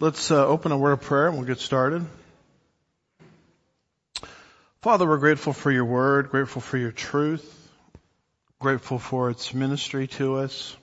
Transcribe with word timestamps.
Let's 0.00 0.30
uh, 0.30 0.46
open 0.46 0.70
a 0.70 0.78
word 0.78 0.92
of 0.92 1.00
prayer 1.00 1.26
and 1.26 1.36
we'll 1.36 1.46
get 1.46 1.58
started. 1.58 2.06
Father, 4.80 5.08
we're 5.08 5.18
grateful 5.18 5.52
for 5.52 5.72
your 5.72 5.84
word, 5.84 6.30
grateful 6.30 6.62
for 6.62 6.78
your 6.78 6.92
truth, 6.92 7.70
grateful 8.60 9.00
for 9.00 9.28
its 9.28 9.52
ministry 9.52 10.06
to 10.06 10.36
us. 10.36 10.76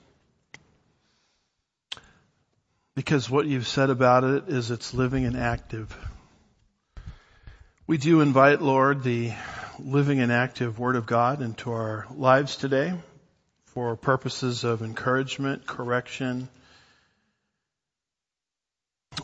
Because 2.93 3.29
what 3.29 3.45
you've 3.45 3.67
said 3.67 3.89
about 3.89 4.25
it 4.25 4.49
is 4.49 4.69
it's 4.69 4.93
living 4.93 5.25
and 5.25 5.37
active. 5.37 5.97
We 7.87 7.97
do 7.97 8.19
invite, 8.19 8.61
Lord, 8.61 9.01
the 9.03 9.31
living 9.79 10.19
and 10.19 10.31
active 10.31 10.77
Word 10.77 10.97
of 10.97 11.05
God 11.05 11.41
into 11.41 11.71
our 11.71 12.05
lives 12.13 12.57
today 12.57 12.93
for 13.75 13.97
purposes 13.97 14.63
of 14.63 14.81
encouragement, 14.81 15.67
correction, 15.67 16.47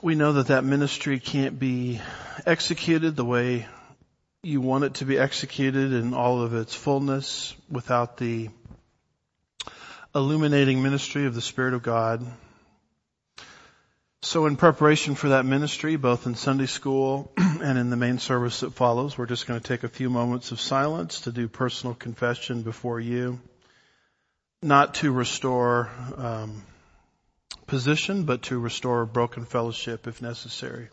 we 0.02 0.14
know 0.14 0.34
that 0.34 0.48
that 0.48 0.66
ministry 0.66 1.22
can't 1.22 1.58
be 1.58 2.02
executed 2.46 3.16
the 3.16 3.24
way 3.24 3.66
you 4.44 4.60
want 4.60 4.84
it 4.84 4.96
to 4.96 5.06
be 5.06 5.18
executed 5.18 5.94
in 5.94 6.14
all 6.14 6.42
of 6.42 6.54
its 6.54 6.76
fullness 6.76 7.56
without 7.70 8.18
the 8.18 8.50
illuminating 10.14 10.84
ministry 10.84 11.26
of 11.28 11.34
the 11.34 11.40
Spirit 11.40 11.74
of 11.74 11.82
God. 11.82 12.22
So 14.22 14.48
in 14.48 14.58
preparation 14.58 15.16
for 15.16 15.30
that 15.30 15.46
ministry, 15.46 15.96
both 15.96 16.26
in 16.26 16.36
Sunday 16.36 16.66
school 16.66 17.32
and 17.38 17.78
in 17.78 17.90
the 17.90 17.96
main 17.96 18.20
service 18.20 18.60
that 18.60 18.74
follows, 18.74 19.18
we're 19.18 19.28
just 19.28 19.48
going 19.48 19.62
to 19.62 19.66
take 19.66 19.86
a 19.86 19.90
few 19.90 20.10
moments 20.10 20.52
of 20.52 20.60
silence 20.60 21.22
to 21.22 21.32
do 21.32 21.48
personal 21.48 21.96
confession 21.96 22.64
before 22.64 23.00
you, 23.00 23.40
not 24.64 24.94
to 24.96 25.12
restore 25.12 25.90
um, 26.18 26.62
position, 27.66 28.24
but 28.24 28.44
to 28.44 28.60
restore 28.60 29.06
broken 29.06 29.46
fellowship 29.46 30.08
if 30.08 30.22
necessary. 30.22 30.90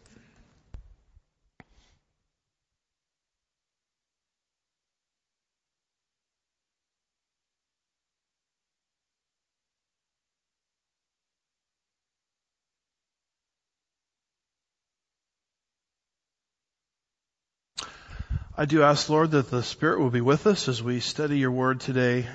I 18.57 18.65
do 18.65 18.83
ask, 18.83 19.09
Lord, 19.09 19.31
that 19.33 19.51
the 19.51 19.63
Spirit 19.63 20.01
will 20.01 20.11
be 20.11 20.21
with 20.21 20.49
us 20.49 20.69
as 20.69 20.83
we 20.83 20.99
study 20.99 21.39
your 21.39 21.53
word 21.53 21.81
today 21.81 22.27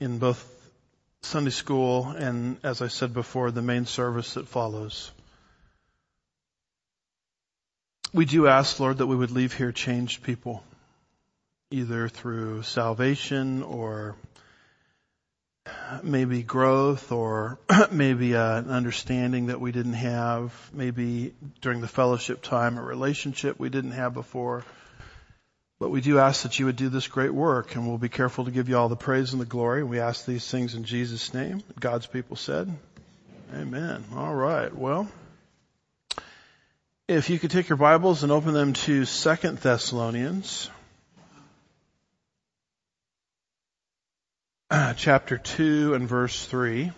in 0.00 0.18
both 0.18 0.55
Sunday 1.26 1.50
school, 1.50 2.14
and 2.16 2.56
as 2.62 2.80
I 2.80 2.86
said 2.86 3.12
before, 3.12 3.50
the 3.50 3.60
main 3.60 3.84
service 3.84 4.34
that 4.34 4.46
follows. 4.46 5.10
We 8.14 8.24
do 8.24 8.46
ask, 8.46 8.78
Lord, 8.78 8.98
that 8.98 9.08
we 9.08 9.16
would 9.16 9.32
leave 9.32 9.52
here 9.52 9.72
changed 9.72 10.22
people, 10.22 10.62
either 11.72 12.08
through 12.08 12.62
salvation 12.62 13.64
or 13.64 14.14
maybe 16.04 16.44
growth 16.44 17.10
or 17.10 17.58
maybe 17.90 18.34
an 18.34 18.70
understanding 18.70 19.46
that 19.46 19.60
we 19.60 19.72
didn't 19.72 19.94
have, 19.94 20.52
maybe 20.72 21.34
during 21.60 21.80
the 21.80 21.88
fellowship 21.88 22.40
time 22.40 22.78
a 22.78 22.82
relationship 22.82 23.58
we 23.58 23.68
didn't 23.68 23.92
have 23.92 24.14
before. 24.14 24.64
But 25.78 25.90
we 25.90 26.00
do 26.00 26.18
ask 26.18 26.42
that 26.42 26.58
you 26.58 26.66
would 26.66 26.76
do 26.76 26.88
this 26.88 27.06
great 27.06 27.34
work 27.34 27.74
and 27.74 27.86
we'll 27.86 27.98
be 27.98 28.08
careful 28.08 28.46
to 28.46 28.50
give 28.50 28.68
you 28.68 28.78
all 28.78 28.88
the 28.88 28.96
praise 28.96 29.32
and 29.32 29.40
the 29.40 29.46
glory. 29.46 29.84
We 29.84 30.00
ask 30.00 30.24
these 30.24 30.50
things 30.50 30.74
in 30.74 30.84
Jesus' 30.84 31.34
name. 31.34 31.62
God's 31.78 32.06
people 32.06 32.36
said, 32.36 32.74
Amen. 33.54 34.04
All 34.14 34.34
right. 34.34 34.74
Well, 34.74 35.06
if 37.08 37.28
you 37.30 37.38
could 37.38 37.50
take 37.50 37.68
your 37.68 37.76
Bibles 37.76 38.22
and 38.22 38.32
open 38.32 38.54
them 38.54 38.72
to 38.72 39.04
Second 39.04 39.58
Thessalonians, 39.58 40.70
chapter 44.96 45.36
2 45.38 45.94
and 45.94 46.08
verse 46.08 46.44
3. 46.46 46.90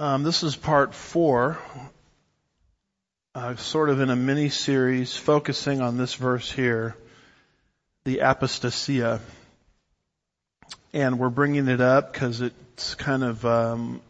Um, 0.00 0.22
this 0.22 0.42
is 0.42 0.56
part 0.56 0.94
four, 0.94 1.58
uh, 3.34 3.56
sort 3.56 3.90
of 3.90 4.00
in 4.00 4.08
a 4.08 4.16
mini 4.16 4.48
series 4.48 5.14
focusing 5.14 5.82
on 5.82 5.98
this 5.98 6.14
verse 6.14 6.50
here, 6.50 6.96
the 8.04 8.20
apostasia. 8.22 9.20
And 10.94 11.18
we're 11.18 11.28
bringing 11.28 11.68
it 11.68 11.82
up 11.82 12.14
because 12.14 12.40
it's 12.40 12.94
kind 12.94 13.22
of 13.22 13.44
um, 13.44 14.00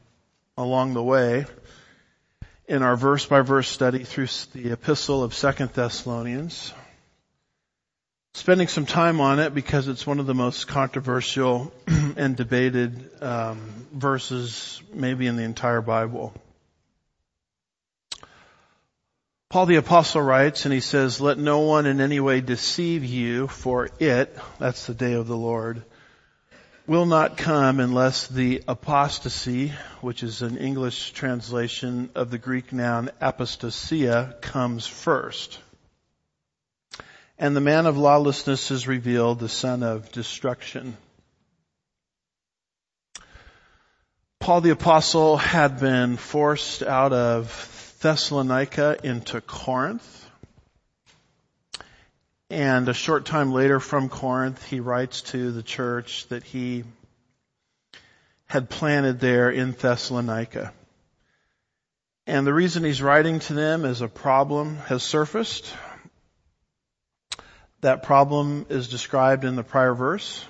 along 0.57 0.95
the 0.95 1.03
way 1.03 1.47
in 2.69 2.85
our 2.85 2.95
verse 2.95 3.27
by 3.27 3.41
verse 3.41 3.67
study 3.67 4.05
through 4.05 4.29
the 4.53 4.71
epistle 4.71 5.25
of 5.25 5.35
Second 5.35 5.73
Thessalonians 5.73 6.73
spending 8.35 8.69
some 8.69 8.87
time 8.87 9.21
on 9.21 9.39
it 9.39 9.55
because 9.55 9.89
it's 9.89 10.07
one 10.07 10.21
of 10.21 10.27
the 10.27 10.35
most 10.35 10.69
controversial 10.69 11.73
and 11.87 12.37
debated 12.37 13.11
um, 13.23 13.61
verses 13.93 14.83
maybe 14.93 15.27
in 15.27 15.37
the 15.37 15.43
entire 15.43 15.81
Bible. 15.81 16.33
Paul 19.49 19.67
the 19.67 19.77
apostle 19.77 20.23
writes 20.23 20.65
and 20.65 20.73
he 20.73 20.81
says, 20.81 21.21
let 21.21 21.37
no 21.37 21.61
one 21.61 21.87
in 21.87 22.01
any 22.01 22.21
way 22.21 22.41
deceive 22.41 23.05
you 23.05 23.49
for 23.49 23.91
it, 23.99 24.37
that's 24.61 24.87
the 24.87 24.95
day 24.95 25.15
of 25.15 25.27
the 25.27 25.37
Lord, 25.37 25.83
will 26.87 27.07
not 27.07 27.37
come 27.37 27.81
unless 27.81 28.29
the 28.29 28.63
apostasy, 28.69 29.73
which 30.03 30.23
is 30.23 30.43
an 30.43 30.57
English 30.57 31.13
translation 31.13 32.11
of 32.15 32.31
the 32.31 32.39
Greek 32.39 32.73
noun 32.73 33.11
apostasia, 33.21 34.41
comes 34.41 34.87
first 34.87 35.59
and 37.41 37.57
the 37.57 37.61
man 37.61 37.87
of 37.87 37.97
lawlessness 37.97 38.71
is 38.71 38.87
revealed, 38.87 39.41
the 39.41 39.49
son 39.49 39.83
of 39.83 40.13
destruction. 40.13 40.95
Paul 44.39 44.61
the 44.61 44.71
apostle 44.71 45.39
had 45.39 45.81
been 45.81 46.19
forced 46.19 46.83
out 46.83 47.15
of 47.15 47.97
Thessalonica 48.03 48.99
into 49.03 49.41
Corinth. 49.41 50.19
And 52.51 52.91
a 52.91 52.95
short 52.95 53.25
time 53.25 53.53
later 53.53 53.81
from 53.81 54.11
Corinth, 54.11 54.63
he 54.67 54.81
writes 54.81 55.23
to 55.23 55.51
the 55.51 55.63
church 55.63 56.27
that 56.29 56.43
he 56.43 56.85
had 58.45 58.69
planted 58.69 59.19
there 59.19 59.51
in 59.51 59.73
Thessalonica. 59.73 60.75
And 62.27 62.47
the 62.47 62.53
reason 62.53 62.85
he's 62.85 63.01
writing 63.01 63.39
to 63.41 63.55
them 63.55 63.87
is 63.87 64.03
a 64.03 64.09
problem 64.09 64.77
has 64.77 65.03
surfaced 65.03 65.73
that 67.81 68.03
problem 68.03 68.67
is 68.69 68.89
described 68.89 69.45
in 69.45 69.57
the 69.57 69.63
prior 69.63 69.95
verse. 69.95 70.45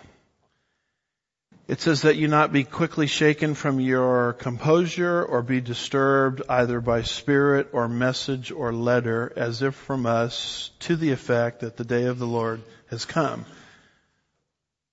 It 1.69 1.81
says 1.81 2.03
that 2.03 2.17
you 2.17 2.27
not 2.27 2.53
be 2.53 2.65
quickly 2.65 3.07
shaken 3.07 3.55
from 3.55 3.79
your 3.79 4.33
composure 4.33 5.23
or 5.23 5.41
be 5.41 5.61
disturbed 5.61 6.43
either 6.49 6.81
by 6.81 7.03
spirit 7.03 7.69
or 7.73 7.87
message 7.87 8.51
or 8.51 8.73
letter 8.73 9.33
as 9.37 9.63
if 9.63 9.77
from 9.77 10.05
us 10.05 10.73
to 10.81 10.97
the 10.97 11.13
effect 11.13 11.61
that 11.61 11.77
the 11.77 11.85
day 11.85 12.07
of 12.07 12.19
the 12.19 12.27
Lord 12.27 12.61
has 12.89 13.05
come. 13.05 13.47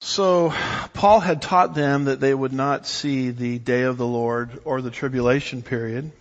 So 0.01 0.53
Paul 0.93 1.19
had 1.19 1.41
taught 1.41 1.73
them 1.73 2.05
that 2.05 2.19
they 2.19 2.33
would 2.33 2.53
not 2.53 2.85
see 2.85 3.31
the 3.31 3.57
day 3.57 3.81
of 3.81 3.97
the 3.97 4.05
Lord 4.05 4.59
or 4.63 4.81
the 4.81 4.91
tribulation 4.91 5.63
period 5.63 6.11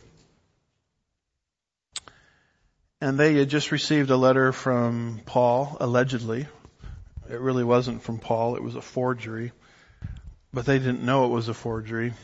and 3.07 3.17
they 3.21 3.35
had 3.35 3.49
just 3.49 3.71
received 3.71 4.11
a 4.11 4.17
letter 4.17 4.51
from 4.53 5.21
Paul, 5.27 5.77
allegedly. 5.79 6.49
It 7.31 7.39
really 7.39 7.63
wasn't 7.63 8.03
from 8.03 8.19
Paul, 8.19 8.57
it 8.57 8.65
was 8.65 8.75
a 8.75 8.83
forgery. 8.83 9.53
But 10.53 10.67
they 10.67 10.81
didn't 10.81 11.05
know 11.05 11.27
it 11.27 11.29
was 11.29 11.49
a 11.49 11.55
forgery. 11.55 12.15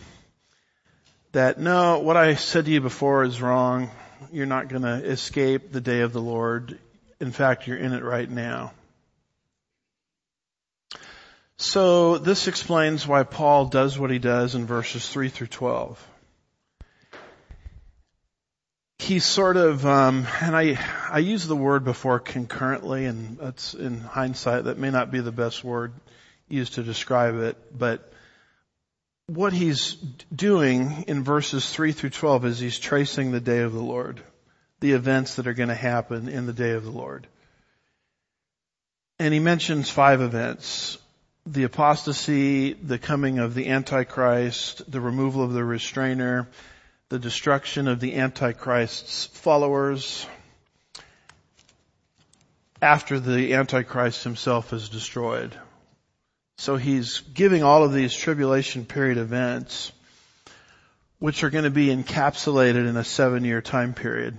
That, 1.30 1.60
no, 1.60 2.00
what 2.00 2.16
I 2.16 2.34
said 2.34 2.64
to 2.64 2.72
you 2.72 2.80
before 2.80 3.22
is 3.22 3.40
wrong. 3.40 3.90
You're 4.32 4.46
not 4.46 4.66
going 4.66 4.82
to 4.82 4.96
escape 5.08 5.70
the 5.70 5.80
day 5.80 6.00
of 6.00 6.12
the 6.12 6.20
Lord. 6.20 6.80
In 7.20 7.30
fact, 7.30 7.68
you're 7.68 7.76
in 7.76 7.92
it 7.92 8.02
right 8.02 8.28
now. 8.28 8.72
So 11.58 12.18
this 12.18 12.48
explains 12.48 13.06
why 13.06 13.22
Paul 13.22 13.66
does 13.66 13.96
what 13.96 14.10
he 14.10 14.18
does 14.18 14.56
in 14.56 14.66
verses 14.66 15.08
3 15.08 15.28
through 15.28 15.46
12 15.46 16.08
he 19.02 19.18
sort 19.18 19.56
of, 19.56 19.84
um, 19.84 20.28
and 20.40 20.54
I, 20.54 20.78
I 21.10 21.18
used 21.18 21.48
the 21.48 21.56
word 21.56 21.84
before 21.84 22.20
concurrently, 22.20 23.06
and 23.06 23.36
that's 23.36 23.74
in 23.74 24.00
hindsight, 24.00 24.64
that 24.64 24.78
may 24.78 24.90
not 24.90 25.10
be 25.10 25.20
the 25.20 25.32
best 25.32 25.64
word 25.64 25.92
used 26.48 26.74
to 26.74 26.84
describe 26.84 27.34
it, 27.36 27.56
but 27.76 28.12
what 29.26 29.52
he's 29.52 29.94
doing 30.34 31.04
in 31.08 31.24
verses 31.24 31.68
3 31.68 31.90
through 31.92 32.10
12 32.10 32.44
is 32.44 32.58
he's 32.60 32.78
tracing 32.78 33.32
the 33.32 33.40
day 33.40 33.60
of 33.60 33.72
the 33.72 33.82
Lord, 33.82 34.20
the 34.78 34.92
events 34.92 35.34
that 35.36 35.48
are 35.48 35.54
going 35.54 35.68
to 35.68 35.74
happen 35.74 36.28
in 36.28 36.46
the 36.46 36.52
day 36.52 36.70
of 36.70 36.84
the 36.84 36.90
Lord. 36.90 37.26
And 39.18 39.34
he 39.34 39.40
mentions 39.40 39.90
five 39.90 40.20
events. 40.20 40.98
The 41.44 41.64
apostasy, 41.64 42.74
the 42.74 42.98
coming 42.98 43.40
of 43.40 43.54
the 43.54 43.68
Antichrist, 43.68 44.88
the 44.88 45.00
removal 45.00 45.42
of 45.42 45.52
the 45.52 45.64
restrainer, 45.64 46.48
the 47.12 47.18
destruction 47.18 47.88
of 47.88 48.00
the 48.00 48.14
Antichrist's 48.14 49.26
followers, 49.26 50.26
after 52.80 53.20
the 53.20 53.52
Antichrist 53.52 54.24
himself 54.24 54.72
is 54.72 54.88
destroyed. 54.88 55.54
So 56.56 56.76
he's 56.76 57.20
giving 57.34 57.62
all 57.62 57.84
of 57.84 57.92
these 57.92 58.16
tribulation 58.16 58.86
period 58.86 59.18
events, 59.18 59.92
which 61.18 61.44
are 61.44 61.50
going 61.50 61.64
to 61.64 61.70
be 61.70 61.88
encapsulated 61.88 62.88
in 62.88 62.96
a 62.96 63.04
seven 63.04 63.44
year 63.44 63.60
time 63.60 63.92
period. 63.92 64.34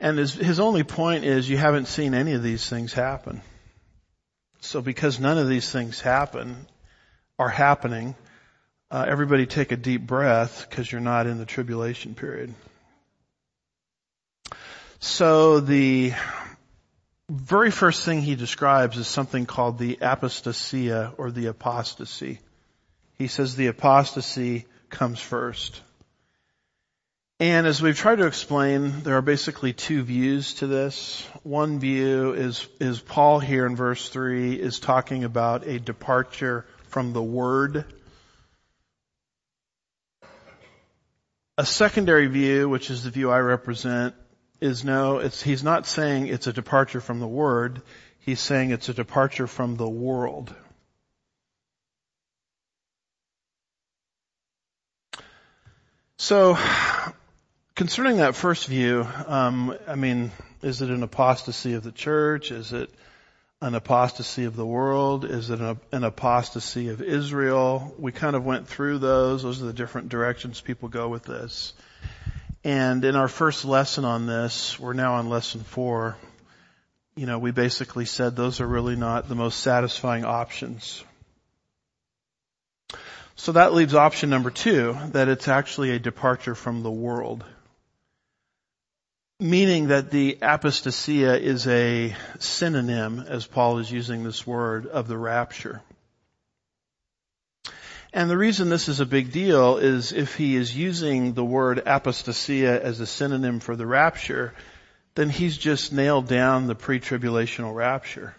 And 0.00 0.16
his, 0.16 0.32
his 0.32 0.58
only 0.58 0.84
point 0.84 1.24
is 1.24 1.50
you 1.50 1.58
haven't 1.58 1.88
seen 1.88 2.14
any 2.14 2.32
of 2.32 2.42
these 2.42 2.66
things 2.66 2.94
happen. 2.94 3.42
So 4.62 4.80
because 4.80 5.20
none 5.20 5.36
of 5.36 5.50
these 5.50 5.70
things 5.70 6.00
happen, 6.00 6.66
are 7.38 7.50
happening, 7.50 8.14
uh, 8.90 9.04
everybody 9.06 9.46
take 9.46 9.72
a 9.72 9.76
deep 9.76 10.06
breath 10.06 10.66
because 10.68 10.90
you're 10.90 11.00
not 11.00 11.26
in 11.26 11.38
the 11.38 11.46
tribulation 11.46 12.14
period. 12.14 12.54
So 14.98 15.60
the 15.60 16.12
very 17.30 17.70
first 17.70 18.04
thing 18.04 18.20
he 18.22 18.34
describes 18.34 18.98
is 18.98 19.06
something 19.06 19.46
called 19.46 19.78
the 19.78 19.96
apostasia 20.02 21.14
or 21.16 21.30
the 21.30 21.46
apostasy. 21.46 22.40
He 23.16 23.28
says 23.28 23.54
the 23.54 23.68
apostasy 23.68 24.66
comes 24.88 25.20
first. 25.20 25.80
And 27.38 27.66
as 27.66 27.80
we've 27.80 27.96
tried 27.96 28.16
to 28.16 28.26
explain, 28.26 29.00
there 29.02 29.16
are 29.16 29.22
basically 29.22 29.72
two 29.72 30.02
views 30.02 30.54
to 30.54 30.66
this. 30.66 31.26
One 31.42 31.78
view 31.78 32.34
is, 32.34 32.66
is 32.80 33.00
Paul 33.00 33.38
here 33.38 33.64
in 33.64 33.76
verse 33.76 34.08
3 34.10 34.54
is 34.54 34.78
talking 34.78 35.24
about 35.24 35.66
a 35.66 35.78
departure 35.78 36.66
from 36.88 37.14
the 37.14 37.22
Word. 37.22 37.86
A 41.60 41.66
secondary 41.66 42.26
view, 42.26 42.70
which 42.70 42.88
is 42.88 43.04
the 43.04 43.10
view 43.10 43.30
I 43.30 43.38
represent, 43.40 44.14
is 44.62 44.82
no, 44.82 45.18
he's 45.18 45.62
not 45.62 45.86
saying 45.86 46.28
it's 46.28 46.46
a 46.46 46.54
departure 46.54 47.02
from 47.02 47.20
the 47.20 47.28
Word. 47.28 47.82
He's 48.18 48.40
saying 48.40 48.70
it's 48.70 48.88
a 48.88 48.94
departure 48.94 49.46
from 49.46 49.76
the 49.76 49.86
world. 49.86 50.54
So, 56.16 56.56
concerning 57.74 58.16
that 58.16 58.36
first 58.36 58.66
view, 58.66 59.06
um, 59.26 59.76
I 59.86 59.96
mean, 59.96 60.32
is 60.62 60.80
it 60.80 60.88
an 60.88 61.02
apostasy 61.02 61.74
of 61.74 61.82
the 61.82 61.92
church? 61.92 62.52
Is 62.52 62.72
it 62.72 62.88
an 63.60 63.74
apostasy 63.74 64.44
of 64.44 64.56
the 64.56 64.64
world? 64.64 65.24
Is 65.24 65.50
it 65.50 65.60
an, 65.60 66.04
apostasy 66.04 66.88
of 66.88 67.02
Israel? 67.02 67.94
We 67.98 68.10
kind 68.10 68.34
of 68.34 68.44
went 68.44 68.68
through 68.68 68.98
those. 68.98 69.42
Those 69.42 69.60
are 69.62 69.66
the 69.66 69.72
different 69.72 70.08
directions 70.08 70.60
people 70.60 70.88
go 70.88 71.08
with 71.08 71.24
this. 71.24 71.74
And 72.64 73.04
in 73.04 73.16
our 73.16 73.28
first 73.28 73.64
lesson 73.64 74.04
on 74.04 74.26
this, 74.26 74.78
we're 74.78 74.94
now 74.94 75.14
on 75.14 75.28
lesson 75.28 75.60
four, 75.62 76.16
you 77.16 77.26
know, 77.26 77.38
we 77.38 77.50
basically 77.50 78.06
said 78.06 78.34
those 78.34 78.60
are 78.60 78.66
really 78.66 78.96
not 78.96 79.28
the 79.28 79.34
most 79.34 79.60
satisfying 79.60 80.24
options. 80.24 81.04
So 83.36 83.52
that 83.52 83.72
leaves 83.72 83.94
option 83.94 84.28
number 84.30 84.50
two, 84.50 84.96
that 85.12 85.28
it's 85.28 85.48
actually 85.48 85.90
a 85.90 85.98
departure 85.98 86.54
from 86.54 86.82
the 86.82 86.90
world. 86.90 87.44
Meaning 89.42 89.88
that 89.88 90.10
the 90.10 90.36
apostasia 90.42 91.40
is 91.40 91.66
a 91.66 92.14
synonym, 92.38 93.24
as 93.26 93.46
Paul 93.46 93.78
is 93.78 93.90
using 93.90 94.22
this 94.22 94.46
word, 94.46 94.86
of 94.86 95.08
the 95.08 95.16
rapture. 95.16 95.80
And 98.12 98.28
the 98.28 98.36
reason 98.36 98.68
this 98.68 98.88
is 98.88 99.00
a 99.00 99.06
big 99.06 99.32
deal 99.32 99.78
is 99.78 100.12
if 100.12 100.34
he 100.34 100.56
is 100.56 100.76
using 100.76 101.32
the 101.32 101.44
word 101.44 101.82
apostasia 101.86 102.82
as 102.82 103.00
a 103.00 103.06
synonym 103.06 103.60
for 103.60 103.76
the 103.76 103.86
rapture, 103.86 104.52
then 105.14 105.30
he's 105.30 105.56
just 105.56 105.90
nailed 105.90 106.28
down 106.28 106.66
the 106.66 106.74
pre-tribulational 106.74 107.74
rapture. 107.74 108.34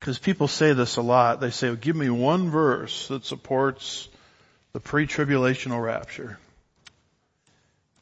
Because 0.00 0.18
people 0.18 0.48
say 0.48 0.72
this 0.72 0.96
a 0.96 1.02
lot. 1.02 1.40
They 1.40 1.50
say, 1.50 1.68
well, 1.68 1.76
give 1.76 1.96
me 1.96 2.08
one 2.08 2.48
verse 2.48 3.08
that 3.08 3.26
supports 3.26 4.08
the 4.72 4.80
pre-tribulational 4.80 5.84
rapture. 5.84 6.38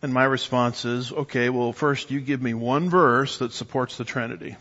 And 0.03 0.15
my 0.15 0.25
response 0.25 0.85
is, 0.85 1.13
okay, 1.13 1.51
well 1.51 1.73
first 1.73 2.11
you 2.11 2.21
give 2.21 2.41
me 2.41 2.55
one 2.55 2.89
verse 2.89 3.39
that 3.39 3.53
supports 3.53 3.97
the 3.97 4.05
Trinity. 4.05 4.57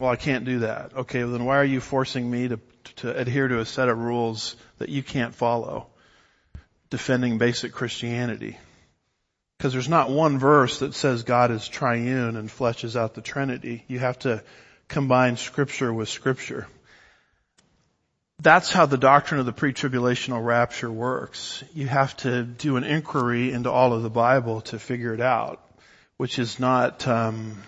Well, 0.00 0.10
I 0.10 0.16
can't 0.16 0.44
do 0.44 0.60
that. 0.60 0.94
Okay, 0.96 1.22
well 1.22 1.32
then 1.32 1.44
why 1.44 1.58
are 1.58 1.64
you 1.64 1.80
forcing 1.80 2.30
me 2.30 2.48
to 2.48 2.58
to 2.96 3.16
adhere 3.16 3.48
to 3.48 3.60
a 3.60 3.66
set 3.66 3.88
of 3.88 3.98
rules 3.98 4.56
that 4.78 4.88
you 4.88 5.02
can't 5.02 5.34
follow, 5.34 5.86
defending 6.90 7.38
basic 7.38 7.72
Christianity. 7.72 8.58
Because 9.58 9.72
there's 9.72 9.88
not 9.88 10.10
one 10.10 10.38
verse 10.38 10.80
that 10.80 10.94
says 10.94 11.22
God 11.22 11.50
is 11.50 11.68
triune 11.68 12.36
and 12.36 12.48
fleshes 12.48 12.96
out 12.96 13.14
the 13.14 13.20
Trinity. 13.20 13.84
You 13.86 14.00
have 14.00 14.18
to 14.20 14.42
combine 14.88 15.36
scripture 15.36 15.92
with 15.92 16.08
scripture. 16.08 16.66
That's 18.42 18.72
how 18.72 18.86
the 18.86 18.98
doctrine 18.98 19.38
of 19.38 19.46
the 19.46 19.52
pre-tribulational 19.52 20.44
rapture 20.44 20.90
works. 20.90 21.62
You 21.74 21.86
have 21.86 22.16
to 22.18 22.42
do 22.42 22.76
an 22.76 22.82
inquiry 22.82 23.52
into 23.52 23.70
all 23.70 23.92
of 23.92 24.02
the 24.02 24.10
Bible 24.10 24.62
to 24.62 24.80
figure 24.80 25.14
it 25.14 25.20
out, 25.20 25.60
which 26.16 26.40
is 26.40 26.58
not 26.58 27.06
um, 27.06 27.62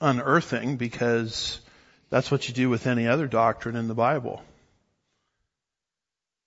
unearthing 0.00 0.78
because 0.78 1.60
that's 2.08 2.30
what 2.30 2.48
you 2.48 2.54
do 2.54 2.70
with 2.70 2.86
any 2.86 3.06
other 3.06 3.26
doctrine 3.26 3.76
in 3.76 3.86
the 3.86 3.94
Bible. 3.94 4.42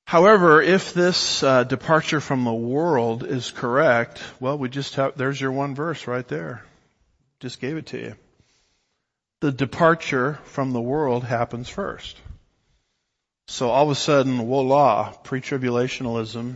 However, 0.06 0.60
if 0.60 0.95
this 0.95 1.44
uh, 1.44 1.63
departure 1.63 2.19
from 2.19 2.45
the 2.45 2.54
world 2.54 3.24
is 3.24 3.51
correct, 3.51 4.24
well, 4.39 4.57
we 4.57 4.69
just 4.69 4.95
have, 4.95 5.16
there's 5.18 5.39
your 5.39 5.51
one 5.51 5.75
verse 5.75 6.07
right 6.07 6.28
there. 6.28 6.66
Just 7.42 7.62
gave 7.62 7.78
it 7.78 7.86
to 7.88 8.00
you. 8.00 8.16
The 9.42 9.51
departure 9.51 10.39
from 10.45 10.74
the 10.74 10.81
world 10.81 11.24
happens 11.24 11.69
first. 11.69 12.18
So 13.47 13.69
all 13.69 13.85
of 13.85 13.91
a 13.91 13.95
sudden, 13.95 14.38
voila, 14.38 15.11
pre-tribulationalism, 15.23 16.55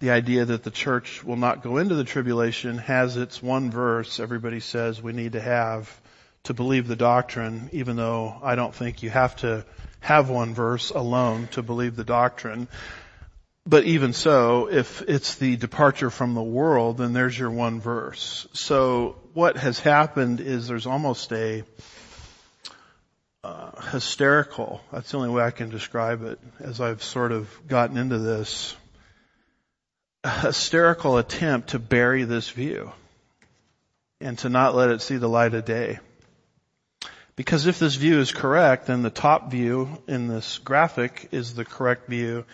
the 0.00 0.10
idea 0.10 0.44
that 0.44 0.62
the 0.62 0.70
church 0.70 1.24
will 1.24 1.36
not 1.36 1.62
go 1.62 1.78
into 1.78 1.94
the 1.94 2.04
tribulation 2.04 2.78
has 2.78 3.16
its 3.16 3.42
one 3.42 3.70
verse 3.70 4.20
everybody 4.20 4.60
says 4.60 5.02
we 5.02 5.12
need 5.12 5.32
to 5.32 5.40
have 5.40 6.00
to 6.44 6.54
believe 6.54 6.86
the 6.86 6.96
doctrine, 6.96 7.70
even 7.72 7.96
though 7.96 8.38
I 8.42 8.54
don't 8.54 8.74
think 8.74 9.02
you 9.02 9.10
have 9.10 9.36
to 9.36 9.64
have 10.00 10.28
one 10.28 10.54
verse 10.54 10.90
alone 10.90 11.48
to 11.52 11.62
believe 11.62 11.96
the 11.96 12.04
doctrine. 12.04 12.68
But 13.66 13.84
even 13.84 14.12
so, 14.12 14.68
if 14.70 15.02
it's 15.02 15.34
the 15.36 15.56
departure 15.56 16.10
from 16.10 16.34
the 16.34 16.42
world, 16.42 16.98
then 16.98 17.12
there's 17.12 17.36
your 17.36 17.50
one 17.50 17.80
verse. 17.80 18.46
So 18.52 19.16
what 19.34 19.56
has 19.56 19.80
happened 19.80 20.40
is 20.40 20.68
there's 20.68 20.86
almost 20.86 21.32
a 21.32 21.64
uh, 23.46 23.80
hysterical, 23.92 24.80
that's 24.90 25.12
the 25.12 25.18
only 25.18 25.30
way 25.30 25.44
I 25.44 25.52
can 25.52 25.70
describe 25.70 26.24
it, 26.24 26.40
as 26.58 26.80
I've 26.80 27.02
sort 27.02 27.30
of 27.30 27.48
gotten 27.68 27.96
into 27.96 28.18
this, 28.18 28.74
hysterical 30.40 31.18
attempt 31.18 31.68
to 31.70 31.78
bury 31.78 32.24
this 32.24 32.48
view 32.50 32.90
and 34.20 34.36
to 34.38 34.48
not 34.48 34.74
let 34.74 34.90
it 34.90 35.00
see 35.00 35.16
the 35.16 35.28
light 35.28 35.54
of 35.54 35.64
day. 35.64 36.00
Because 37.36 37.66
if 37.66 37.78
this 37.78 37.94
view 37.94 38.18
is 38.18 38.32
correct, 38.32 38.86
then 38.86 39.02
the 39.02 39.10
top 39.10 39.50
view 39.50 40.02
in 40.08 40.26
this 40.26 40.58
graphic 40.58 41.28
is 41.30 41.54
the 41.54 41.64
correct 41.64 42.08
view. 42.08 42.44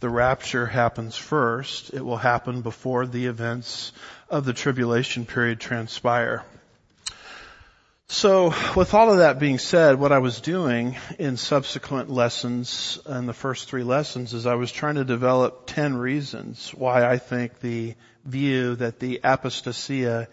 The 0.00 0.10
rapture 0.10 0.66
happens 0.66 1.16
first. 1.16 1.94
It 1.94 2.04
will 2.04 2.16
happen 2.16 2.60
before 2.60 3.06
the 3.06 3.26
events 3.26 3.92
of 4.28 4.44
the 4.44 4.52
tribulation 4.52 5.24
period 5.24 5.60
transpire. 5.60 6.44
So 8.12 8.52
with 8.76 8.92
all 8.92 9.10
of 9.10 9.18
that 9.20 9.38
being 9.38 9.56
said, 9.58 9.98
what 9.98 10.12
I 10.12 10.18
was 10.18 10.42
doing 10.42 10.98
in 11.18 11.38
subsequent 11.38 12.10
lessons 12.10 12.98
and 13.06 13.26
the 13.26 13.32
first 13.32 13.70
three 13.70 13.84
lessons 13.84 14.34
is 14.34 14.44
I 14.44 14.54
was 14.54 14.70
trying 14.70 14.96
to 14.96 15.04
develop 15.04 15.66
10 15.66 15.96
reasons 15.96 16.74
why 16.74 17.10
I 17.10 17.16
think 17.16 17.60
the 17.60 17.94
view 18.26 18.76
that 18.76 19.00
the 19.00 19.20
apostasia 19.24 20.28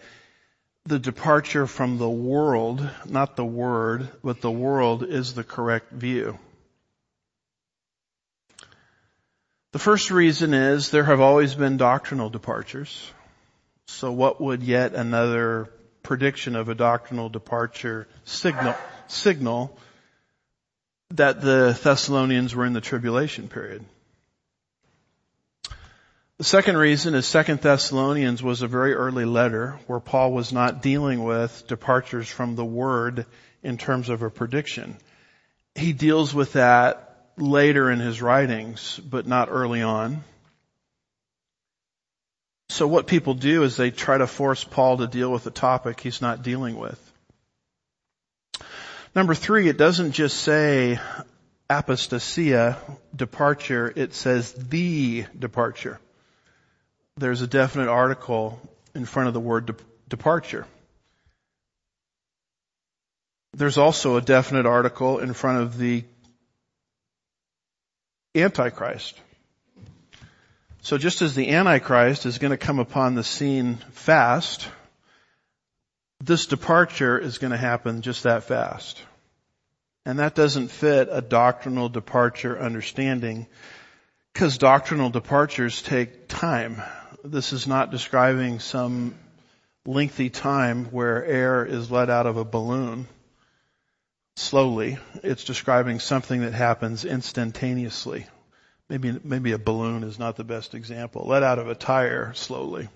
the 0.84 0.98
departure 0.98 1.66
from 1.66 1.96
the 1.96 2.08
world, 2.08 2.86
not 3.06 3.36
the 3.36 3.46
word, 3.46 4.10
but 4.22 4.42
the 4.42 4.50
world 4.50 5.02
is 5.02 5.32
the 5.32 5.42
correct 5.42 5.90
view. 5.90 6.38
The 9.72 9.78
first 9.78 10.10
reason 10.10 10.52
is 10.52 10.90
there 10.90 11.04
have 11.04 11.20
always 11.22 11.54
been 11.54 11.78
doctrinal 11.78 12.28
departures. 12.28 13.10
So 13.86 14.12
what 14.12 14.38
would 14.38 14.62
yet 14.62 14.94
another 14.94 15.70
prediction 16.02 16.56
of 16.56 16.68
a 16.68 16.74
doctrinal 16.74 17.28
departure 17.28 18.08
signal, 18.24 18.74
signal 19.08 19.76
that 21.10 21.40
the 21.40 21.78
Thessalonians 21.82 22.54
were 22.54 22.66
in 22.66 22.72
the 22.72 22.80
tribulation 22.80 23.48
period? 23.48 23.84
The 26.38 26.44
second 26.44 26.78
reason 26.78 27.14
is 27.14 27.26
Second 27.26 27.60
Thessalonians 27.60 28.42
was 28.42 28.62
a 28.62 28.66
very 28.66 28.94
early 28.94 29.26
letter 29.26 29.78
where 29.86 30.00
Paul 30.00 30.32
was 30.32 30.52
not 30.52 30.80
dealing 30.80 31.22
with 31.22 31.66
departures 31.66 32.28
from 32.28 32.56
the 32.56 32.64
word 32.64 33.26
in 33.62 33.76
terms 33.76 34.08
of 34.08 34.22
a 34.22 34.30
prediction. 34.30 34.96
He 35.74 35.92
deals 35.92 36.32
with 36.32 36.54
that 36.54 37.26
later 37.36 37.90
in 37.90 38.00
his 38.00 38.22
writings, 38.22 38.98
but 39.04 39.26
not 39.26 39.48
early 39.50 39.82
on. 39.82 40.24
So 42.70 42.86
what 42.86 43.06
people 43.06 43.34
do 43.34 43.62
is 43.62 43.76
they 43.76 43.90
try 43.90 44.18
to 44.18 44.26
force 44.26 44.64
Paul 44.64 44.98
to 44.98 45.06
deal 45.06 45.30
with 45.30 45.46
a 45.46 45.50
topic 45.50 46.00
he's 46.00 46.22
not 46.22 46.42
dealing 46.42 46.78
with. 46.78 46.98
Number 49.14 49.34
three, 49.34 49.68
it 49.68 49.76
doesn't 49.76 50.12
just 50.12 50.38
say 50.38 50.98
apostasia, 51.68 52.78
departure, 53.14 53.92
it 53.94 54.14
says 54.14 54.52
the 54.52 55.24
departure 55.38 56.00
there's 57.20 57.42
a 57.42 57.46
definite 57.46 57.88
article 57.88 58.58
in 58.94 59.04
front 59.04 59.28
of 59.28 59.34
the 59.34 59.40
word 59.40 59.66
de- 59.66 59.74
departure. 60.08 60.66
There's 63.52 63.78
also 63.78 64.16
a 64.16 64.22
definite 64.22 64.66
article 64.66 65.18
in 65.18 65.34
front 65.34 65.62
of 65.62 65.76
the 65.76 66.04
Antichrist. 68.34 69.18
So 70.82 70.98
just 70.98 71.22
as 71.22 71.34
the 71.34 71.50
Antichrist 71.50 72.26
is 72.26 72.38
going 72.38 72.52
to 72.52 72.56
come 72.56 72.78
upon 72.78 73.14
the 73.14 73.24
scene 73.24 73.76
fast, 73.92 74.68
this 76.20 76.46
departure 76.46 77.18
is 77.18 77.38
going 77.38 77.52
to 77.52 77.56
happen 77.56 78.02
just 78.02 78.24
that 78.24 78.44
fast. 78.44 79.02
And 80.06 80.18
that 80.18 80.34
doesn't 80.34 80.68
fit 80.68 81.08
a 81.10 81.20
doctrinal 81.20 81.88
departure 81.88 82.58
understanding 82.58 83.46
because 84.32 84.58
doctrinal 84.58 85.10
departures 85.10 85.82
take 85.82 86.28
time 86.28 86.82
this 87.24 87.52
is 87.52 87.66
not 87.66 87.90
describing 87.90 88.60
some 88.60 89.14
lengthy 89.86 90.30
time 90.30 90.86
where 90.86 91.24
air 91.24 91.64
is 91.64 91.90
let 91.90 92.10
out 92.10 92.26
of 92.26 92.36
a 92.36 92.44
balloon 92.44 93.06
slowly. 94.36 94.98
It's 95.22 95.44
describing 95.44 96.00
something 96.00 96.40
that 96.42 96.54
happens 96.54 97.04
instantaneously. 97.04 98.26
Maybe, 98.90 99.20
maybe 99.22 99.52
a 99.52 99.58
balloon 99.58 100.02
is 100.02 100.18
not 100.18 100.34
the 100.34 100.42
best 100.42 100.74
example. 100.74 101.24
Let 101.24 101.44
out 101.44 101.60
of 101.60 101.68
a 101.68 101.76
tire 101.76 102.32
slowly. 102.34 102.88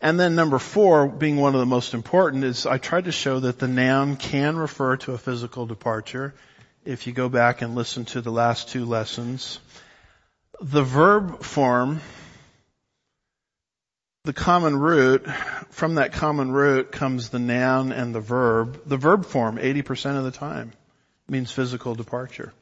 And 0.00 0.18
then 0.18 0.34
number 0.34 0.58
four, 0.58 1.06
being 1.06 1.36
one 1.36 1.52
of 1.54 1.60
the 1.60 1.66
most 1.66 1.92
important, 1.92 2.44
is 2.44 2.64
I 2.64 2.78
tried 2.78 3.04
to 3.04 3.12
show 3.12 3.40
that 3.40 3.58
the 3.58 3.68
noun 3.68 4.16
can 4.16 4.56
refer 4.56 4.96
to 4.98 5.12
a 5.12 5.18
physical 5.18 5.66
departure. 5.66 6.34
If 6.86 7.06
you 7.06 7.12
go 7.12 7.28
back 7.28 7.60
and 7.60 7.74
listen 7.74 8.06
to 8.06 8.22
the 8.22 8.32
last 8.32 8.70
two 8.70 8.86
lessons, 8.86 9.60
the 10.62 10.82
verb 10.82 11.42
form, 11.42 12.00
the 14.24 14.32
common 14.32 14.74
root, 14.74 15.26
from 15.68 15.96
that 15.96 16.14
common 16.14 16.50
root 16.50 16.92
comes 16.92 17.28
the 17.28 17.38
noun 17.38 17.92
and 17.92 18.14
the 18.14 18.20
verb. 18.20 18.80
The 18.86 18.96
verb 18.96 19.26
form, 19.26 19.58
80% 19.58 20.16
of 20.16 20.24
the 20.24 20.30
time, 20.30 20.72
means 21.28 21.52
physical 21.52 21.94
departure. 21.94 22.54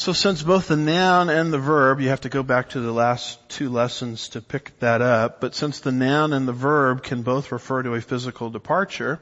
So 0.00 0.14
since 0.14 0.42
both 0.42 0.68
the 0.68 0.78
noun 0.78 1.28
and 1.28 1.52
the 1.52 1.58
verb, 1.58 2.00
you 2.00 2.08
have 2.08 2.22
to 2.22 2.30
go 2.30 2.42
back 2.42 2.70
to 2.70 2.80
the 2.80 2.90
last 2.90 3.38
two 3.50 3.68
lessons 3.68 4.30
to 4.30 4.40
pick 4.40 4.78
that 4.78 5.02
up, 5.02 5.42
but 5.42 5.54
since 5.54 5.80
the 5.80 5.92
noun 5.92 6.32
and 6.32 6.48
the 6.48 6.54
verb 6.54 7.02
can 7.02 7.20
both 7.20 7.52
refer 7.52 7.82
to 7.82 7.92
a 7.92 8.00
physical 8.00 8.48
departure 8.48 9.20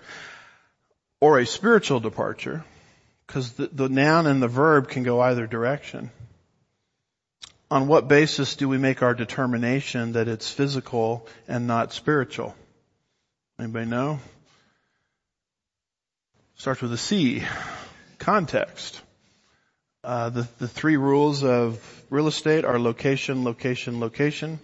or 1.20 1.40
a 1.40 1.46
spiritual 1.46 1.98
departure, 1.98 2.64
because 3.26 3.54
the, 3.54 3.66
the 3.66 3.88
noun 3.88 4.28
and 4.28 4.40
the 4.40 4.46
verb 4.46 4.86
can 4.86 5.02
go 5.02 5.20
either 5.20 5.48
direction 5.48 6.12
on 7.72 7.88
what 7.88 8.06
basis 8.06 8.54
do 8.54 8.68
we 8.68 8.78
make 8.78 9.02
our 9.02 9.14
determination 9.14 10.12
that 10.12 10.28
it's 10.28 10.48
physical 10.48 11.26
and 11.48 11.66
not 11.66 11.92
spiritual? 11.92 12.54
Anybody 13.58 13.86
know? 13.86 14.20
Starts 16.54 16.80
with 16.80 16.92
a 16.92 16.96
C. 16.96 17.42
Context. 18.20 19.02
Uh, 20.08 20.30
the, 20.30 20.48
the 20.58 20.66
three 20.66 20.96
rules 20.96 21.44
of 21.44 22.02
real 22.08 22.28
estate 22.28 22.64
are 22.64 22.78
location, 22.78 23.44
location, 23.44 24.00
location. 24.00 24.58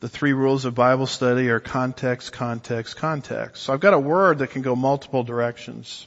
The 0.00 0.08
three 0.10 0.34
rules 0.34 0.66
of 0.66 0.74
Bible 0.74 1.06
study 1.06 1.48
are 1.48 1.60
context, 1.60 2.32
context, 2.32 2.98
context. 2.98 3.62
So 3.62 3.72
I've 3.72 3.80
got 3.80 3.94
a 3.94 3.98
word 3.98 4.40
that 4.40 4.50
can 4.50 4.60
go 4.60 4.76
multiple 4.76 5.22
directions. 5.22 6.06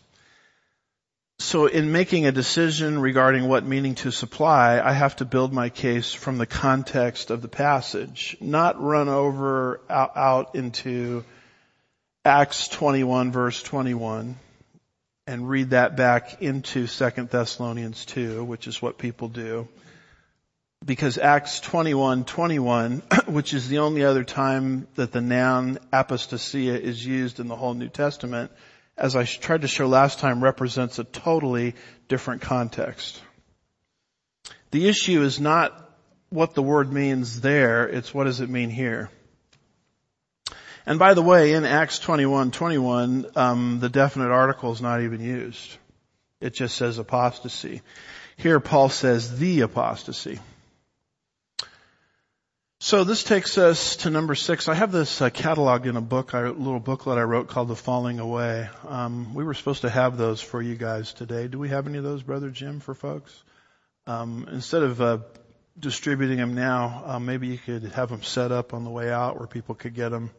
So 1.39 1.65
in 1.65 1.91
making 1.91 2.27
a 2.27 2.31
decision 2.31 2.99
regarding 2.99 3.47
what 3.47 3.65
meaning 3.65 3.95
to 3.95 4.11
supply, 4.11 4.79
I 4.79 4.91
have 4.91 5.15
to 5.15 5.25
build 5.25 5.51
my 5.51 5.69
case 5.69 6.13
from 6.13 6.37
the 6.37 6.45
context 6.45 7.31
of 7.31 7.41
the 7.41 7.47
passage, 7.47 8.37
not 8.39 8.79
run 8.79 9.09
over 9.09 9.81
out, 9.89 10.15
out 10.15 10.53
into 10.53 11.23
Acts 12.23 12.67
21 12.67 13.31
verse 13.31 13.63
21 13.63 14.37
and 15.27 15.50
read 15.50 15.72
that 15.72 15.96
back 15.96 16.41
into 16.41 16.88
2 16.88 17.10
Thessalonians 17.25 18.05
2, 18.05 18.44
which 18.44 18.67
is 18.67 18.82
what 18.82 18.98
people 18.98 19.27
do. 19.27 19.67
Because 20.86 21.17
Acts 21.17 21.60
21, 21.62 22.25
21, 22.25 23.01
which 23.27 23.53
is 23.53 23.67
the 23.67 23.79
only 23.79 24.03
other 24.03 24.24
time 24.24 24.88
that 24.96 25.12
the 25.12 25.22
noun 25.22 25.79
apostasia 25.91 26.79
is 26.79 27.03
used 27.03 27.39
in 27.39 27.48
the 27.48 27.55
whole 27.55 27.74
New 27.74 27.89
Testament, 27.89 28.51
as 28.98 29.15
I 29.15 29.25
tried 29.25 29.62
to 29.62 29.67
show 29.67 29.88
last 29.88 30.20
time, 30.20 30.44
represents 30.44 31.00
a 31.00 31.03
totally 31.03 31.74
different 32.08 32.41
context. 32.41 33.20
The 34.72 34.88
issue 34.88 35.24
is 35.24 35.39
not 35.39 35.82
what 36.29 36.53
the 36.53 36.63
word 36.63 36.94
means 36.94 37.41
there, 37.41 37.88
it's 37.88 38.13
what 38.13 38.25
does 38.25 38.41
it 38.41 38.50
mean 38.50 38.70
here. 38.70 39.10
And 40.85 40.99
by 40.99 41.15
the 41.15 41.21
way, 41.21 41.53
in 41.53 41.65
Acts 41.65 41.99
21, 41.99 42.51
21, 42.51 43.25
um, 43.35 43.79
the 43.79 43.89
definite 43.89 44.31
article 44.31 44.71
is 44.71 44.81
not 44.81 45.01
even 45.01 45.19
used. 45.19 45.77
It 46.41 46.53
just 46.53 46.75
says 46.75 46.99
apostasy. 46.99 47.81
Here 48.37 48.59
Paul 48.59 48.89
says 48.89 49.39
the 49.39 49.61
apostasy. 49.61 50.39
So 52.79 53.03
this 53.03 53.23
takes 53.23 53.57
us 53.57 53.95
to 53.97 54.11
number 54.11 54.35
six. 54.35 54.69
I 54.69 54.75
have 54.75 54.91
this 54.91 55.19
uh, 55.19 55.31
catalog 55.31 55.87
in 55.87 55.95
a 55.95 56.01
book, 56.01 56.33
a 56.33 56.41
little 56.41 56.79
booklet 56.79 57.17
I 57.17 57.23
wrote 57.23 57.47
called 57.47 57.69
The 57.69 57.75
Falling 57.75 58.19
Away. 58.19 58.69
Um, 58.87 59.33
we 59.33 59.43
were 59.43 59.55
supposed 59.55 59.81
to 59.81 59.89
have 59.89 60.17
those 60.17 60.39
for 60.39 60.61
you 60.61 60.75
guys 60.75 61.13
today. 61.13 61.47
Do 61.47 61.57
we 61.57 61.69
have 61.69 61.87
any 61.87 61.97
of 61.97 62.03
those, 62.03 62.21
Brother 62.21 62.51
Jim, 62.51 62.79
for 62.79 62.93
folks? 62.93 63.43
Um, 64.05 64.47
instead 64.51 64.83
of 64.83 65.01
uh, 65.01 65.17
distributing 65.79 66.38
them 66.38 66.55
now, 66.55 67.03
uh, 67.05 67.20
maybe 67.20 67.48
you 67.48 67.58
could 67.58 67.84
have 67.84 68.10
them 68.10 68.24
set 68.24 68.51
up 68.51 68.74
on 68.74 68.84
the 68.84 68.89
way 68.89 69.12
out 69.12 69.38
where 69.38 69.48
people 69.48 69.75
could 69.75 69.94
get 69.94 70.10
them. 70.10 70.32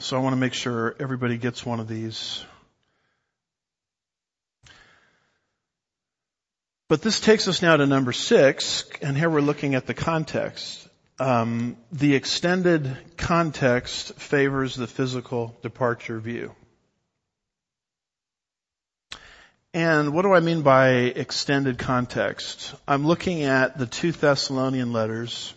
So 0.00 0.16
I 0.16 0.20
want 0.20 0.32
to 0.32 0.40
make 0.40 0.54
sure 0.54 0.96
everybody 0.98 1.36
gets 1.36 1.64
one 1.64 1.78
of 1.78 1.86
these. 1.86 2.44
But 6.88 7.02
this 7.02 7.20
takes 7.20 7.48
us 7.48 7.62
now 7.62 7.76
to 7.76 7.86
number 7.86 8.12
six, 8.12 8.84
and 9.00 9.16
here 9.16 9.30
we're 9.30 9.40
looking 9.40 9.74
at 9.74 9.86
the 9.86 9.94
context. 9.94 10.88
Um, 11.18 11.76
the 11.92 12.14
extended 12.14 12.96
context 13.16 14.14
favors 14.14 14.74
the 14.74 14.86
physical 14.86 15.56
departure 15.62 16.18
view. 16.18 16.54
And 19.74 20.12
what 20.12 20.22
do 20.22 20.34
I 20.34 20.40
mean 20.40 20.60
by 20.60 20.88
extended 20.90 21.78
context? 21.78 22.74
I'm 22.86 23.06
looking 23.06 23.44
at 23.44 23.78
the 23.78 23.86
two 23.86 24.12
Thessalonian 24.12 24.92
letters, 24.92 25.54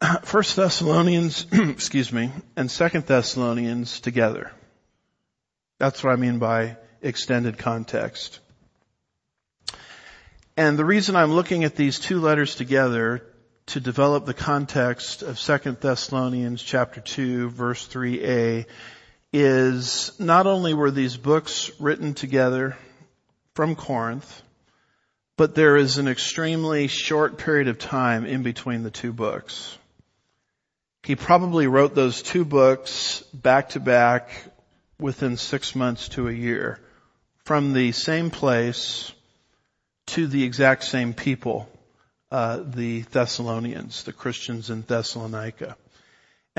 First 0.22 0.56
Thessalonians, 0.56 1.46
excuse 1.52 2.10
me, 2.10 2.30
and 2.56 2.70
Second 2.70 3.04
Thessalonians 3.04 4.00
together. 4.00 4.50
That's 5.78 6.02
what 6.02 6.14
I 6.14 6.16
mean 6.16 6.38
by 6.38 6.78
extended 7.02 7.58
context. 7.58 8.40
And 10.56 10.78
the 10.78 10.84
reason 10.84 11.16
I'm 11.16 11.32
looking 11.32 11.64
at 11.64 11.76
these 11.76 11.98
two 11.98 12.18
letters 12.18 12.54
together 12.54 13.26
to 13.66 13.80
develop 13.80 14.24
the 14.24 14.32
context 14.32 15.20
of 15.20 15.38
2 15.38 15.72
Thessalonians 15.72 16.62
chapter 16.62 17.02
2 17.02 17.50
verse 17.50 17.86
3a 17.86 18.64
is 19.32 20.12
not 20.18 20.46
only 20.46 20.74
were 20.74 20.90
these 20.90 21.16
books 21.16 21.70
written 21.78 22.14
together 22.14 22.76
from 23.54 23.76
Corinth, 23.76 24.42
but 25.36 25.54
there 25.54 25.76
is 25.76 25.98
an 25.98 26.08
extremely 26.08 26.86
short 26.86 27.38
period 27.38 27.68
of 27.68 27.78
time 27.78 28.26
in 28.26 28.42
between 28.42 28.82
the 28.82 28.90
two 28.90 29.12
books. 29.12 29.76
He 31.02 31.16
probably 31.16 31.66
wrote 31.66 31.94
those 31.94 32.22
two 32.22 32.44
books 32.44 33.22
back 33.32 33.70
to 33.70 33.80
back 33.80 34.30
within 34.98 35.36
six 35.36 35.74
months 35.74 36.10
to 36.10 36.28
a 36.28 36.32
year 36.32 36.78
from 37.44 37.72
the 37.72 37.92
same 37.92 38.30
place 38.30 39.12
to 40.06 40.26
the 40.26 40.44
exact 40.44 40.84
same 40.84 41.14
people, 41.14 41.68
uh, 42.30 42.60
the 42.64 43.02
Thessalonians, 43.02 44.04
the 44.04 44.12
Christians 44.12 44.70
in 44.70 44.82
Thessalonica. 44.82 45.76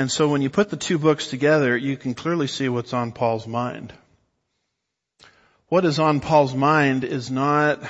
And 0.02 0.12
so 0.12 0.28
when 0.28 0.42
you 0.42 0.50
put 0.50 0.72
the 0.72 0.78
two 0.78 0.98
books 0.98 1.28
together, 1.28 1.78
you 1.78 1.96
can 1.96 2.16
clearly 2.16 2.48
see 2.48 2.68
what's 2.68 2.92
on 2.92 3.12
Paul's 3.12 3.46
mind. 3.46 3.94
What 5.68 5.86
is 5.86 6.00
on 6.00 6.22
Paul's 6.22 6.56
mind 6.56 7.04
is 7.04 7.30
not 7.30 7.84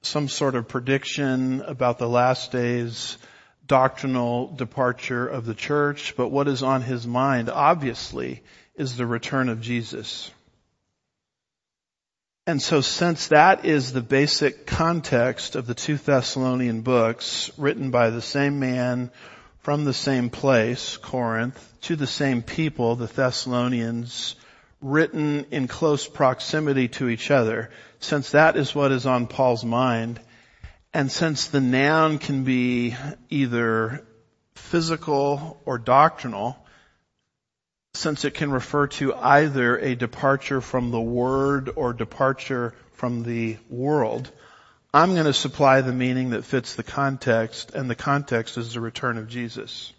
some 0.00 0.28
sort 0.28 0.54
of 0.54 0.66
prediction 0.66 1.60
about 1.60 1.98
the 1.98 2.08
last 2.08 2.52
days 2.52 3.18
doctrinal 3.66 4.46
departure 4.46 5.28
of 5.28 5.44
the 5.44 5.52
church, 5.52 6.14
but 6.16 6.28
what 6.30 6.48
is 6.48 6.62
on 6.62 6.80
his 6.80 7.06
mind, 7.06 7.50
obviously, 7.50 8.42
is 8.74 8.96
the 8.96 9.04
return 9.04 9.50
of 9.50 9.60
Jesus. 9.60 10.30
And 12.46 12.62
so 12.62 12.80
since 12.80 13.26
that 13.26 13.66
is 13.66 13.92
the 13.92 14.00
basic 14.00 14.64
context 14.64 15.54
of 15.54 15.66
the 15.66 15.74
two 15.74 15.98
Thessalonian 15.98 16.80
books 16.80 17.50
written 17.58 17.90
by 17.90 18.08
the 18.08 18.22
same 18.22 18.58
man 18.58 19.10
from 19.66 19.84
the 19.84 19.92
same 19.92 20.30
place, 20.30 20.96
Corinth, 20.96 21.74
to 21.80 21.96
the 21.96 22.06
same 22.06 22.40
people, 22.40 22.94
the 22.94 23.08
Thessalonians, 23.08 24.36
written 24.80 25.44
in 25.50 25.66
close 25.66 26.06
proximity 26.06 26.86
to 26.86 27.08
each 27.08 27.32
other, 27.32 27.68
since 27.98 28.30
that 28.30 28.56
is 28.56 28.76
what 28.76 28.92
is 28.92 29.06
on 29.06 29.26
Paul's 29.26 29.64
mind, 29.64 30.20
and 30.94 31.10
since 31.10 31.48
the 31.48 31.60
noun 31.60 32.20
can 32.20 32.44
be 32.44 32.94
either 33.28 34.06
physical 34.54 35.60
or 35.64 35.78
doctrinal, 35.78 36.56
since 37.92 38.24
it 38.24 38.34
can 38.34 38.52
refer 38.52 38.86
to 38.86 39.16
either 39.16 39.78
a 39.78 39.96
departure 39.96 40.60
from 40.60 40.92
the 40.92 41.00
word 41.00 41.70
or 41.74 41.92
departure 41.92 42.72
from 42.92 43.24
the 43.24 43.56
world, 43.68 44.30
I'm 44.96 45.12
going 45.12 45.26
to 45.26 45.34
supply 45.34 45.82
the 45.82 45.92
meaning 45.92 46.30
that 46.30 46.46
fits 46.46 46.74
the 46.74 46.82
context, 46.82 47.74
and 47.74 47.90
the 47.90 47.94
context 47.94 48.56
is 48.56 48.72
the 48.72 48.80
return 48.80 49.18
of 49.18 49.28
Jesus. 49.28 49.92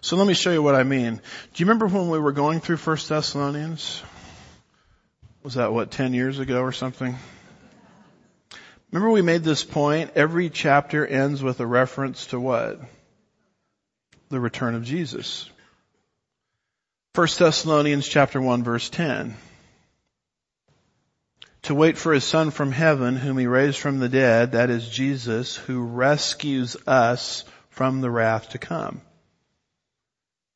So 0.00 0.16
let 0.16 0.26
me 0.26 0.32
show 0.32 0.50
you 0.50 0.62
what 0.62 0.74
I 0.74 0.84
mean. 0.84 1.16
Do 1.16 1.20
you 1.62 1.66
remember 1.66 1.86
when 1.88 2.08
we 2.08 2.18
were 2.18 2.32
going 2.32 2.60
through 2.60 2.78
1 2.78 2.96
Thessalonians? 3.06 4.02
Was 5.42 5.52
that 5.56 5.74
what, 5.74 5.90
10 5.90 6.14
years 6.14 6.38
ago 6.38 6.62
or 6.62 6.72
something? 6.72 7.14
Remember 8.90 9.10
we 9.10 9.20
made 9.20 9.44
this 9.44 9.62
point, 9.62 10.12
every 10.14 10.48
chapter 10.48 11.06
ends 11.06 11.42
with 11.42 11.60
a 11.60 11.66
reference 11.66 12.24
to 12.28 12.40
what? 12.40 12.80
The 14.30 14.40
return 14.40 14.76
of 14.76 14.84
Jesus. 14.84 15.46
1 17.16 17.28
Thessalonians 17.38 18.08
chapter 18.08 18.40
1 18.40 18.64
verse 18.64 18.88
10. 18.88 19.36
To 21.62 21.74
wait 21.74 21.96
for 21.96 22.12
his 22.12 22.24
son 22.24 22.50
from 22.50 22.72
heaven 22.72 23.16
whom 23.16 23.38
he 23.38 23.46
raised 23.46 23.78
from 23.78 23.98
the 23.98 24.08
dead, 24.08 24.52
that 24.52 24.70
is 24.70 24.88
Jesus, 24.88 25.56
who 25.56 25.80
rescues 25.82 26.76
us 26.86 27.44
from 27.70 28.00
the 28.00 28.10
wrath 28.10 28.50
to 28.50 28.58
come. 28.58 29.00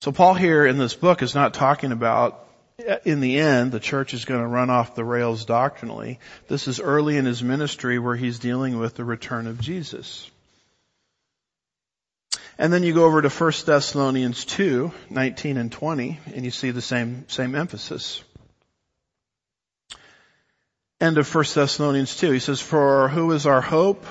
So 0.02 0.12
Paul 0.12 0.34
here 0.34 0.66
in 0.66 0.78
this 0.78 0.94
book 0.94 1.22
is 1.22 1.34
not 1.34 1.54
talking 1.54 1.92
about 1.92 2.46
uh, 2.86 2.96
in 3.04 3.20
the 3.20 3.38
end, 3.38 3.72
the 3.72 3.80
church 3.80 4.12
is 4.12 4.26
going 4.26 4.40
to 4.40 4.46
run 4.46 4.68
off 4.68 4.94
the 4.94 5.04
rails 5.04 5.44
doctrinally. 5.46 6.18
This 6.48 6.68
is 6.68 6.78
early 6.78 7.16
in 7.16 7.24
his 7.24 7.42
ministry 7.42 7.98
where 7.98 8.16
he's 8.16 8.38
dealing 8.38 8.78
with 8.78 8.94
the 8.94 9.04
return 9.04 9.46
of 9.46 9.60
Jesus. 9.60 10.30
And 12.58 12.72
then 12.72 12.82
you 12.82 12.94
go 12.94 13.04
over 13.04 13.22
to 13.22 13.28
1 13.28 13.52
Thessalonians 13.64 14.44
2, 14.44 14.92
19 15.10 15.56
and 15.56 15.72
20, 15.72 16.20
and 16.34 16.44
you 16.44 16.50
see 16.50 16.70
the 16.70 16.82
same, 16.82 17.28
same 17.28 17.54
emphasis. 17.54 18.22
End 21.00 21.18
of 21.18 21.34
1 21.34 21.44
Thessalonians 21.54 22.16
2. 22.16 22.30
He 22.32 22.38
says, 22.38 22.60
For 22.60 23.08
who 23.08 23.32
is 23.32 23.46
our 23.46 23.60
hope? 23.60 24.04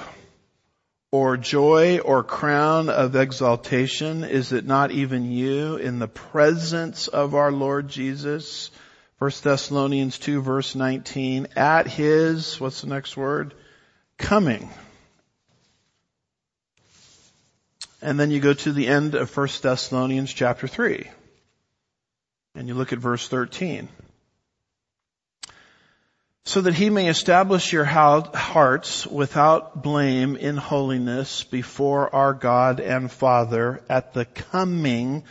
or 1.15 1.37
joy 1.37 1.99
or 1.99 2.23
crown 2.23 2.89
of 2.89 3.15
exaltation? 3.15 4.25
Is 4.25 4.51
it 4.51 4.65
not 4.65 4.91
even 4.91 5.31
you 5.31 5.77
in 5.77 5.97
the 5.97 6.09
presence 6.09 7.07
of 7.07 7.35
our 7.35 7.53
Lord 7.53 7.87
Jesus? 7.87 8.69
1 9.19 9.31
Thessalonians 9.41 10.19
2 10.19 10.41
verse 10.41 10.75
19, 10.75 11.47
at 11.55 11.87
his, 11.87 12.59
what's 12.59 12.81
the 12.81 12.87
next 12.87 13.15
word? 13.15 13.53
Coming. 14.17 14.69
And 18.01 18.19
then 18.19 18.29
you 18.29 18.41
go 18.41 18.53
to 18.53 18.73
the 18.73 18.87
end 18.87 19.15
of 19.15 19.35
1 19.35 19.47
Thessalonians 19.61 20.33
chapter 20.33 20.67
3. 20.67 21.09
And 22.55 22.67
you 22.67 22.73
look 22.73 22.91
at 22.91 22.99
verse 22.99 23.25
13 23.29 23.87
so 26.45 26.61
that 26.61 26.75
he 26.75 26.91
may 26.91 27.07
establish 27.07 27.73
your 27.73 27.85
hearts 27.85 29.07
without 29.07 29.81
blame 29.81 30.35
in 30.35 30.57
holiness 30.57 31.43
before 31.43 32.13
our 32.13 32.33
God 32.33 32.79
and 32.79 33.11
Father 33.11 33.81
at 33.89 34.13
the 34.13 34.25
coming 34.25 35.23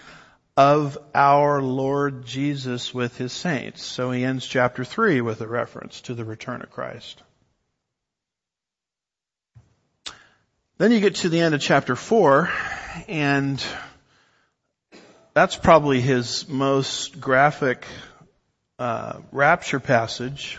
of 0.56 0.98
our 1.14 1.62
Lord 1.62 2.26
Jesus 2.26 2.92
with 2.92 3.16
his 3.16 3.32
saints. 3.32 3.84
So 3.84 4.10
he 4.10 4.24
ends 4.24 4.44
chapter 4.44 4.84
3 4.84 5.20
with 5.20 5.40
a 5.40 5.46
reference 5.46 6.00
to 6.02 6.14
the 6.14 6.24
return 6.24 6.62
of 6.62 6.70
Christ. 6.70 7.22
Then 10.78 10.90
you 10.90 10.98
get 10.98 11.16
to 11.16 11.28
the 11.28 11.40
end 11.40 11.54
of 11.54 11.60
chapter 11.60 11.94
4 11.94 12.50
and 13.06 13.64
that's 15.32 15.54
probably 15.54 16.00
his 16.00 16.48
most 16.48 17.20
graphic 17.20 17.86
uh, 18.80 19.20
rapture 19.30 19.78
passage 19.78 20.58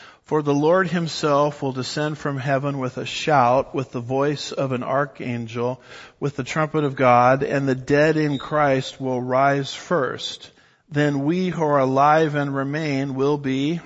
For 0.23 0.41
the 0.41 0.53
Lord 0.53 0.87
himself 0.87 1.61
will 1.61 1.73
descend 1.73 2.17
from 2.17 2.37
heaven 2.37 2.77
with 2.77 2.97
a 2.97 3.05
shout, 3.05 3.75
with 3.75 3.91
the 3.91 3.99
voice 3.99 4.51
of 4.51 4.71
an 4.71 4.83
archangel, 4.83 5.81
with 6.19 6.35
the 6.35 6.43
trumpet 6.43 6.83
of 6.83 6.95
God, 6.95 7.43
and 7.43 7.67
the 7.67 7.75
dead 7.75 8.17
in 8.17 8.37
Christ 8.37 9.01
will 9.01 9.21
rise 9.21 9.73
first. 9.73 10.51
Then 10.89 11.23
we 11.25 11.49
who 11.49 11.63
are 11.63 11.79
alive 11.79 12.35
and 12.35 12.55
remain 12.55 13.15
will 13.15 13.37
be 13.37 13.81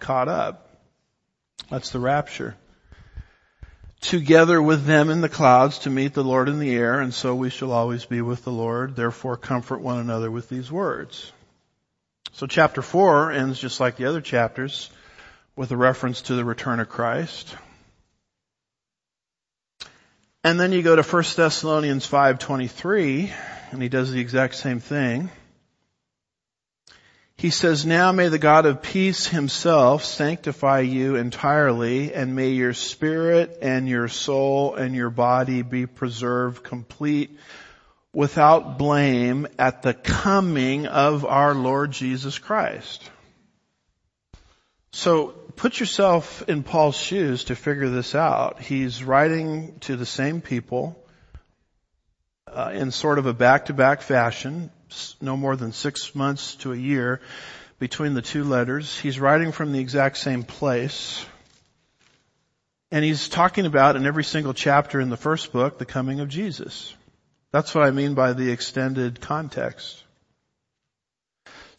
caught 0.00 0.28
up. 0.28 0.68
That's 1.70 1.90
the 1.90 2.00
rapture. 2.00 2.56
Together 4.00 4.62
with 4.62 4.84
them 4.84 5.10
in 5.10 5.20
the 5.20 5.28
clouds 5.28 5.80
to 5.80 5.90
meet 5.90 6.14
the 6.14 6.22
Lord 6.24 6.48
in 6.48 6.58
the 6.58 6.74
air, 6.74 7.00
and 7.00 7.12
so 7.12 7.34
we 7.34 7.50
shall 7.50 7.72
always 7.72 8.04
be 8.04 8.20
with 8.20 8.44
the 8.44 8.52
Lord. 8.52 8.96
Therefore 8.96 9.36
comfort 9.36 9.80
one 9.80 9.98
another 9.98 10.30
with 10.30 10.48
these 10.48 10.70
words. 10.70 11.32
So 12.32 12.46
chapter 12.46 12.82
four 12.82 13.32
ends 13.32 13.58
just 13.58 13.80
like 13.80 13.96
the 13.96 14.04
other 14.04 14.20
chapters 14.20 14.90
with 15.58 15.72
a 15.72 15.76
reference 15.76 16.22
to 16.22 16.36
the 16.36 16.44
return 16.44 16.78
of 16.78 16.88
Christ. 16.88 17.56
And 20.44 20.58
then 20.58 20.70
you 20.70 20.82
go 20.82 20.94
to 20.94 21.02
1 21.02 21.22
Thessalonians 21.34 22.08
5:23 22.08 23.32
and 23.72 23.82
he 23.82 23.88
does 23.88 24.12
the 24.12 24.20
exact 24.20 24.54
same 24.54 24.78
thing. 24.78 25.30
He 27.36 27.50
says, 27.50 27.84
now 27.84 28.12
may 28.12 28.28
the 28.28 28.38
God 28.38 28.66
of 28.66 28.82
peace 28.82 29.26
himself 29.26 30.04
sanctify 30.04 30.80
you 30.80 31.16
entirely 31.16 32.14
and 32.14 32.36
may 32.36 32.50
your 32.50 32.72
spirit 32.72 33.58
and 33.60 33.88
your 33.88 34.06
soul 34.06 34.76
and 34.76 34.94
your 34.94 35.10
body 35.10 35.62
be 35.62 35.86
preserved 35.86 36.62
complete 36.62 37.36
without 38.12 38.78
blame 38.78 39.48
at 39.58 39.82
the 39.82 39.94
coming 39.94 40.86
of 40.86 41.24
our 41.24 41.52
Lord 41.54 41.90
Jesus 41.90 42.38
Christ. 42.38 43.10
So 44.92 45.34
put 45.58 45.80
yourself 45.80 46.48
in 46.48 46.62
Paul's 46.62 46.96
shoes 46.96 47.44
to 47.44 47.56
figure 47.56 47.88
this 47.88 48.14
out. 48.14 48.60
He's 48.60 49.02
writing 49.02 49.78
to 49.80 49.96
the 49.96 50.06
same 50.06 50.40
people 50.40 50.96
uh, 52.46 52.70
in 52.72 52.92
sort 52.92 53.18
of 53.18 53.26
a 53.26 53.34
back-to-back 53.34 54.02
fashion, 54.02 54.70
no 55.20 55.36
more 55.36 55.56
than 55.56 55.72
six 55.72 56.14
months 56.14 56.54
to 56.56 56.72
a 56.72 56.76
year 56.76 57.20
between 57.80 58.14
the 58.14 58.22
two 58.22 58.44
letters. 58.44 58.98
He's 58.98 59.18
writing 59.18 59.50
from 59.50 59.72
the 59.72 59.80
exact 59.80 60.18
same 60.18 60.44
place. 60.44 61.26
And 62.92 63.04
he's 63.04 63.28
talking 63.28 63.66
about 63.66 63.96
in 63.96 64.06
every 64.06 64.24
single 64.24 64.54
chapter 64.54 65.00
in 65.00 65.10
the 65.10 65.16
first 65.16 65.52
book 65.52 65.78
the 65.78 65.84
coming 65.84 66.20
of 66.20 66.28
Jesus. 66.28 66.94
That's 67.50 67.74
what 67.74 67.84
I 67.84 67.90
mean 67.90 68.14
by 68.14 68.32
the 68.32 68.50
extended 68.52 69.20
context. 69.20 70.04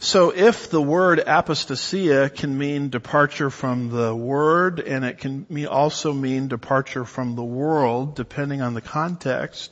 So 0.02 0.30
if 0.34 0.70
the 0.70 0.82
word 0.82 1.20
apostasia 1.20 2.34
can 2.34 2.58
mean 2.58 2.90
departure 2.90 3.50
from 3.50 3.90
the 3.90 4.16
word 4.16 4.80
and 4.80 5.04
it 5.04 5.18
can 5.18 5.46
also 5.68 6.14
mean 6.14 6.48
departure 6.48 7.04
from 7.04 7.36
the 7.36 7.44
world 7.44 8.16
depending 8.16 8.62
on 8.62 8.74
the 8.74 8.82
context, 8.82 9.72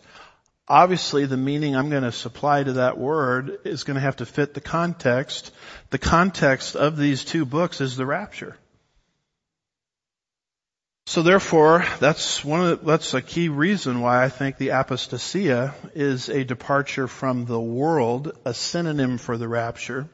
obviously 0.68 1.26
the 1.26 1.38
meaning 1.38 1.78
I'm 1.78 1.90
going 1.90 2.04
to 2.04 2.12
supply 2.12 2.62
to 2.62 2.74
that 2.74 2.98
word 2.98 3.60
is 3.64 3.86
going 3.86 3.96
to 3.96 4.02
have 4.02 4.18
to 4.18 4.26
fit 4.26 4.54
the 4.54 4.60
context. 4.62 5.52
The 5.92 5.98
context 5.98 6.76
of 6.76 6.98
these 6.98 7.24
two 7.24 7.46
books 7.46 7.80
is 7.80 7.96
the 7.96 8.06
rapture. 8.06 8.58
So 11.08 11.22
therefore, 11.22 11.86
that's 12.02 12.44
one 12.44 12.66
of 12.66 12.82
the, 12.82 12.86
that's 12.86 13.14
a 13.14 13.22
key 13.22 13.48
reason 13.48 14.02
why 14.02 14.26
I 14.26 14.28
think 14.28 14.58
the 14.58 14.72
apostasia 14.72 15.74
is 15.96 16.28
a 16.28 16.44
departure 16.44 17.08
from 17.08 17.46
the 17.46 17.60
world, 17.60 18.38
a 18.44 18.54
synonym 18.54 19.18
for 19.18 19.38
the 19.38 19.48
rapture, 19.48 20.10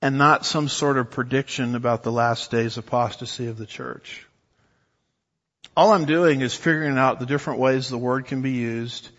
and 0.00 0.16
not 0.16 0.46
some 0.46 0.70
sort 0.70 0.96
of 0.96 1.10
prediction 1.10 1.74
about 1.74 2.04
the 2.04 2.10
last 2.10 2.50
days 2.50 2.78
apostasy 2.78 3.48
of 3.48 3.58
the 3.58 3.66
church. 3.66 4.26
All 5.76 5.92
I'm 5.92 6.06
doing 6.06 6.40
is 6.40 6.54
figuring 6.54 6.96
out 6.96 7.20
the 7.20 7.26
different 7.26 7.60
ways 7.60 7.90
the 7.90 7.98
word 7.98 8.24
can 8.24 8.40
be 8.40 8.52
used, 8.52 9.10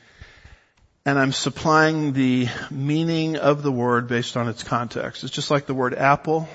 and 1.06 1.20
I'm 1.20 1.34
supplying 1.34 2.14
the 2.14 2.48
meaning 2.72 3.38
of 3.38 3.62
the 3.62 3.72
word 3.72 4.08
based 4.08 4.38
on 4.38 4.50
its 4.50 4.64
context. 4.64 5.24
It's 5.24 5.32
just 5.32 5.52
like 5.52 5.68
the 5.68 5.76
word 5.76 5.94
apple 5.94 6.50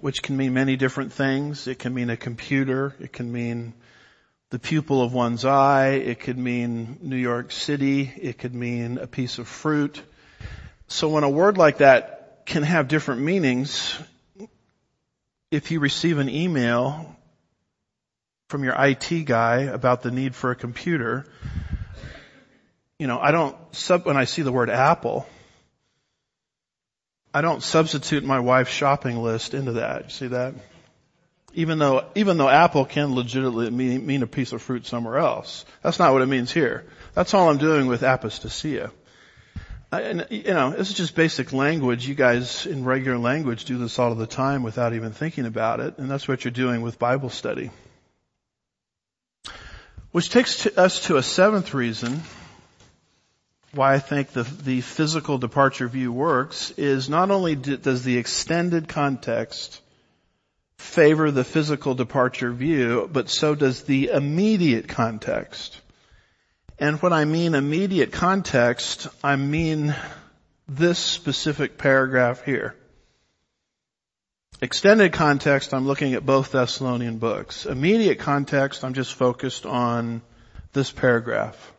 which 0.00 0.22
can 0.22 0.36
mean 0.36 0.54
many 0.54 0.76
different 0.76 1.12
things. 1.12 1.66
It 1.66 1.78
can 1.78 1.94
mean 1.94 2.10
a 2.10 2.16
computer. 2.16 2.94
It 3.00 3.12
can 3.12 3.30
mean 3.30 3.74
the 4.50 4.58
pupil 4.58 5.02
of 5.02 5.12
one's 5.12 5.44
eye. 5.44 5.90
It 5.90 6.20
could 6.20 6.38
mean 6.38 6.98
New 7.02 7.16
York 7.16 7.52
City. 7.52 8.12
It 8.20 8.38
could 8.38 8.54
mean 8.54 8.98
a 8.98 9.06
piece 9.06 9.38
of 9.38 9.48
fruit. 9.48 10.02
So 10.86 11.08
when 11.08 11.24
a 11.24 11.30
word 11.30 11.58
like 11.58 11.78
that 11.78 12.42
can 12.46 12.62
have 12.62 12.88
different 12.88 13.20
meanings, 13.20 13.98
if 15.50 15.70
you 15.70 15.80
receive 15.80 16.18
an 16.18 16.28
email 16.28 17.16
from 18.48 18.64
your 18.64 18.74
IT 18.78 19.24
guy 19.26 19.62
about 19.62 20.02
the 20.02 20.10
need 20.10 20.34
for 20.34 20.50
a 20.50 20.56
computer, 20.56 21.26
you 22.98 23.06
know, 23.06 23.18
I 23.18 23.32
don't, 23.32 23.56
sub, 23.72 24.06
when 24.06 24.16
I 24.16 24.24
see 24.24 24.42
the 24.42 24.52
word 24.52 24.70
Apple, 24.70 25.26
I 27.32 27.40
don't 27.40 27.62
substitute 27.62 28.24
my 28.24 28.40
wife's 28.40 28.70
shopping 28.70 29.22
list 29.22 29.54
into 29.54 29.72
that. 29.72 30.04
You 30.04 30.10
see 30.10 30.26
that? 30.28 30.54
Even 31.54 31.78
though, 31.78 32.06
even 32.14 32.36
though 32.36 32.48
apple 32.48 32.84
can 32.84 33.14
legitimately 33.14 33.70
mean, 33.70 34.06
mean 34.06 34.22
a 34.22 34.26
piece 34.26 34.52
of 34.52 34.62
fruit 34.62 34.86
somewhere 34.86 35.18
else. 35.18 35.64
That's 35.82 35.98
not 35.98 36.12
what 36.12 36.22
it 36.22 36.26
means 36.26 36.52
here. 36.52 36.84
That's 37.14 37.34
all 37.34 37.50
I'm 37.50 37.58
doing 37.58 37.86
with 37.86 38.02
apostasia. 38.02 38.90
And, 39.90 40.26
you 40.30 40.52
know, 40.52 40.70
this 40.70 40.90
is 40.90 40.94
just 40.94 41.14
basic 41.14 41.52
language. 41.54 42.06
You 42.06 42.14
guys 42.14 42.66
in 42.66 42.84
regular 42.84 43.16
language 43.16 43.64
do 43.64 43.78
this 43.78 43.98
all 43.98 44.12
of 44.12 44.18
the 44.18 44.26
time 44.26 44.62
without 44.62 44.92
even 44.92 45.12
thinking 45.12 45.46
about 45.46 45.80
it. 45.80 45.96
And 45.96 46.10
that's 46.10 46.28
what 46.28 46.44
you're 46.44 46.52
doing 46.52 46.82
with 46.82 46.98
Bible 46.98 47.30
study. 47.30 47.70
Which 50.12 50.28
takes 50.30 50.64
to 50.64 50.78
us 50.78 51.06
to 51.06 51.16
a 51.16 51.22
seventh 51.22 51.72
reason 51.72 52.22
why 53.72 53.94
I 53.94 53.98
think 53.98 54.32
the, 54.32 54.42
the 54.42 54.80
physical 54.80 55.38
departure 55.38 55.88
view 55.88 56.12
works 56.12 56.70
is 56.72 57.08
not 57.08 57.30
only 57.30 57.54
does 57.54 58.02
the 58.02 58.16
extended 58.16 58.88
context 58.88 59.80
favor 60.78 61.30
the 61.30 61.44
physical 61.44 61.94
departure 61.94 62.52
view, 62.52 63.08
but 63.12 63.28
so 63.28 63.54
does 63.54 63.82
the 63.82 64.10
immediate 64.12 64.88
context. 64.88 65.80
And 66.78 67.02
when 67.02 67.12
I 67.12 67.24
mean 67.24 67.54
immediate 67.54 68.12
context, 68.12 69.08
I 69.22 69.36
mean 69.36 69.94
this 70.68 70.98
specific 70.98 71.76
paragraph 71.76 72.44
here. 72.44 72.76
Extended 74.60 75.12
context, 75.12 75.74
I'm 75.74 75.86
looking 75.86 76.14
at 76.14 76.26
both 76.26 76.52
Thessalonian 76.52 77.18
books. 77.18 77.66
Immediate 77.66 78.18
context, 78.18 78.84
I'm 78.84 78.94
just 78.94 79.14
focused 79.14 79.66
on 79.66 80.22
this 80.72 80.90
paragraph. 80.90 81.72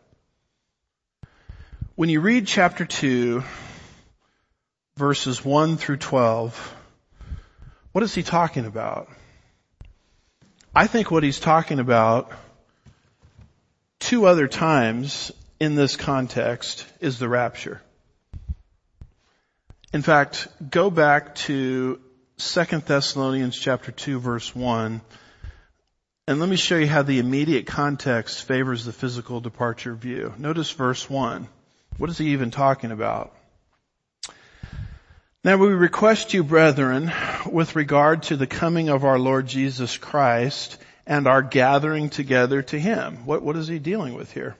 When 2.00 2.08
you 2.08 2.22
read 2.22 2.46
chapter 2.46 2.86
2, 2.86 3.44
verses 4.96 5.44
1 5.44 5.76
through 5.76 5.98
12, 5.98 6.74
what 7.92 8.02
is 8.02 8.14
he 8.14 8.22
talking 8.22 8.64
about? 8.64 9.10
I 10.74 10.86
think 10.86 11.10
what 11.10 11.24
he's 11.24 11.38
talking 11.38 11.78
about 11.78 12.32
two 13.98 14.24
other 14.24 14.48
times 14.48 15.30
in 15.60 15.74
this 15.74 15.96
context 15.96 16.86
is 17.00 17.18
the 17.18 17.28
rapture. 17.28 17.82
In 19.92 20.00
fact, 20.00 20.48
go 20.70 20.88
back 20.88 21.34
to 21.50 22.00
2 22.38 22.64
Thessalonians 22.86 23.58
chapter 23.58 23.92
2 23.92 24.20
verse 24.20 24.56
1 24.56 25.02
and 26.26 26.40
let 26.40 26.48
me 26.48 26.56
show 26.56 26.78
you 26.78 26.86
how 26.86 27.02
the 27.02 27.18
immediate 27.18 27.66
context 27.66 28.46
favors 28.46 28.86
the 28.86 28.92
physical 28.94 29.42
departure 29.42 29.92
view. 29.94 30.32
Notice 30.38 30.70
verse 30.70 31.10
1. 31.10 31.46
What 31.98 32.10
is 32.10 32.18
he 32.18 32.30
even 32.30 32.50
talking 32.50 32.92
about? 32.92 33.34
Now 35.42 35.56
we 35.56 35.68
request 35.68 36.34
you, 36.34 36.44
brethren, 36.44 37.10
with 37.50 37.74
regard 37.74 38.24
to 38.24 38.36
the 38.36 38.46
coming 38.46 38.90
of 38.90 39.04
our 39.04 39.18
Lord 39.18 39.46
Jesus 39.46 39.96
Christ 39.96 40.76
and 41.06 41.26
our 41.26 41.40
gathering 41.40 42.10
together 42.10 42.60
to 42.62 42.78
Him. 42.78 43.24
What, 43.24 43.42
what 43.42 43.56
is 43.56 43.66
he 43.66 43.78
dealing 43.78 44.14
with 44.14 44.32
here? 44.32 44.54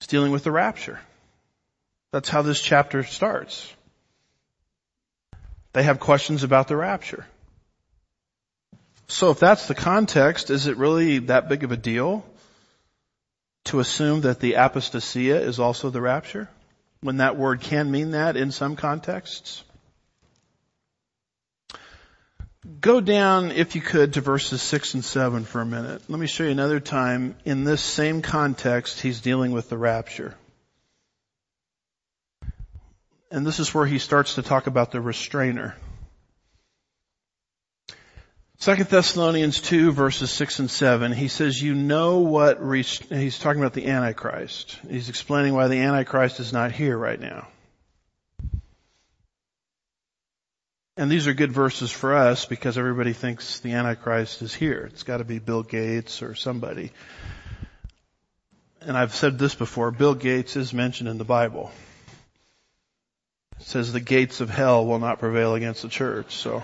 He's 0.00 0.06
dealing 0.06 0.32
with 0.32 0.42
the 0.42 0.50
rapture. 0.50 1.00
That's 2.12 2.30
how 2.30 2.42
this 2.42 2.62
chapter 2.62 3.02
starts. 3.02 3.70
They 5.74 5.82
have 5.82 6.00
questions 6.00 6.42
about 6.42 6.68
the 6.68 6.76
rapture. 6.76 7.26
So 9.06 9.30
if 9.30 9.38
that's 9.38 9.68
the 9.68 9.74
context, 9.74 10.48
is 10.48 10.66
it 10.66 10.76
really 10.76 11.18
that 11.18 11.48
big 11.48 11.62
of 11.62 11.72
a 11.72 11.76
deal? 11.76 12.24
To 13.64 13.80
assume 13.80 14.22
that 14.22 14.40
the 14.40 14.54
apostasia 14.54 15.40
is 15.40 15.58
also 15.58 15.90
the 15.90 16.00
rapture 16.00 16.48
when 17.00 17.18
that 17.18 17.36
word 17.36 17.60
can 17.60 17.90
mean 17.90 18.12
that 18.12 18.36
in 18.36 18.50
some 18.50 18.76
contexts? 18.76 19.62
Go 22.80 23.02
down, 23.02 23.50
if 23.50 23.74
you 23.74 23.82
could, 23.82 24.14
to 24.14 24.22
verses 24.22 24.62
6 24.62 24.94
and 24.94 25.04
7 25.04 25.44
for 25.44 25.60
a 25.60 25.66
minute. 25.66 26.02
Let 26.08 26.18
me 26.18 26.26
show 26.26 26.44
you 26.44 26.50
another 26.50 26.80
time 26.80 27.36
in 27.44 27.64
this 27.64 27.82
same 27.82 28.22
context 28.22 29.02
he's 29.02 29.20
dealing 29.20 29.52
with 29.52 29.68
the 29.68 29.76
rapture. 29.76 30.34
And 33.30 33.46
this 33.46 33.60
is 33.60 33.74
where 33.74 33.84
he 33.84 33.98
starts 33.98 34.36
to 34.36 34.42
talk 34.42 34.66
about 34.66 34.92
the 34.92 35.00
restrainer. 35.00 35.74
Second 38.58 38.88
Thessalonians 38.88 39.60
2 39.60 39.92
verses 39.92 40.30
6 40.30 40.60
and 40.60 40.70
7, 40.70 41.12
he 41.12 41.28
says, 41.28 41.60
you 41.60 41.74
know 41.74 42.20
what, 42.20 42.58
he's 42.62 43.38
talking 43.38 43.60
about 43.60 43.74
the 43.74 43.86
Antichrist. 43.88 44.78
He's 44.88 45.08
explaining 45.08 45.54
why 45.54 45.68
the 45.68 45.80
Antichrist 45.80 46.40
is 46.40 46.52
not 46.52 46.72
here 46.72 46.96
right 46.96 47.20
now. 47.20 47.48
And 50.96 51.10
these 51.10 51.26
are 51.26 51.34
good 51.34 51.50
verses 51.50 51.90
for 51.90 52.14
us 52.14 52.46
because 52.46 52.78
everybody 52.78 53.12
thinks 53.12 53.58
the 53.58 53.72
Antichrist 53.72 54.42
is 54.42 54.54
here. 54.54 54.88
It's 54.92 55.02
gotta 55.02 55.24
be 55.24 55.40
Bill 55.40 55.64
Gates 55.64 56.22
or 56.22 56.36
somebody. 56.36 56.92
And 58.80 58.96
I've 58.96 59.14
said 59.14 59.38
this 59.38 59.56
before, 59.56 59.90
Bill 59.90 60.14
Gates 60.14 60.54
is 60.54 60.72
mentioned 60.72 61.08
in 61.08 61.18
the 61.18 61.24
Bible. 61.24 61.72
It 63.58 63.66
says 63.66 63.92
the 63.92 64.00
gates 64.00 64.40
of 64.40 64.50
hell 64.50 64.86
will 64.86 65.00
not 65.00 65.18
prevail 65.18 65.54
against 65.54 65.82
the 65.82 65.88
church, 65.88 66.36
so 66.36 66.62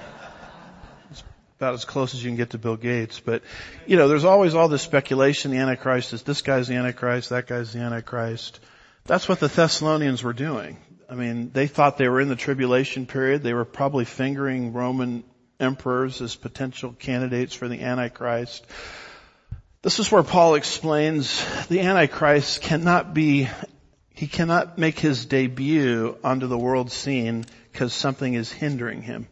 about 1.61 1.75
as 1.75 1.85
close 1.85 2.15
as 2.15 2.25
you 2.25 2.31
can 2.31 2.39
get 2.39 2.51
to 2.51 2.59
Bill 2.59 2.77
Gates. 2.77 3.21
But, 3.21 3.43
you 3.87 3.99
know, 3.99 4.09
there's 4.09 4.25
always 4.25 4.55
all 4.55 4.69
this 4.69 4.81
speculation, 4.81 5.51
the 5.51 5.59
Antichrist 5.59 6.15
is 6.15 6.23
this 6.23 6.41
guy's 6.41 6.69
the 6.69 6.77
Antichrist, 6.77 7.29
that 7.29 7.47
guy's 7.47 7.75
the 7.75 7.81
Antichrist. 7.81 8.61
That's 9.05 9.29
what 9.29 9.41
the 9.41 9.49
Thessalonians 9.49 10.23
were 10.23 10.33
doing. 10.33 10.79
I 11.07 11.17
mean, 11.17 11.51
they 11.53 11.67
thought 11.67 11.99
they 11.99 12.09
were 12.09 12.23
in 12.23 12.29
the 12.29 12.37
tribulation 12.37 13.05
period. 13.05 13.43
They 13.43 13.53
were 13.53 13.67
probably 13.67 14.07
fingering 14.07 14.73
Roman 14.73 15.23
emperors 15.59 16.23
as 16.23 16.35
potential 16.35 16.95
candidates 16.99 17.55
for 17.55 17.69
the 17.69 17.83
Antichrist. 17.83 18.65
This 19.83 19.99
is 19.99 20.11
where 20.11 20.23
Paul 20.23 20.55
explains 20.55 21.45
the 21.67 21.81
Antichrist 21.81 22.63
cannot 22.63 23.13
be, 23.13 23.51
he 24.15 24.29
cannot 24.29 24.79
make 24.79 24.99
his 24.99 25.27
debut 25.27 26.17
onto 26.25 26.47
the 26.47 26.57
world 26.57 26.91
scene 26.91 27.45
because 27.71 27.93
something 27.93 28.33
is 28.33 28.51
hindering 28.51 29.03
him. 29.03 29.27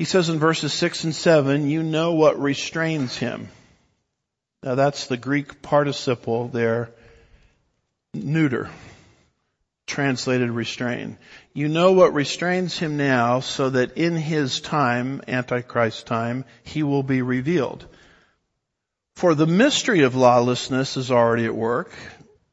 He 0.00 0.06
says 0.06 0.30
in 0.30 0.38
verses 0.38 0.72
6 0.72 1.04
and 1.04 1.14
7, 1.14 1.68
you 1.68 1.82
know 1.82 2.14
what 2.14 2.40
restrains 2.40 3.18
him. 3.18 3.50
Now 4.62 4.74
that's 4.74 5.08
the 5.08 5.18
Greek 5.18 5.60
participle 5.60 6.48
there, 6.48 6.88
neuter, 8.14 8.70
translated 9.86 10.52
restrain. 10.52 11.18
You 11.52 11.68
know 11.68 11.92
what 11.92 12.14
restrains 12.14 12.78
him 12.78 12.96
now 12.96 13.40
so 13.40 13.68
that 13.68 13.98
in 13.98 14.16
his 14.16 14.62
time, 14.62 15.20
Antichrist 15.28 16.06
time, 16.06 16.46
he 16.62 16.82
will 16.82 17.02
be 17.02 17.20
revealed. 17.20 17.84
For 19.16 19.34
the 19.34 19.46
mystery 19.46 20.04
of 20.04 20.14
lawlessness 20.14 20.96
is 20.96 21.10
already 21.10 21.44
at 21.44 21.54
work. 21.54 21.92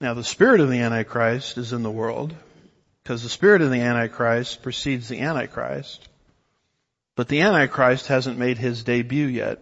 Now 0.01 0.15
the 0.15 0.23
spirit 0.25 0.60
of 0.60 0.69
the 0.69 0.81
Antichrist 0.81 1.57
is 1.57 1.71
in 1.71 1.83
the 1.83 1.89
world 1.89 2.36
because 3.03 3.23
the 3.23 3.29
spirit 3.29 3.62
of 3.62 3.71
the 3.71 3.79
Antichrist 3.79 4.63
precedes 4.63 5.07
the 5.07 5.21
Antichrist. 5.21 6.10
But 7.17 7.30
the 7.30 7.41
Antichrist 7.41 8.08
hasn't 8.08 8.38
made 8.38 8.60
his 8.60 8.84
debut 8.84 9.25
yet. 9.25 9.60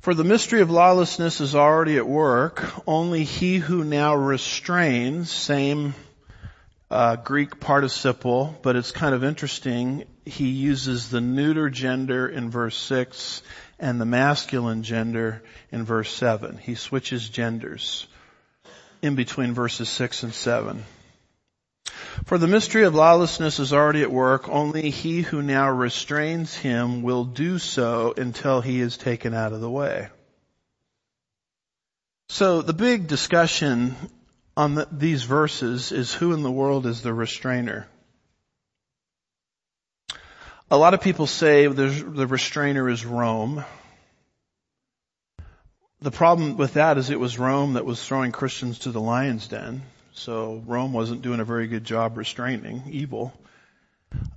For 0.00 0.14
the 0.14 0.24
mystery 0.24 0.62
of 0.62 0.70
lawlessness 0.70 1.42
is 1.42 1.54
already 1.54 1.98
at 1.98 2.08
work. 2.08 2.64
Only 2.88 3.24
he 3.24 3.58
who 3.58 3.84
now 3.84 4.14
restrains, 4.16 5.30
same 5.30 5.94
uh, 6.90 7.16
Greek 7.16 7.60
participle, 7.60 8.58
but 8.62 8.74
it's 8.74 8.90
kind 8.90 9.14
of 9.14 9.22
interesting. 9.22 10.04
He 10.24 10.48
uses 10.48 11.10
the 11.10 11.20
neuter 11.20 11.68
gender 11.68 12.26
in 12.26 12.50
verse 12.50 12.76
6 12.78 13.42
and 13.78 14.00
the 14.00 14.06
masculine 14.06 14.84
gender 14.84 15.42
in 15.70 15.84
verse 15.84 16.10
7. 16.10 16.56
He 16.56 16.74
switches 16.74 17.28
genders 17.28 18.06
in 19.02 19.14
between 19.14 19.52
verses 19.52 19.90
6 19.90 20.22
and 20.22 20.32
7. 20.32 20.84
For 22.24 22.38
the 22.38 22.46
mystery 22.46 22.84
of 22.84 22.94
lawlessness 22.94 23.58
is 23.58 23.72
already 23.72 24.02
at 24.02 24.12
work. 24.12 24.48
Only 24.48 24.90
he 24.90 25.22
who 25.22 25.42
now 25.42 25.70
restrains 25.70 26.54
him 26.54 27.02
will 27.02 27.24
do 27.24 27.58
so 27.58 28.14
until 28.16 28.60
he 28.60 28.80
is 28.80 28.96
taken 28.96 29.34
out 29.34 29.52
of 29.52 29.60
the 29.60 29.70
way. 29.70 30.08
So 32.28 32.62
the 32.62 32.72
big 32.72 33.08
discussion 33.08 33.96
on 34.56 34.74
the, 34.74 34.88
these 34.90 35.24
verses 35.24 35.92
is 35.92 36.12
who 36.12 36.32
in 36.32 36.42
the 36.42 36.50
world 36.50 36.86
is 36.86 37.02
the 37.02 37.12
restrainer? 37.12 37.88
A 40.70 40.76
lot 40.76 40.94
of 40.94 41.02
people 41.02 41.26
say 41.26 41.66
the 41.66 42.26
restrainer 42.26 42.88
is 42.88 43.04
Rome. 43.04 43.64
The 46.00 46.10
problem 46.10 46.56
with 46.56 46.74
that 46.74 46.98
is 46.98 47.10
it 47.10 47.20
was 47.20 47.38
Rome 47.38 47.74
that 47.74 47.84
was 47.84 48.02
throwing 48.02 48.32
Christians 48.32 48.80
to 48.80 48.90
the 48.90 49.00
lion's 49.00 49.48
den. 49.48 49.82
So 50.14 50.62
Rome 50.66 50.92
wasn't 50.92 51.22
doing 51.22 51.40
a 51.40 51.44
very 51.44 51.66
good 51.66 51.84
job 51.84 52.16
restraining 52.16 52.82
evil. 52.90 53.32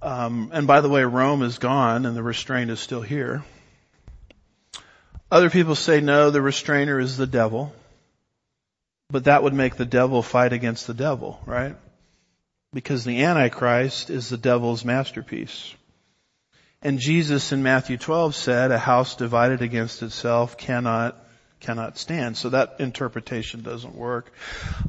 Um, 0.01 0.51
and 0.53 0.67
by 0.67 0.81
the 0.81 0.89
way, 0.89 1.03
Rome 1.03 1.41
is 1.41 1.57
gone 1.57 2.05
and 2.05 2.15
the 2.15 2.23
restraint 2.23 2.71
is 2.71 2.79
still 2.79 3.01
here. 3.01 3.43
Other 5.29 5.49
people 5.49 5.75
say 5.75 5.99
no, 5.99 6.29
the 6.29 6.41
restrainer 6.41 6.99
is 6.99 7.17
the 7.17 7.27
devil. 7.27 7.73
But 9.09 9.25
that 9.25 9.43
would 9.43 9.53
make 9.53 9.75
the 9.75 9.85
devil 9.85 10.23
fight 10.23 10.53
against 10.53 10.87
the 10.87 10.93
devil, 10.93 11.39
right? 11.45 11.75
Because 12.73 13.03
the 13.03 13.23
Antichrist 13.23 14.09
is 14.09 14.29
the 14.29 14.37
devil's 14.37 14.83
masterpiece. 14.83 15.73
And 16.81 16.99
Jesus 16.99 17.51
in 17.51 17.63
Matthew 17.63 17.97
12 17.97 18.35
said, 18.35 18.71
a 18.71 18.77
house 18.77 19.15
divided 19.15 19.61
against 19.61 20.03
itself 20.03 20.57
cannot 20.57 21.24
cannot 21.59 21.97
stand. 21.97 22.37
So 22.37 22.49
that 22.49 22.75
interpretation 22.79 23.61
doesn't 23.61 23.95
work. 23.95 24.31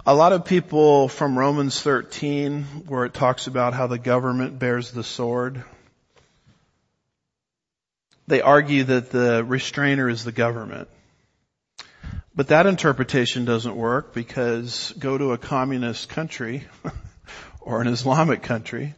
A 0.05 0.15
lot 0.15 0.33
of 0.33 0.45
people 0.45 1.09
from 1.09 1.39
Romans 1.39 1.81
13, 1.81 2.65
where 2.87 3.05
it 3.05 3.15
talks 3.15 3.47
about 3.47 3.75
how 3.75 3.87
the 3.87 3.99
government 3.99 4.59
bears 4.59 4.91
the 4.91 5.05
sword, 5.05 5.63
they 8.27 8.41
argue 8.41 8.85
that 8.85 9.11
the 9.11 9.45
restrainer 9.45 10.09
is 10.09 10.25
the 10.25 10.33
government. 10.33 10.89
But 12.35 12.49
that 12.49 12.67
interpretation 12.67 13.45
doesn't 13.45 13.75
work 13.75 14.13
because 14.13 14.93
go 14.99 15.17
to 15.17 15.33
a 15.33 15.39
communist 15.39 16.09
country 16.11 16.65
or 17.61 17.81
an 17.81 17.87
Islamic 17.87 18.43
country 18.43 18.95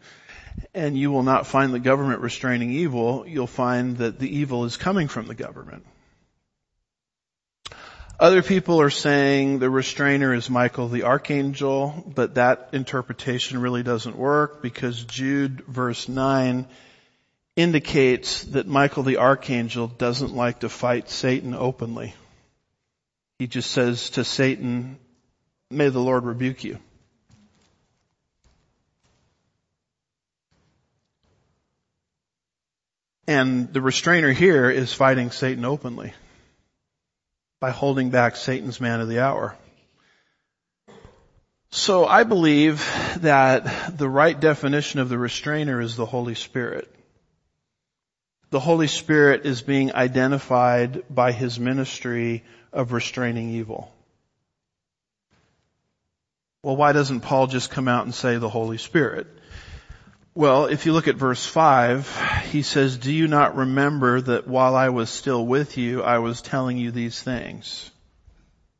and 0.74 0.96
you 0.96 1.10
will 1.10 1.22
not 1.22 1.46
find 1.46 1.72
the 1.72 1.78
government 1.78 2.20
restraining 2.20 2.72
evil. 2.72 3.24
You'll 3.26 3.46
find 3.46 3.98
that 3.98 4.18
the 4.18 4.38
evil 4.38 4.64
is 4.64 4.76
coming 4.76 5.08
from 5.08 5.26
the 5.26 5.34
government. 5.34 5.84
Other 8.20 8.42
people 8.42 8.80
are 8.80 8.90
saying 8.90 9.60
the 9.60 9.70
restrainer 9.70 10.34
is 10.34 10.50
Michael 10.50 10.88
the 10.88 11.04
archangel, 11.04 12.02
but 12.04 12.34
that 12.34 12.70
interpretation 12.72 13.60
really 13.60 13.84
doesn't 13.84 14.16
work 14.16 14.60
because 14.60 15.04
Jude 15.04 15.60
verse 15.68 16.08
9 16.08 16.66
indicates 17.54 18.42
that 18.44 18.66
Michael 18.66 19.04
the 19.04 19.18
archangel 19.18 19.86
doesn't 19.86 20.34
like 20.34 20.60
to 20.60 20.68
fight 20.68 21.08
Satan 21.08 21.54
openly. 21.54 22.12
He 23.38 23.46
just 23.46 23.70
says 23.70 24.10
to 24.10 24.24
Satan, 24.24 24.98
may 25.70 25.88
the 25.88 26.00
Lord 26.00 26.24
rebuke 26.24 26.64
you. 26.64 26.80
And 33.28 33.72
the 33.72 33.80
restrainer 33.80 34.32
here 34.32 34.68
is 34.68 34.92
fighting 34.92 35.30
Satan 35.30 35.64
openly 35.64 36.14
by 37.60 37.70
holding 37.70 38.10
back 38.10 38.36
Satan's 38.36 38.80
man 38.80 39.00
of 39.00 39.08
the 39.08 39.20
hour. 39.20 39.56
So 41.70 42.06
I 42.06 42.24
believe 42.24 42.78
that 43.18 43.98
the 43.98 44.08
right 44.08 44.38
definition 44.38 45.00
of 45.00 45.08
the 45.08 45.18
restrainer 45.18 45.80
is 45.80 45.96
the 45.96 46.06
Holy 46.06 46.34
Spirit. 46.34 46.92
The 48.50 48.60
Holy 48.60 48.86
Spirit 48.86 49.44
is 49.44 49.60
being 49.60 49.94
identified 49.94 51.04
by 51.10 51.32
His 51.32 51.60
ministry 51.60 52.44
of 52.72 52.92
restraining 52.92 53.50
evil. 53.50 53.92
Well, 56.62 56.76
why 56.76 56.92
doesn't 56.92 57.20
Paul 57.20 57.46
just 57.46 57.70
come 57.70 57.88
out 57.88 58.04
and 58.04 58.14
say 58.14 58.38
the 58.38 58.48
Holy 58.48 58.78
Spirit? 58.78 59.26
Well, 60.38 60.66
if 60.66 60.86
you 60.86 60.92
look 60.92 61.08
at 61.08 61.16
verse 61.16 61.44
5, 61.44 62.46
he 62.52 62.62
says, 62.62 62.96
Do 62.96 63.12
you 63.12 63.26
not 63.26 63.56
remember 63.56 64.20
that 64.20 64.46
while 64.46 64.76
I 64.76 64.90
was 64.90 65.10
still 65.10 65.44
with 65.44 65.76
you, 65.76 66.00
I 66.00 66.20
was 66.20 66.42
telling 66.42 66.78
you 66.78 66.92
these 66.92 67.20
things? 67.20 67.90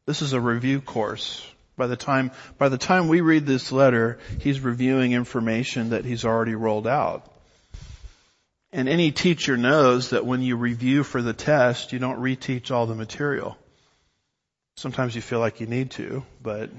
This 0.07 0.23
is 0.23 0.35
a 0.35 0.41
review 0.41 0.81
course. 0.81 1.45
By 1.77 1.89
the 1.89 1.97
time, 1.97 2.31
by 2.59 2.69
the 2.69 2.79
time 2.79 3.09
we 3.09 3.23
read 3.23 3.45
this 3.45 3.73
letter, 3.73 4.21
he's 4.39 4.61
reviewing 4.61 5.11
information 5.11 5.91
that 5.91 6.05
he's 6.05 6.25
already 6.25 6.55
rolled 6.55 6.87
out. 6.87 7.29
And 8.73 8.89
any 8.89 9.11
teacher 9.11 9.57
knows 9.57 10.11
that 10.11 10.25
when 10.25 10.43
you 10.43 10.55
review 10.55 11.03
for 11.03 11.23
the 11.23 11.33
test, 11.33 11.93
you 11.93 11.99
don't 11.99 12.21
reteach 12.21 12.71
all 12.71 12.87
the 12.87 12.95
material. 12.95 13.57
Sometimes 14.77 15.17
you 15.17 15.23
feel 15.23 15.41
like 15.41 15.59
you 15.59 15.67
need 15.67 15.91
to, 15.91 16.25
but 16.41 16.71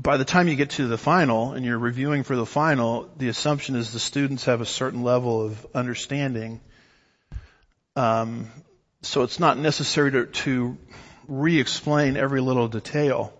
by 0.00 0.16
the 0.18 0.24
time 0.24 0.48
you 0.48 0.56
get 0.56 0.70
to 0.70 0.86
the 0.86 0.98
final 0.98 1.52
and 1.52 1.64
you're 1.64 1.78
reviewing 1.78 2.22
for 2.22 2.36
the 2.36 2.46
final, 2.46 3.10
the 3.16 3.28
assumption 3.28 3.76
is 3.76 3.92
the 3.92 3.98
students 3.98 4.44
have 4.44 4.60
a 4.60 4.66
certain 4.66 5.02
level 5.02 5.42
of 5.42 5.66
understanding. 5.74 6.60
Um, 7.94 8.50
so 9.02 9.22
it's 9.22 9.40
not 9.40 9.58
necessary 9.58 10.12
to, 10.12 10.26
to 10.26 10.76
re-explain 11.26 12.16
every 12.16 12.40
little 12.40 12.68
detail. 12.68 13.32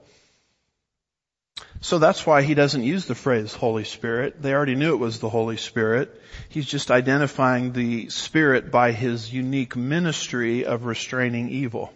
So 1.81 1.99
that's 1.99 2.27
why 2.27 2.43
he 2.43 2.55
doesn't 2.55 2.83
use 2.83 3.05
the 3.05 3.15
phrase 3.15 3.53
Holy 3.53 3.85
Spirit. 3.85 4.41
They 4.41 4.55
already 4.55 4.75
knew 4.77 4.95
it 4.95 4.99
was 4.99 5.21
the 5.21 5.29
Holy 5.29 5.59
Spirit. 5.59 6.21
He's 6.49 6.67
just 6.67 6.91
identifying 6.91 7.73
the 7.73 8.09
Spirit 8.09 8.71
by 8.71 8.93
his 8.93 9.33
unique 9.33 9.77
ministry 9.77 10.65
of 10.65 10.87
restraining 10.87 11.51
evil. 11.51 11.93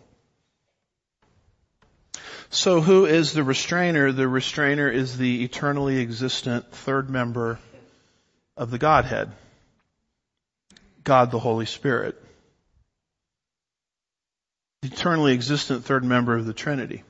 So 2.52 2.80
who 2.80 3.06
is 3.06 3.32
the 3.32 3.44
restrainer? 3.44 4.10
The 4.10 4.26
restrainer 4.26 4.90
is 4.90 5.16
the 5.16 5.44
eternally 5.44 6.00
existent 6.00 6.72
third 6.72 7.08
member 7.08 7.60
of 8.56 8.72
the 8.72 8.78
Godhead. 8.78 9.30
God 11.04 11.30
the 11.30 11.38
Holy 11.38 11.66
Spirit. 11.66 12.20
The 14.82 14.88
eternally 14.88 15.32
existent 15.32 15.84
third 15.84 16.02
member 16.02 16.36
of 16.36 16.44
the 16.44 16.52
Trinity. 16.52 17.04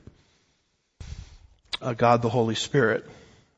Uh, 1.81 1.93
God 1.93 2.21
the 2.21 2.29
Holy 2.29 2.55
Spirit. 2.55 3.09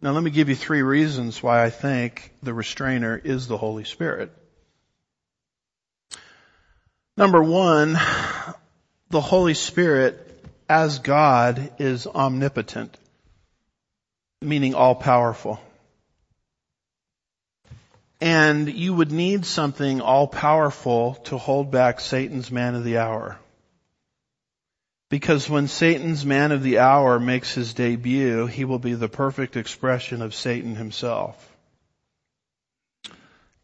Now 0.01 0.11
let 0.13 0.23
me 0.23 0.31
give 0.31 0.47
you 0.47 0.55
three 0.55 0.83
reasons 0.83 1.43
why 1.43 1.65
I 1.65 1.69
think 1.69 2.31
the 2.41 2.53
restrainer 2.53 3.19
is 3.21 3.47
the 3.47 3.57
Holy 3.57 3.83
Spirit. 3.83 4.31
Number 7.17 7.43
one, 7.43 7.97
the 9.09 9.21
Holy 9.21 9.53
Spirit 9.53 10.32
as 10.69 10.99
God 10.99 11.71
is 11.79 12.07
omnipotent, 12.07 12.97
meaning 14.41 14.75
all 14.75 14.95
powerful. 14.95 15.59
And 18.21 18.71
you 18.71 18.93
would 18.93 19.11
need 19.11 19.45
something 19.45 19.99
all 19.99 20.27
powerful 20.27 21.15
to 21.25 21.37
hold 21.37 21.71
back 21.71 21.99
Satan's 21.99 22.49
man 22.51 22.75
of 22.75 22.83
the 22.83 22.97
hour. 22.99 23.37
Because 25.09 25.49
when 25.49 25.67
Satan's 25.67 26.25
man 26.25 26.51
of 26.51 26.63
the 26.63 26.79
hour 26.79 27.19
makes 27.19 27.53
his 27.53 27.73
debut, 27.73 28.47
he 28.47 28.65
will 28.65 28.79
be 28.79 28.93
the 28.93 29.09
perfect 29.09 29.57
expression 29.57 30.21
of 30.21 30.33
Satan 30.33 30.75
himself. 30.75 31.51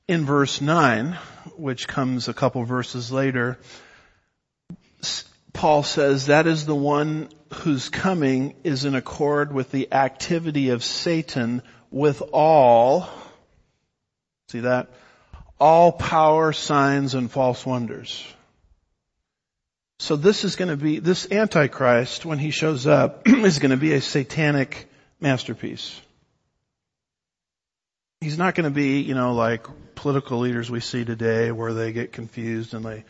In 0.07 0.25
verse 0.25 0.59
9, 0.59 1.13
which 1.55 1.87
comes 1.87 2.27
a 2.27 2.33
couple 2.33 2.63
verses 2.65 3.11
later, 3.11 3.57
Paul 5.59 5.83
says 5.83 6.27
that 6.27 6.47
is 6.47 6.65
the 6.65 6.73
one 6.73 7.27
whose 7.53 7.89
coming 7.89 8.55
is 8.63 8.85
in 8.85 8.95
accord 8.95 9.51
with 9.51 9.71
the 9.71 9.91
activity 9.91 10.69
of 10.69 10.85
Satan 10.85 11.63
with 11.91 12.21
all, 12.31 13.09
see 14.47 14.61
that? 14.61 14.89
All 15.59 15.91
power, 15.91 16.53
signs, 16.53 17.13
and 17.13 17.29
false 17.29 17.65
wonders. 17.65 18.25
So 19.99 20.15
this 20.15 20.45
is 20.45 20.55
going 20.55 20.69
to 20.69 20.77
be, 20.77 20.99
this 20.99 21.29
Antichrist, 21.29 22.23
when 22.25 22.39
he 22.39 22.51
shows 22.51 22.87
up, 22.87 23.23
is 23.27 23.59
going 23.59 23.71
to 23.71 23.75
be 23.75 23.91
a 23.91 23.99
satanic 23.99 24.89
masterpiece. 25.19 25.99
He's 28.21 28.37
not 28.37 28.55
going 28.55 28.63
to 28.63 28.73
be, 28.73 29.01
you 29.01 29.13
know, 29.13 29.33
like 29.33 29.67
political 29.95 30.39
leaders 30.39 30.71
we 30.71 30.79
see 30.79 31.03
today 31.03 31.51
where 31.51 31.73
they 31.73 31.91
get 31.91 32.13
confused 32.13 32.73
and 32.73 32.85
they 32.85 33.03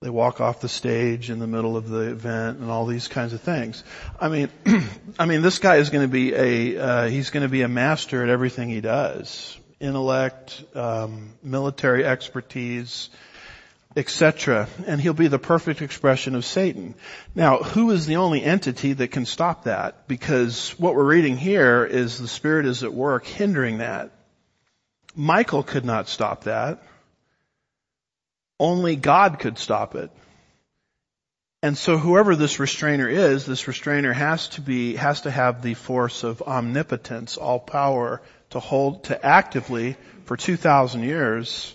They 0.00 0.10
walk 0.10 0.40
off 0.40 0.60
the 0.60 0.68
stage 0.68 1.28
in 1.28 1.40
the 1.40 1.48
middle 1.48 1.76
of 1.76 1.88
the 1.88 2.10
event 2.10 2.60
and 2.60 2.70
all 2.70 2.86
these 2.86 3.08
kinds 3.08 3.32
of 3.32 3.40
things. 3.40 3.82
I 4.20 4.28
mean, 4.28 4.48
I 5.18 5.26
mean, 5.26 5.42
this 5.42 5.58
guy 5.58 5.78
is 5.78 5.90
going 5.90 6.04
to 6.04 6.12
be 6.12 6.34
a, 6.34 6.78
uh, 6.80 7.08
he's 7.08 7.30
going 7.30 7.42
to 7.42 7.48
be 7.48 7.62
a 7.62 7.68
master 7.68 8.22
at 8.22 8.28
everything 8.28 8.68
he 8.68 8.80
does. 8.80 9.58
Intellect, 9.80 10.62
um, 10.76 11.32
military 11.42 12.04
expertise, 12.04 13.10
etc. 13.96 14.68
And 14.86 15.00
he'll 15.00 15.14
be 15.14 15.26
the 15.26 15.40
perfect 15.40 15.82
expression 15.82 16.36
of 16.36 16.44
Satan. 16.44 16.94
Now, 17.34 17.56
who 17.58 17.90
is 17.90 18.06
the 18.06 18.16
only 18.16 18.44
entity 18.44 18.92
that 18.92 19.08
can 19.08 19.26
stop 19.26 19.64
that? 19.64 20.06
Because 20.06 20.78
what 20.78 20.94
we're 20.94 21.02
reading 21.02 21.36
here 21.36 21.84
is 21.84 22.18
the 22.18 22.28
Spirit 22.28 22.66
is 22.66 22.84
at 22.84 22.94
work 22.94 23.26
hindering 23.26 23.78
that. 23.78 24.12
Michael 25.16 25.64
could 25.64 25.84
not 25.84 26.08
stop 26.08 26.44
that. 26.44 26.84
Only 28.60 28.96
God 28.96 29.38
could 29.38 29.58
stop 29.58 29.94
it. 29.94 30.10
And 31.62 31.76
so 31.76 31.98
whoever 31.98 32.36
this 32.36 32.60
restrainer 32.60 33.08
is, 33.08 33.44
this 33.44 33.66
restrainer 33.66 34.12
has 34.12 34.48
to 34.50 34.60
be, 34.60 34.94
has 34.94 35.22
to 35.22 35.30
have 35.30 35.60
the 35.60 35.74
force 35.74 36.22
of 36.22 36.42
omnipotence, 36.42 37.36
all 37.36 37.58
power 37.58 38.22
to 38.50 38.60
hold, 38.60 39.04
to 39.04 39.26
actively, 39.26 39.96
for 40.24 40.36
2,000 40.36 41.02
years, 41.02 41.74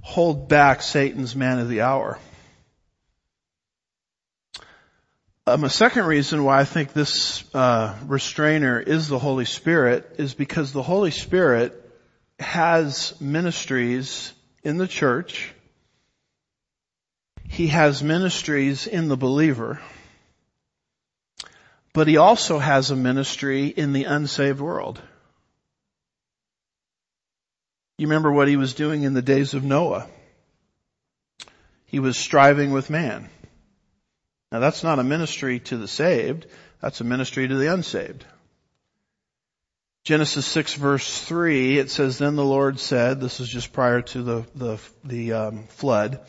hold 0.00 0.48
back 0.48 0.82
Satan's 0.82 1.36
man 1.36 1.60
of 1.60 1.68
the 1.68 1.82
hour. 1.82 2.18
Um, 5.46 5.62
a 5.62 5.70
second 5.70 6.06
reason 6.06 6.42
why 6.42 6.58
I 6.58 6.64
think 6.64 6.92
this 6.92 7.44
uh, 7.54 7.96
restrainer 8.06 8.80
is 8.80 9.06
the 9.06 9.20
Holy 9.20 9.44
Spirit 9.44 10.16
is 10.18 10.34
because 10.34 10.72
the 10.72 10.82
Holy 10.82 11.12
Spirit 11.12 11.80
has 12.40 13.14
ministries 13.20 14.32
in 14.64 14.78
the 14.78 14.88
church 14.88 15.54
he 17.48 17.68
has 17.68 18.02
ministries 18.02 18.86
in 18.86 19.08
the 19.08 19.16
believer, 19.16 19.80
but 21.92 22.08
he 22.08 22.16
also 22.16 22.58
has 22.58 22.90
a 22.90 22.96
ministry 22.96 23.66
in 23.66 23.92
the 23.92 24.04
unsaved 24.04 24.60
world. 24.60 25.00
You 27.98 28.06
remember 28.06 28.30
what 28.30 28.48
he 28.48 28.56
was 28.56 28.74
doing 28.74 29.04
in 29.04 29.14
the 29.14 29.22
days 29.22 29.54
of 29.54 29.64
Noah. 29.64 30.06
He 31.86 31.98
was 31.98 32.18
striving 32.18 32.72
with 32.72 32.90
man. 32.90 33.30
Now 34.52 34.58
that's 34.58 34.84
not 34.84 34.98
a 34.98 35.04
ministry 35.04 35.60
to 35.60 35.76
the 35.76 35.88
saved, 35.88 36.46
that's 36.80 37.00
a 37.00 37.04
ministry 37.04 37.48
to 37.48 37.56
the 37.56 37.72
unsaved. 37.72 38.24
Genesis 40.04 40.46
6 40.46 40.74
verse 40.74 41.20
3, 41.24 41.78
it 41.78 41.90
says, 41.90 42.18
Then 42.18 42.36
the 42.36 42.44
Lord 42.44 42.78
said, 42.78 43.20
this 43.20 43.40
is 43.40 43.48
just 43.48 43.72
prior 43.72 44.02
to 44.02 44.22
the, 44.22 44.46
the, 44.54 44.78
the 45.02 45.32
um, 45.32 45.64
flood, 45.66 46.20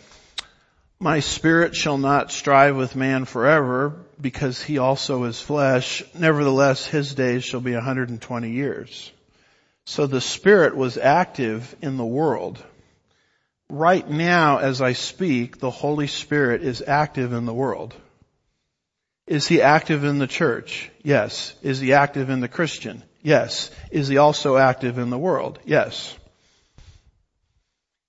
my 0.99 1.19
spirit 1.19 1.75
shall 1.75 1.97
not 1.97 2.31
strive 2.31 2.75
with 2.75 2.95
man 2.95 3.25
forever 3.25 3.93
because 4.19 4.61
he 4.61 4.79
also 4.79 5.25
is 5.25 5.39
flesh. 5.39 6.03
Nevertheless, 6.15 6.87
his 6.87 7.13
days 7.13 7.43
shall 7.43 7.59
be 7.61 7.73
120 7.73 8.51
years. 8.51 9.11
So 9.85 10.07
the 10.07 10.21
spirit 10.21 10.75
was 10.75 10.97
active 10.97 11.75
in 11.81 11.97
the 11.97 12.05
world. 12.05 12.63
Right 13.69 14.09
now, 14.09 14.57
as 14.57 14.81
I 14.81 14.93
speak, 14.93 15.59
the 15.59 15.69
Holy 15.69 16.07
Spirit 16.07 16.63
is 16.63 16.83
active 16.85 17.31
in 17.31 17.45
the 17.45 17.53
world. 17.53 17.93
Is 19.27 19.47
he 19.47 19.61
active 19.61 20.03
in 20.03 20.19
the 20.19 20.27
church? 20.27 20.89
Yes. 21.03 21.53
Is 21.61 21.79
he 21.79 21.93
active 21.93 22.29
in 22.29 22.39
the 22.39 22.47
Christian? 22.47 23.03
Yes. 23.21 23.69
Is 23.91 24.07
he 24.07 24.17
also 24.17 24.57
active 24.57 24.97
in 24.97 25.09
the 25.09 25.17
world? 25.17 25.59
Yes. 25.65 26.17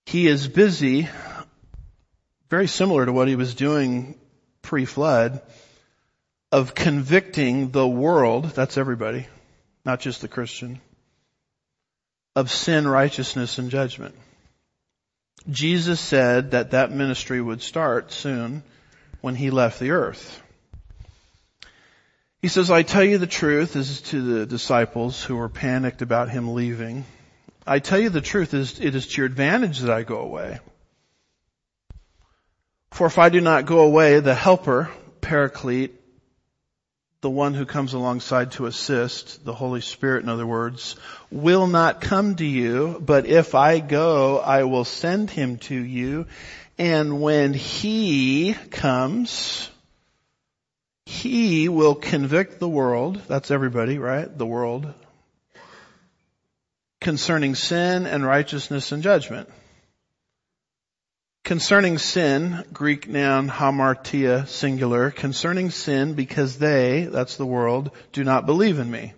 He 0.06 0.26
is 0.26 0.48
busy 0.48 1.08
very 2.48 2.66
similar 2.66 3.04
to 3.04 3.12
what 3.12 3.28
he 3.28 3.36
was 3.36 3.54
doing 3.54 4.18
pre-flood 4.62 5.40
of 6.50 6.74
convicting 6.74 7.70
the 7.70 7.86
world, 7.86 8.44
that's 8.44 8.78
everybody, 8.78 9.26
not 9.84 10.00
just 10.00 10.20
the 10.20 10.28
Christian, 10.28 10.80
of 12.34 12.50
sin, 12.50 12.88
righteousness, 12.88 13.58
and 13.58 13.70
judgment. 13.70 14.14
Jesus 15.50 16.00
said 16.00 16.52
that 16.52 16.72
that 16.72 16.90
ministry 16.90 17.40
would 17.40 17.62
start 17.62 18.12
soon 18.12 18.62
when 19.20 19.34
he 19.34 19.50
left 19.50 19.80
the 19.80 19.90
earth. 19.90 20.42
He 22.40 22.48
says, 22.48 22.70
I 22.70 22.82
tell 22.82 23.04
you 23.04 23.18
the 23.18 23.26
truth, 23.26 23.72
this 23.72 23.90
is 23.90 24.00
to 24.02 24.20
the 24.22 24.46
disciples 24.46 25.22
who 25.22 25.36
were 25.36 25.48
panicked 25.48 26.02
about 26.02 26.30
him 26.30 26.54
leaving. 26.54 27.04
I 27.66 27.80
tell 27.80 27.98
you 27.98 28.10
the 28.10 28.20
truth, 28.20 28.54
it 28.54 28.94
is 28.94 29.06
to 29.08 29.16
your 29.16 29.26
advantage 29.26 29.80
that 29.80 29.90
I 29.90 30.02
go 30.02 30.20
away. 30.20 30.60
For 32.90 33.06
if 33.06 33.18
I 33.18 33.28
do 33.28 33.40
not 33.40 33.66
go 33.66 33.80
away, 33.80 34.20
the 34.20 34.34
helper, 34.34 34.90
paraclete, 35.20 35.94
the 37.20 37.30
one 37.30 37.54
who 37.54 37.66
comes 37.66 37.94
alongside 37.94 38.52
to 38.52 38.66
assist, 38.66 39.44
the 39.44 39.52
Holy 39.52 39.80
Spirit 39.80 40.22
in 40.22 40.28
other 40.28 40.46
words, 40.46 40.96
will 41.30 41.66
not 41.66 42.00
come 42.00 42.36
to 42.36 42.44
you, 42.44 43.02
but 43.04 43.26
if 43.26 43.54
I 43.54 43.80
go, 43.80 44.38
I 44.38 44.64
will 44.64 44.84
send 44.84 45.30
him 45.30 45.58
to 45.58 45.74
you. 45.74 46.26
And 46.78 47.20
when 47.20 47.54
he 47.54 48.54
comes, 48.70 49.68
he 51.06 51.68
will 51.68 51.96
convict 51.96 52.60
the 52.60 52.68
world, 52.68 53.20
that's 53.26 53.50
everybody, 53.50 53.98
right? 53.98 54.36
The 54.36 54.46
world, 54.46 54.92
concerning 57.00 57.56
sin 57.56 58.06
and 58.06 58.24
righteousness 58.24 58.92
and 58.92 59.02
judgment. 59.02 59.48
Concerning 61.44 61.96
sin, 61.96 62.62
Greek 62.72 63.08
noun 63.08 63.48
hamartia 63.48 64.46
singular, 64.46 65.10
concerning 65.10 65.70
sin 65.70 66.12
because 66.12 66.58
they, 66.58 67.08
that's 67.10 67.36
the 67.36 67.46
world, 67.46 67.90
do 68.12 68.22
not 68.22 68.44
believe 68.44 68.78
in 68.78 68.90
me. 68.90 69.14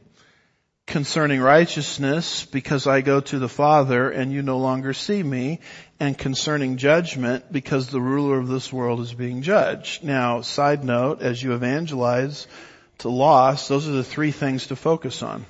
Concerning 0.86 1.40
righteousness 1.40 2.44
because 2.44 2.86
I 2.86 3.00
go 3.00 3.20
to 3.20 3.38
the 3.38 3.48
Father 3.48 4.10
and 4.10 4.32
you 4.32 4.42
no 4.42 4.58
longer 4.58 4.92
see 4.92 5.22
me. 5.22 5.60
And 5.98 6.16
concerning 6.16 6.76
judgment 6.78 7.52
because 7.52 7.88
the 7.88 8.00
ruler 8.00 8.38
of 8.38 8.48
this 8.48 8.72
world 8.72 9.00
is 9.00 9.12
being 9.12 9.42
judged. 9.42 10.02
Now, 10.02 10.40
side 10.40 10.84
note, 10.84 11.22
as 11.22 11.42
you 11.42 11.54
evangelize 11.54 12.46
to 12.98 13.08
loss, 13.08 13.68
those 13.68 13.88
are 13.88 13.92
the 13.92 14.04
three 14.04 14.30
things 14.30 14.68
to 14.68 14.76
focus 14.76 15.22
on. 15.22 15.46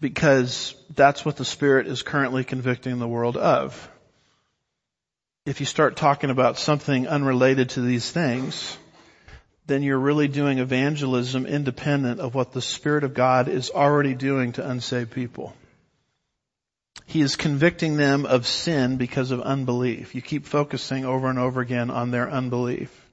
Because 0.00 0.74
that's 0.94 1.24
what 1.24 1.36
the 1.36 1.44
Spirit 1.44 1.86
is 1.86 2.02
currently 2.02 2.44
convicting 2.44 2.98
the 2.98 3.08
world 3.08 3.36
of 3.36 3.90
if 5.46 5.60
you 5.60 5.66
start 5.66 5.96
talking 5.96 6.30
about 6.30 6.58
something 6.58 7.06
unrelated 7.06 7.70
to 7.70 7.80
these 7.80 8.10
things, 8.10 8.76
then 9.66 9.82
you're 9.82 9.98
really 9.98 10.26
doing 10.26 10.58
evangelism 10.58 11.46
independent 11.46 12.20
of 12.20 12.34
what 12.34 12.52
the 12.52 12.60
Spirit 12.60 13.04
of 13.04 13.14
God 13.14 13.48
is 13.48 13.70
already 13.70 14.14
doing 14.14 14.52
to 14.52 14.68
unsaved 14.68 15.12
people. 15.12 15.54
He 17.06 17.20
is 17.20 17.36
convicting 17.36 17.96
them 17.96 18.26
of 18.26 18.46
sin 18.46 18.96
because 18.96 19.30
of 19.30 19.40
unbelief. 19.40 20.16
You 20.16 20.22
keep 20.22 20.46
focusing 20.46 21.04
over 21.04 21.30
and 21.30 21.38
over 21.38 21.60
again 21.60 21.90
on 21.90 22.10
their 22.10 22.28
unbelief. 22.28 23.05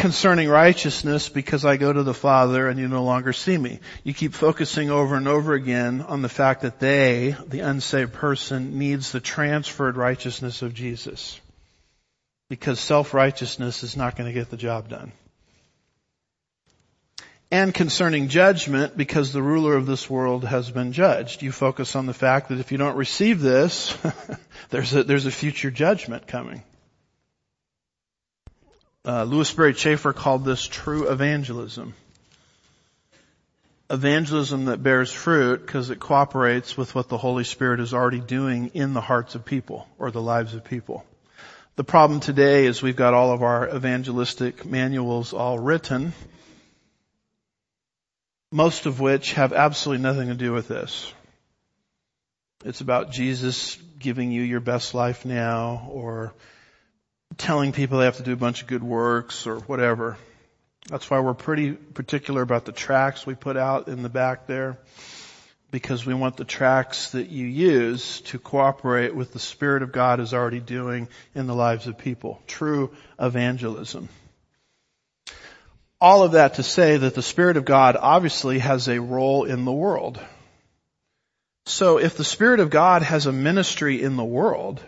Concerning 0.00 0.48
righteousness 0.48 1.28
because 1.28 1.66
I 1.66 1.76
go 1.76 1.92
to 1.92 2.02
the 2.02 2.14
Father 2.14 2.68
and 2.68 2.80
you 2.80 2.88
no 2.88 3.04
longer 3.04 3.34
see 3.34 3.56
me. 3.56 3.80
You 4.02 4.14
keep 4.14 4.32
focusing 4.32 4.90
over 4.90 5.14
and 5.14 5.28
over 5.28 5.52
again 5.52 6.00
on 6.00 6.22
the 6.22 6.28
fact 6.28 6.62
that 6.62 6.80
they, 6.80 7.36
the 7.46 7.60
unsaved 7.60 8.14
person, 8.14 8.78
needs 8.78 9.12
the 9.12 9.20
transferred 9.20 9.98
righteousness 9.98 10.62
of 10.62 10.72
Jesus. 10.72 11.38
Because 12.48 12.80
self-righteousness 12.80 13.82
is 13.82 13.94
not 13.94 14.16
going 14.16 14.26
to 14.26 14.32
get 14.32 14.48
the 14.48 14.56
job 14.56 14.88
done. 14.88 15.12
And 17.50 17.74
concerning 17.74 18.28
judgment, 18.28 18.96
because 18.96 19.32
the 19.32 19.42
ruler 19.42 19.74
of 19.74 19.84
this 19.84 20.08
world 20.08 20.44
has 20.44 20.70
been 20.70 20.92
judged. 20.92 21.42
You 21.42 21.52
focus 21.52 21.94
on 21.94 22.06
the 22.06 22.14
fact 22.14 22.48
that 22.48 22.58
if 22.58 22.72
you 22.72 22.78
don't 22.78 22.96
receive 22.96 23.40
this, 23.40 23.96
there's 24.70 24.94
a, 24.94 25.04
there's 25.04 25.26
a 25.26 25.30
future 25.30 25.70
judgment 25.70 26.26
coming. 26.26 26.62
Uh, 29.02 29.24
Lewis 29.24 29.48
Sperry 29.48 29.72
Chafer 29.72 30.12
called 30.12 30.44
this 30.44 30.66
true 30.66 31.08
evangelism. 31.08 31.94
Evangelism 33.88 34.66
that 34.66 34.82
bears 34.82 35.10
fruit 35.10 35.64
because 35.64 35.88
it 35.88 35.98
cooperates 35.98 36.76
with 36.76 36.94
what 36.94 37.08
the 37.08 37.16
Holy 37.16 37.44
Spirit 37.44 37.80
is 37.80 37.94
already 37.94 38.20
doing 38.20 38.70
in 38.74 38.92
the 38.92 39.00
hearts 39.00 39.34
of 39.34 39.44
people 39.46 39.88
or 39.98 40.10
the 40.10 40.20
lives 40.20 40.54
of 40.54 40.64
people. 40.64 41.04
The 41.76 41.84
problem 41.84 42.20
today 42.20 42.66
is 42.66 42.82
we've 42.82 42.94
got 42.94 43.14
all 43.14 43.32
of 43.32 43.42
our 43.42 43.74
evangelistic 43.74 44.66
manuals 44.66 45.32
all 45.32 45.58
written, 45.58 46.12
most 48.52 48.84
of 48.84 49.00
which 49.00 49.32
have 49.32 49.54
absolutely 49.54 50.02
nothing 50.02 50.28
to 50.28 50.34
do 50.34 50.52
with 50.52 50.68
this. 50.68 51.10
It's 52.66 52.82
about 52.82 53.12
Jesus 53.12 53.76
giving 53.98 54.30
you 54.30 54.42
your 54.42 54.60
best 54.60 54.92
life 54.92 55.24
now 55.24 55.88
or 55.90 56.34
telling 57.36 57.72
people 57.72 57.98
they 57.98 58.04
have 58.04 58.16
to 58.18 58.22
do 58.22 58.32
a 58.32 58.36
bunch 58.36 58.62
of 58.62 58.68
good 58.68 58.82
works 58.82 59.46
or 59.46 59.60
whatever. 59.60 60.16
That's 60.88 61.08
why 61.08 61.20
we're 61.20 61.34
pretty 61.34 61.72
particular 61.72 62.42
about 62.42 62.64
the 62.64 62.72
tracks 62.72 63.26
we 63.26 63.34
put 63.34 63.56
out 63.56 63.88
in 63.88 64.02
the 64.02 64.08
back 64.08 64.46
there. 64.46 64.78
because 65.70 66.04
we 66.04 66.14
want 66.14 66.36
the 66.36 66.44
tracks 66.44 67.12
that 67.12 67.28
you 67.28 67.46
use 67.46 68.20
to 68.22 68.38
cooperate 68.38 69.14
with 69.14 69.32
the 69.32 69.38
Spirit 69.38 69.82
of 69.82 69.92
God 69.92 70.20
is 70.20 70.34
already 70.34 70.60
doing 70.60 71.08
in 71.34 71.46
the 71.46 71.54
lives 71.54 71.86
of 71.86 71.96
people. 71.96 72.42
True 72.46 72.90
evangelism. 73.18 74.08
All 76.00 76.22
of 76.22 76.32
that 76.32 76.54
to 76.54 76.62
say 76.62 76.96
that 76.96 77.14
the 77.14 77.22
Spirit 77.22 77.56
of 77.56 77.64
God 77.64 77.96
obviously 77.96 78.58
has 78.58 78.88
a 78.88 79.00
role 79.00 79.44
in 79.44 79.64
the 79.64 79.72
world. 79.72 80.18
So 81.66 81.98
if 81.98 82.16
the 82.16 82.24
Spirit 82.24 82.60
of 82.60 82.70
God 82.70 83.02
has 83.02 83.26
a 83.26 83.32
ministry 83.32 84.02
in 84.02 84.16
the 84.16 84.24
world, 84.24 84.80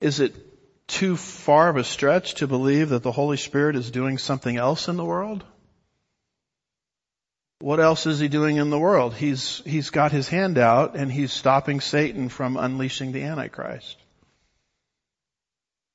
is 0.00 0.20
it 0.20 0.45
too 0.86 1.16
far 1.16 1.68
of 1.68 1.76
a 1.76 1.84
stretch 1.84 2.34
to 2.36 2.46
believe 2.46 2.90
that 2.90 3.02
the 3.02 3.12
Holy 3.12 3.36
Spirit 3.36 3.76
is 3.76 3.90
doing 3.90 4.18
something 4.18 4.56
else 4.56 4.88
in 4.88 4.96
the 4.96 5.04
world? 5.04 5.44
What 7.58 7.80
else 7.80 8.06
is 8.06 8.20
he 8.20 8.28
doing 8.28 8.56
in 8.56 8.70
the 8.70 8.78
world? 8.78 9.14
He's, 9.14 9.62
he's 9.64 9.90
got 9.90 10.12
his 10.12 10.28
hand 10.28 10.58
out 10.58 10.94
and 10.94 11.10
he's 11.10 11.32
stopping 11.32 11.80
Satan 11.80 12.28
from 12.28 12.56
unleashing 12.56 13.12
the 13.12 13.22
Antichrist. 13.22 13.96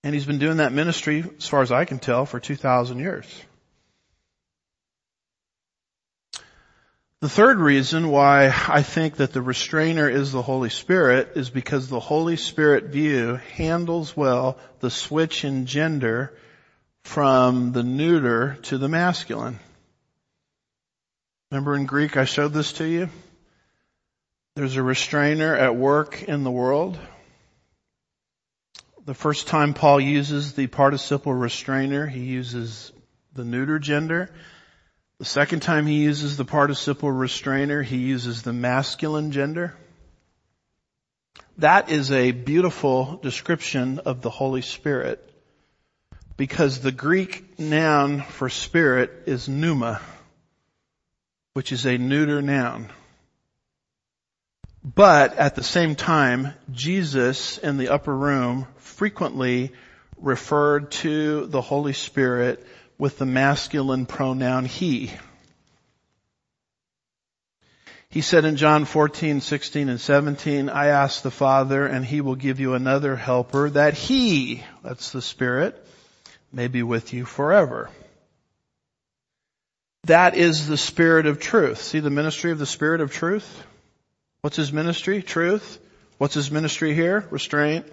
And 0.04 0.16
he's 0.16 0.26
been 0.26 0.40
doing 0.40 0.58
that 0.58 0.74
ministry, 0.74 1.24
as 1.38 1.48
far 1.48 1.62
as 1.62 1.72
I 1.72 1.86
can 1.86 2.00
tell, 2.00 2.26
for 2.26 2.40
2,000 2.40 2.98
years. 2.98 3.28
The 7.22 7.30
third 7.30 7.60
reason 7.60 8.10
why 8.10 8.48
I 8.68 8.82
think 8.82 9.18
that 9.18 9.32
the 9.32 9.44
restrainer 9.44 10.10
is 10.10 10.32
the 10.32 10.42
Holy 10.42 10.72
Spirit 10.72 11.34
is 11.36 11.52
because 11.52 11.88
the 11.88 12.00
Holy 12.00 12.36
Spirit 12.36 12.86
view 12.86 13.36
handles 13.56 14.18
well 14.18 14.58
the 14.80 14.90
switch 14.90 15.46
in 15.46 15.68
gender 15.68 16.36
from 17.04 17.74
the 17.74 17.84
neuter 17.84 18.58
to 18.64 18.80
the 18.80 18.90
masculine. 18.90 19.60
Remember 21.52 21.76
in 21.76 21.86
Greek 21.86 22.18
I 22.18 22.26
showed 22.26 22.54
this 22.54 22.74
to 22.74 22.86
you? 22.86 23.08
There's 24.56 24.78
a 24.78 24.82
restrainer 24.82 25.56
at 25.56 25.76
work 25.76 26.24
in 26.24 26.44
the 26.44 26.50
world. 26.50 26.98
The 29.06 29.14
first 29.14 29.46
time 29.46 29.76
Paul 29.76 30.00
uses 30.00 30.54
the 30.54 30.66
participle 30.66 31.36
restrainer, 31.36 32.08
he 32.08 32.22
uses 32.22 32.92
the 33.36 33.46
neuter 33.46 33.78
gender. 33.78 34.32
The 35.22 35.26
second 35.26 35.60
time 35.60 35.86
he 35.86 36.02
uses 36.02 36.36
the 36.36 36.46
participle 36.46 37.12
restrainer, 37.12 37.84
he 37.84 37.98
uses 37.98 38.42
the 38.42 38.54
masculine 38.54 39.32
gender. 39.32 39.76
That 41.60 41.92
is 41.92 42.12
a 42.12 42.32
beautiful 42.32 43.20
description 43.22 44.00
of 44.00 44.24
the 44.24 44.32
Holy 44.32 44.64
Spirit 44.64 45.24
because 46.38 46.80
the 46.80 46.92
Greek 46.92 47.60
noun 47.60 48.22
for 48.22 48.50
spirit 48.50 49.12
is 49.28 49.48
pneuma 49.48 50.02
which 51.54 51.72
is 51.72 51.86
a 51.86 52.00
neuter 52.00 52.42
noun. 52.42 52.90
But 54.84 55.38
at 55.38 55.54
the 55.54 55.64
same 55.64 55.96
time, 55.96 56.56
Jesus 56.72 57.60
in 57.60 57.78
the 57.78 57.90
upper 57.90 58.18
room 58.18 58.66
frequently 58.78 59.72
referred 60.18 60.90
to 61.04 61.46
the 61.46 61.62
Holy 61.62 61.94
Spirit 61.94 62.66
with 63.02 63.18
the 63.18 63.26
masculine 63.26 64.06
pronoun 64.06 64.64
he. 64.64 65.12
He 68.12 68.22
said 68.22 68.46
in 68.46 68.58
John 68.58 68.86
14, 68.86 69.42
16, 69.42 69.90
and 69.90 70.00
17, 70.00 70.70
I 70.70 70.90
ask 70.90 71.24
the 71.24 71.32
Father 71.32 71.88
and 71.88 72.06
he 72.06 72.22
will 72.22 72.36
give 72.36 72.60
you 72.60 72.76
another 72.76 73.16
helper 73.16 73.72
that 73.72 73.96
he, 73.96 74.64
that's 74.84 75.12
the 75.12 75.22
Spirit, 75.24 75.84
may 76.54 76.68
be 76.68 76.84
with 76.84 77.12
you 77.12 77.26
forever. 77.26 77.90
That 80.04 80.38
is 80.38 80.68
the 80.68 80.78
Spirit 80.78 81.26
of 81.26 81.40
truth. 81.40 81.82
See 81.82 82.02
the 82.02 82.12
ministry 82.12 82.52
of 82.52 82.60
the 82.60 82.68
Spirit 82.68 83.02
of 83.02 83.12
truth? 83.12 83.64
What's 84.42 84.58
his 84.58 84.72
ministry? 84.72 85.24
Truth. 85.24 85.80
What's 86.20 86.36
his 86.36 86.52
ministry 86.52 86.94
here? 86.94 87.26
Restraint. 87.32 87.88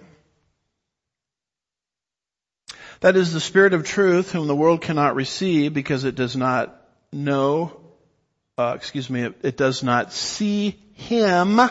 That 3.01 3.15
is 3.15 3.31
the 3.31 3.39
Spirit 3.39 3.73
of 3.73 3.85
truth 3.85 4.31
whom 4.31 4.47
the 4.47 4.55
world 4.55 4.81
cannot 4.81 5.15
receive 5.15 5.73
because 5.73 6.03
it 6.03 6.15
does 6.15 6.35
not 6.35 6.75
know, 7.13 7.79
uh, 8.57 8.73
excuse 8.75 9.09
me, 9.09 9.23
it, 9.23 9.35
it 9.41 9.57
does 9.57 9.83
not 9.83 10.11
see 10.11 10.77
Him 10.95 11.61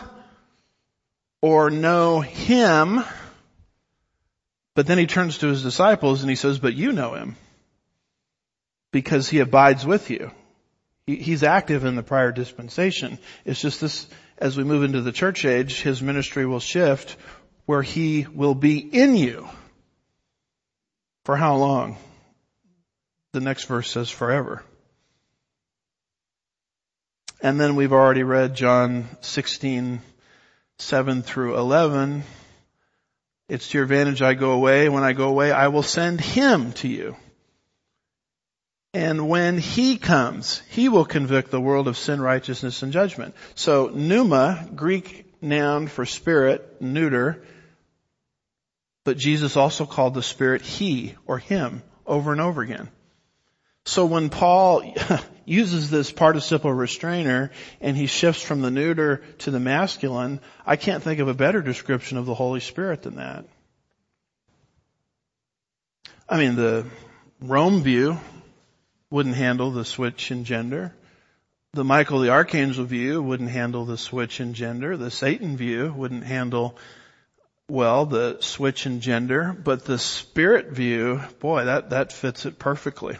or 1.41 1.69
know 1.69 2.21
Him. 2.21 3.03
But 4.73 4.87
then 4.87 4.97
he 4.97 5.07
turns 5.07 5.39
to 5.39 5.47
his 5.47 5.61
disciples 5.61 6.21
and 6.21 6.29
he 6.29 6.35
says, 6.35 6.57
but 6.57 6.73
you 6.73 6.93
know 6.93 7.13
Him 7.13 7.35
because 8.91 9.29
he 9.29 9.39
abides 9.39 9.85
with 9.85 10.09
you. 10.09 10.31
he's 11.05 11.43
active 11.43 11.85
in 11.85 11.95
the 11.95 12.03
prior 12.03 12.31
dispensation. 12.31 13.19
It's 13.45 13.61
just 13.61 13.81
this, 13.81 14.07
as 14.39 14.57
we 14.57 14.63
move 14.63 14.83
into 14.83 15.01
the 15.01 15.11
church 15.11 15.45
age, 15.45 15.81
his 15.81 16.01
ministry 16.01 16.45
will 16.45 16.59
shift 16.59 17.17
where 17.67 17.83
he 17.83 18.25
will 18.33 18.55
be 18.55 18.79
in 18.79 19.15
you. 19.15 19.47
For 21.29 21.37
how 21.37 21.57
long? 21.57 21.95
The 23.33 23.39
next 23.39 23.65
verse 23.65 23.91
says 23.91 24.09
forever. 24.09 24.63
And 27.39 27.61
then 27.61 27.75
we've 27.75 27.93
already 27.93 28.23
read 28.23 28.55
John 28.55 29.07
16, 29.21 30.01
7 30.79 31.21
through 31.21 31.59
11. 31.59 32.23
It's 33.47 33.69
to 33.69 33.77
your 33.77 33.83
advantage 33.83 34.23
I 34.23 34.33
go 34.33 34.53
away. 34.53 34.89
When 34.89 35.03
I 35.03 35.13
go 35.13 35.29
away, 35.29 35.51
I 35.51 35.67
will 35.67 35.83
send 35.83 36.19
him 36.19 36.73
to 36.81 36.87
you. 36.87 37.15
And 38.95 39.29
when 39.29 39.59
he 39.59 39.99
comes, 39.99 40.63
he 40.71 40.89
will 40.89 41.05
convict 41.05 41.51
the 41.51 41.61
world 41.61 41.87
of 41.87 41.95
sin, 41.95 42.19
righteousness, 42.19 42.81
and 42.81 42.91
judgment. 42.91 43.35
So 43.53 43.91
pneuma, 43.93 44.67
Greek 44.75 45.31
noun 45.43 45.85
for 45.85 46.07
spirit, 46.07 46.81
neuter, 46.81 47.43
but 49.09 49.17
Jesus 49.17 49.57
also 49.57 49.87
called 49.87 50.13
the 50.13 50.21
spirit 50.21 50.61
he 50.61 51.15
or 51.25 51.39
him 51.39 51.81
over 52.05 52.31
and 52.31 52.39
over 52.39 52.61
again. 52.61 52.89
So 53.83 54.05
when 54.05 54.29
Paul 54.29 54.83
uses 55.45 55.89
this 55.89 56.11
participle 56.11 56.71
restrainer 56.71 57.49
and 57.81 57.97
he 57.97 58.05
shifts 58.05 58.43
from 58.43 58.61
the 58.61 58.69
neuter 58.69 59.23
to 59.39 59.49
the 59.49 59.59
masculine, 59.59 60.41
I 60.63 60.75
can't 60.75 61.01
think 61.01 61.19
of 61.19 61.27
a 61.27 61.33
better 61.33 61.63
description 61.63 62.19
of 62.19 62.27
the 62.27 62.35
Holy 62.35 62.59
Spirit 62.59 63.01
than 63.01 63.15
that. 63.15 63.45
I 66.29 66.37
mean, 66.37 66.55
the 66.55 66.85
Rome 67.41 67.81
view 67.81 68.19
wouldn't 69.09 69.37
handle 69.37 69.71
the 69.71 69.85
switch 69.85 70.29
in 70.29 70.43
gender. 70.43 70.93
The 71.73 71.83
Michael 71.83 72.19
the 72.19 72.29
Archangel 72.29 72.85
view 72.85 73.23
wouldn't 73.23 73.49
handle 73.49 73.85
the 73.85 73.97
switch 73.97 74.39
in 74.39 74.53
gender. 74.53 74.97
The 74.97 75.09
Satan 75.09 75.57
view 75.57 75.91
wouldn't 75.97 76.25
handle, 76.25 76.77
well, 77.69 78.05
the 78.05 78.37
switch 78.41 78.85
in 78.85 79.01
gender. 79.01 79.53
But 79.53 79.85
the 79.85 79.97
Spirit 79.97 80.71
view, 80.71 81.21
boy, 81.39 81.65
that, 81.65 81.91
that 81.91 82.13
fits 82.13 82.45
it 82.45 82.59
perfectly. 82.59 83.17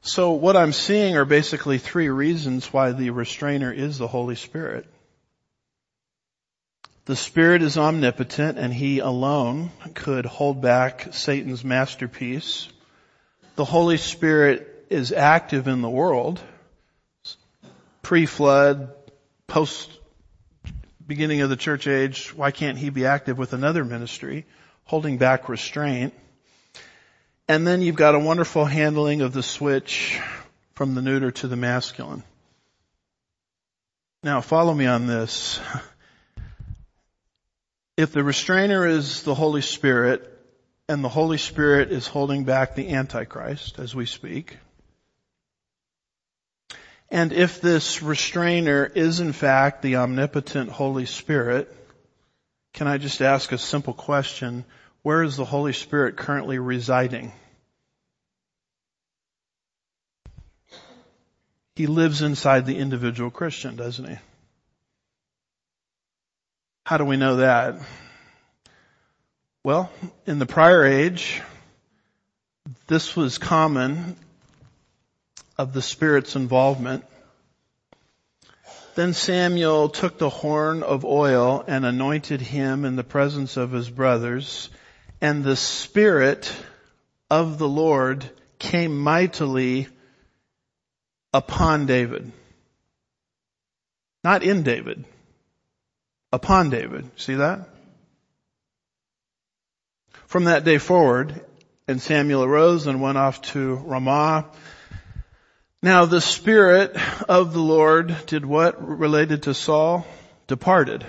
So 0.00 0.32
what 0.32 0.56
I'm 0.56 0.72
seeing 0.72 1.16
are 1.16 1.24
basically 1.24 1.78
three 1.78 2.08
reasons 2.08 2.72
why 2.72 2.92
the 2.92 3.10
restrainer 3.10 3.72
is 3.72 3.98
the 3.98 4.08
Holy 4.08 4.34
Spirit. 4.34 4.86
The 7.04 7.16
Spirit 7.16 7.62
is 7.62 7.78
omnipotent 7.78 8.58
and 8.58 8.72
He 8.72 8.98
alone 9.00 9.70
could 9.94 10.26
hold 10.26 10.60
back 10.60 11.08
Satan's 11.12 11.64
masterpiece 11.64 12.68
the 13.54 13.64
Holy 13.64 13.98
Spirit 13.98 14.86
is 14.88 15.12
active 15.12 15.68
in 15.68 15.82
the 15.82 15.90
world, 15.90 16.40
pre-flood, 18.02 18.92
post 19.46 19.90
beginning 21.06 21.40
of 21.40 21.50
the 21.50 21.56
church 21.56 21.86
age, 21.86 22.34
why 22.34 22.50
can't 22.50 22.78
he 22.78 22.90
be 22.90 23.06
active 23.06 23.38
with 23.38 23.52
another 23.52 23.84
ministry, 23.84 24.46
holding 24.84 25.18
back 25.18 25.48
restraint? 25.48 26.14
And 27.48 27.66
then 27.66 27.82
you've 27.82 27.96
got 27.96 28.14
a 28.14 28.18
wonderful 28.18 28.64
handling 28.64 29.20
of 29.20 29.32
the 29.32 29.42
switch 29.42 30.20
from 30.74 30.94
the 30.94 31.02
neuter 31.02 31.30
to 31.30 31.48
the 31.48 31.56
masculine. 31.56 32.22
Now 34.22 34.40
follow 34.40 34.72
me 34.72 34.86
on 34.86 35.06
this. 35.06 35.60
If 37.96 38.12
the 38.12 38.24
restrainer 38.24 38.86
is 38.86 39.22
the 39.22 39.34
Holy 39.34 39.60
Spirit, 39.60 40.28
and 40.88 41.04
the 41.04 41.08
Holy 41.08 41.38
Spirit 41.38 41.92
is 41.92 42.06
holding 42.06 42.44
back 42.44 42.74
the 42.74 42.90
Antichrist 42.90 43.78
as 43.78 43.94
we 43.94 44.06
speak. 44.06 44.58
And 47.12 47.34
if 47.34 47.60
this 47.60 48.02
restrainer 48.02 48.86
is 48.86 49.20
in 49.20 49.34
fact 49.34 49.82
the 49.82 49.96
omnipotent 49.96 50.70
Holy 50.70 51.04
Spirit, 51.04 51.70
can 52.72 52.86
I 52.86 52.96
just 52.96 53.20
ask 53.20 53.52
a 53.52 53.58
simple 53.58 53.92
question? 53.92 54.64
Where 55.02 55.22
is 55.22 55.36
the 55.36 55.44
Holy 55.44 55.74
Spirit 55.74 56.16
currently 56.16 56.58
residing? 56.58 57.32
He 61.76 61.86
lives 61.86 62.22
inside 62.22 62.64
the 62.64 62.78
individual 62.78 63.30
Christian, 63.30 63.76
doesn't 63.76 64.08
he? 64.08 64.16
How 66.86 66.96
do 66.96 67.04
we 67.04 67.18
know 67.18 67.36
that? 67.36 67.74
Well, 69.64 69.92
in 70.26 70.38
the 70.38 70.46
prior 70.46 70.82
age, 70.82 71.42
this 72.86 73.14
was 73.14 73.36
common 73.36 74.16
of 75.58 75.72
the 75.72 75.82
Spirit's 75.82 76.36
involvement. 76.36 77.04
Then 78.94 79.14
Samuel 79.14 79.88
took 79.88 80.18
the 80.18 80.28
horn 80.28 80.82
of 80.82 81.04
oil 81.04 81.64
and 81.66 81.86
anointed 81.86 82.40
him 82.40 82.84
in 82.84 82.96
the 82.96 83.04
presence 83.04 83.56
of 83.56 83.72
his 83.72 83.88
brothers, 83.88 84.68
and 85.20 85.42
the 85.42 85.56
Spirit 85.56 86.52
of 87.30 87.58
the 87.58 87.68
Lord 87.68 88.28
came 88.58 88.98
mightily 88.98 89.88
upon 91.32 91.86
David. 91.86 92.30
Not 94.22 94.42
in 94.42 94.62
David. 94.62 95.04
Upon 96.32 96.70
David. 96.70 97.10
See 97.16 97.34
that? 97.34 97.68
From 100.26 100.44
that 100.44 100.64
day 100.64 100.78
forward, 100.78 101.44
and 101.88 102.00
Samuel 102.00 102.44
arose 102.44 102.86
and 102.86 103.02
went 103.02 103.18
off 103.18 103.42
to 103.52 103.74
Ramah. 103.74 104.46
Now 105.82 106.04
the 106.04 106.20
Spirit 106.20 106.96
of 107.28 107.52
the 107.52 107.60
Lord 107.60 108.16
did 108.26 108.46
what 108.46 108.98
related 108.98 109.44
to 109.44 109.54
Saul? 109.54 110.06
Departed 110.46 111.04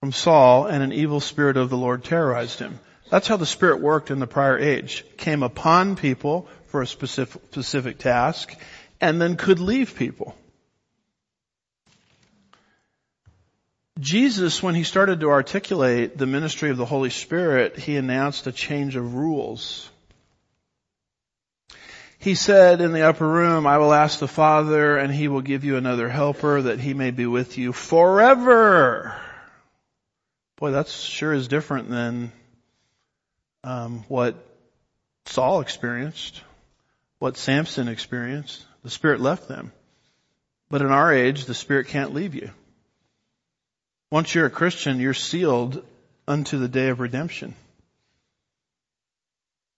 from 0.00 0.12
Saul 0.12 0.66
and 0.66 0.82
an 0.82 0.92
evil 0.92 1.20
spirit 1.20 1.56
of 1.56 1.68
the 1.68 1.76
Lord 1.76 2.04
terrorized 2.04 2.58
him. 2.58 2.78
That's 3.10 3.28
how 3.28 3.36
the 3.36 3.46
Spirit 3.46 3.80
worked 3.80 4.10
in 4.10 4.20
the 4.20 4.26
prior 4.26 4.58
age. 4.58 5.04
Came 5.18 5.42
upon 5.42 5.96
people 5.96 6.48
for 6.66 6.80
a 6.82 6.86
specific, 6.86 7.42
specific 7.50 7.98
task 7.98 8.56
and 9.00 9.20
then 9.20 9.36
could 9.36 9.60
leave 9.60 9.96
people. 9.96 10.34
Jesus, 14.00 14.62
when 14.62 14.74
he 14.74 14.82
started 14.82 15.20
to 15.20 15.30
articulate 15.30 16.16
the 16.16 16.26
ministry 16.26 16.70
of 16.70 16.78
the 16.78 16.86
Holy 16.86 17.10
Spirit, 17.10 17.78
he 17.78 17.96
announced 17.96 18.46
a 18.46 18.52
change 18.52 18.96
of 18.96 19.14
rules. 19.14 19.90
He 22.24 22.36
said 22.36 22.80
in 22.80 22.94
the 22.94 23.02
upper 23.02 23.28
room, 23.28 23.66
I 23.66 23.76
will 23.76 23.92
ask 23.92 24.18
the 24.18 24.26
Father 24.26 24.96
and 24.96 25.12
he 25.12 25.28
will 25.28 25.42
give 25.42 25.62
you 25.62 25.76
another 25.76 26.08
helper 26.08 26.62
that 26.62 26.80
he 26.80 26.94
may 26.94 27.10
be 27.10 27.26
with 27.26 27.58
you 27.58 27.74
forever. 27.74 29.14
Boy, 30.56 30.70
that 30.70 30.88
sure 30.88 31.34
is 31.34 31.48
different 31.48 31.90
than 31.90 32.32
um, 33.62 34.06
what 34.08 34.36
Saul 35.26 35.60
experienced, 35.60 36.40
what 37.18 37.36
Samson 37.36 37.88
experienced. 37.88 38.64
The 38.84 38.88
Spirit 38.88 39.20
left 39.20 39.46
them. 39.46 39.70
But 40.70 40.80
in 40.80 40.90
our 40.90 41.12
age, 41.12 41.44
the 41.44 41.52
Spirit 41.52 41.88
can't 41.88 42.14
leave 42.14 42.34
you. 42.34 42.50
Once 44.10 44.34
you're 44.34 44.46
a 44.46 44.50
Christian, 44.50 44.98
you're 44.98 45.12
sealed 45.12 45.84
unto 46.26 46.56
the 46.58 46.68
day 46.68 46.88
of 46.88 47.00
redemption. 47.00 47.54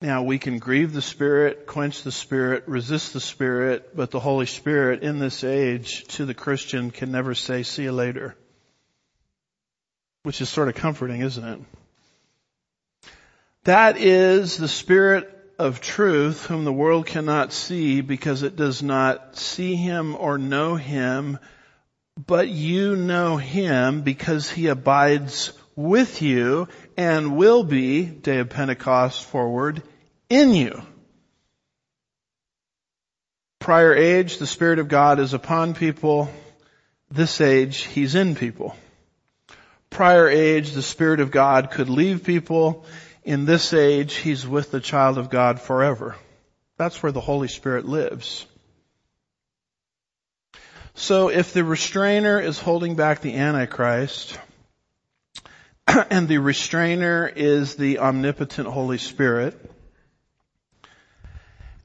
Now 0.00 0.22
we 0.22 0.38
can 0.38 0.58
grieve 0.58 0.92
the 0.92 1.02
Spirit, 1.02 1.66
quench 1.66 2.02
the 2.02 2.12
Spirit, 2.12 2.64
resist 2.66 3.12
the 3.12 3.20
Spirit, 3.20 3.96
but 3.96 4.10
the 4.10 4.20
Holy 4.20 4.46
Spirit 4.46 5.02
in 5.02 5.18
this 5.18 5.42
age 5.42 6.04
to 6.08 6.26
the 6.26 6.34
Christian 6.34 6.90
can 6.90 7.10
never 7.10 7.34
say, 7.34 7.62
see 7.62 7.84
you 7.84 7.92
later. 7.92 8.36
Which 10.22 10.40
is 10.40 10.48
sort 10.48 10.68
of 10.68 10.74
comforting, 10.74 11.22
isn't 11.22 11.44
it? 11.44 11.60
That 13.64 13.96
is 13.96 14.56
the 14.56 14.68
Spirit 14.68 15.32
of 15.58 15.80
truth 15.80 16.46
whom 16.46 16.64
the 16.64 16.72
world 16.72 17.06
cannot 17.06 17.52
see 17.52 18.02
because 18.02 18.42
it 18.42 18.56
does 18.56 18.82
not 18.82 19.36
see 19.36 19.74
Him 19.74 20.14
or 20.14 20.36
know 20.36 20.76
Him 20.76 21.38
but 22.24 22.48
you 22.48 22.96
know 22.96 23.36
him 23.36 24.00
because 24.00 24.50
he 24.50 24.68
abides 24.68 25.52
with 25.76 26.22
you 26.22 26.68
and 26.96 27.36
will 27.36 27.62
be, 27.62 28.04
day 28.04 28.38
of 28.38 28.48
Pentecost 28.48 29.22
forward, 29.24 29.82
in 30.28 30.54
you. 30.54 30.82
Prior 33.60 33.94
age, 33.94 34.38
the 34.38 34.46
Spirit 34.46 34.78
of 34.78 34.88
God 34.88 35.20
is 35.20 35.34
upon 35.34 35.74
people. 35.74 36.30
This 37.10 37.40
age, 37.40 37.84
He's 37.84 38.14
in 38.14 38.34
people. 38.34 38.74
Prior 39.90 40.28
age, 40.28 40.72
the 40.72 40.82
Spirit 40.82 41.20
of 41.20 41.30
God 41.30 41.70
could 41.70 41.88
leave 41.88 42.24
people. 42.24 42.84
In 43.22 43.44
this 43.44 43.72
age, 43.72 44.14
He's 44.14 44.46
with 44.46 44.70
the 44.70 44.80
child 44.80 45.18
of 45.18 45.30
God 45.30 45.60
forever. 45.60 46.16
That's 46.76 47.02
where 47.02 47.12
the 47.12 47.20
Holy 47.20 47.48
Spirit 47.48 47.86
lives. 47.86 48.46
So 50.94 51.28
if 51.28 51.52
the 51.52 51.64
restrainer 51.64 52.40
is 52.40 52.58
holding 52.58 52.94
back 52.94 53.20
the 53.20 53.34
Antichrist, 53.34 54.38
and 56.10 56.28
the 56.28 56.38
restrainer 56.38 57.30
is 57.34 57.76
the 57.76 57.98
omnipotent 57.98 58.68
Holy 58.68 58.98
Spirit, 58.98 59.58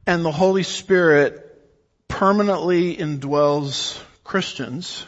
and 0.05 0.25
the 0.25 0.31
Holy 0.31 0.63
Spirit 0.63 1.47
permanently 2.07 2.95
indwells 2.95 4.01
Christians, 4.23 5.05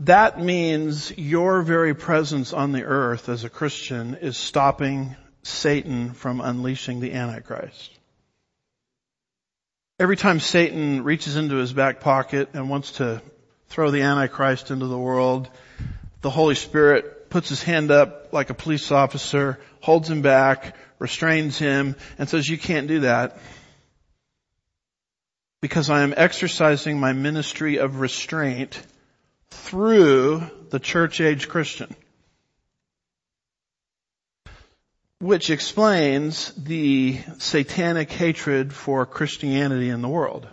that 0.00 0.40
means 0.40 1.16
your 1.18 1.62
very 1.62 1.94
presence 1.94 2.52
on 2.52 2.72
the 2.72 2.84
earth 2.84 3.28
as 3.28 3.44
a 3.44 3.50
Christian 3.50 4.14
is 4.14 4.36
stopping 4.36 5.16
Satan 5.42 6.12
from 6.12 6.40
unleashing 6.40 7.00
the 7.00 7.12
Antichrist. 7.12 7.90
Every 9.98 10.16
time 10.16 10.40
Satan 10.40 11.04
reaches 11.04 11.36
into 11.36 11.56
his 11.56 11.74
back 11.74 12.00
pocket 12.00 12.50
and 12.54 12.70
wants 12.70 12.92
to 12.92 13.20
throw 13.68 13.90
the 13.90 14.02
Antichrist 14.02 14.70
into 14.70 14.86
the 14.86 14.98
world, 14.98 15.50
the 16.20 16.30
Holy 16.30 16.54
Spirit 16.54 17.30
puts 17.30 17.48
his 17.48 17.62
hand 17.62 17.90
up 17.90 18.32
like 18.32 18.50
a 18.50 18.54
police 18.54 18.90
officer, 18.90 19.58
holds 19.80 20.10
him 20.10 20.22
back, 20.22 20.76
restrains 20.98 21.58
him, 21.58 21.96
and 22.18 22.28
says, 22.28 22.48
you 22.48 22.58
can't 22.58 22.88
do 22.88 23.00
that. 23.00 23.38
Because 25.60 25.90
I 25.90 26.02
am 26.02 26.14
exercising 26.16 26.98
my 26.98 27.12
ministry 27.12 27.78
of 27.78 28.00
restraint 28.00 28.80
through 29.50 30.48
the 30.70 30.78
church 30.78 31.20
age 31.20 31.48
Christian. 31.48 31.94
which 35.20 35.50
explains 35.50 36.50
the 36.54 37.20
satanic 37.38 38.10
hatred 38.10 38.72
for 38.72 39.04
Christianity 39.04 39.90
in 39.90 40.00
the 40.00 40.08
world. 40.08 40.48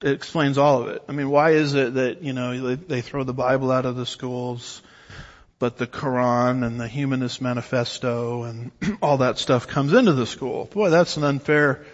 It 0.00 0.12
explains 0.12 0.58
all 0.58 0.82
of 0.82 0.88
it. 0.88 1.02
I 1.08 1.12
mean, 1.12 1.28
why 1.28 1.50
is 1.52 1.74
it 1.74 1.94
that, 1.94 2.22
you 2.22 2.32
know, 2.32 2.76
they, 2.76 3.00
throw 3.00 3.24
the 3.24 3.34
Bible 3.34 3.72
out 3.72 3.84
of 3.84 3.96
the 3.96 4.06
schools, 4.06 4.80
but 5.58 5.76
the 5.76 5.88
Quran 5.88 6.64
and 6.64 6.80
the 6.80 6.86
Humanist 6.86 7.40
Manifesto 7.42 8.44
and 8.44 8.70
all 9.02 9.18
that 9.18 9.38
stuff 9.38 9.66
comes 9.66 9.92
into 9.92 10.12
the 10.12 10.26
school? 10.26 10.66
Boy, 10.66 10.90
that's 10.90 11.16
an 11.16 11.24
unfair, 11.24 11.84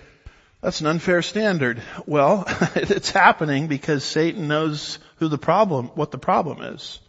that's 0.60 0.82
an 0.82 0.86
unfair 0.86 1.22
standard. 1.22 1.82
Well, 2.04 2.44
it's 2.74 3.10
happening 3.10 3.68
because 3.68 4.04
Satan 4.04 4.48
knows 4.48 4.98
who 5.16 5.28
the 5.28 5.38
problem, 5.38 5.86
what 5.94 6.10
the 6.10 6.18
problem 6.18 6.60
is. 6.62 7.00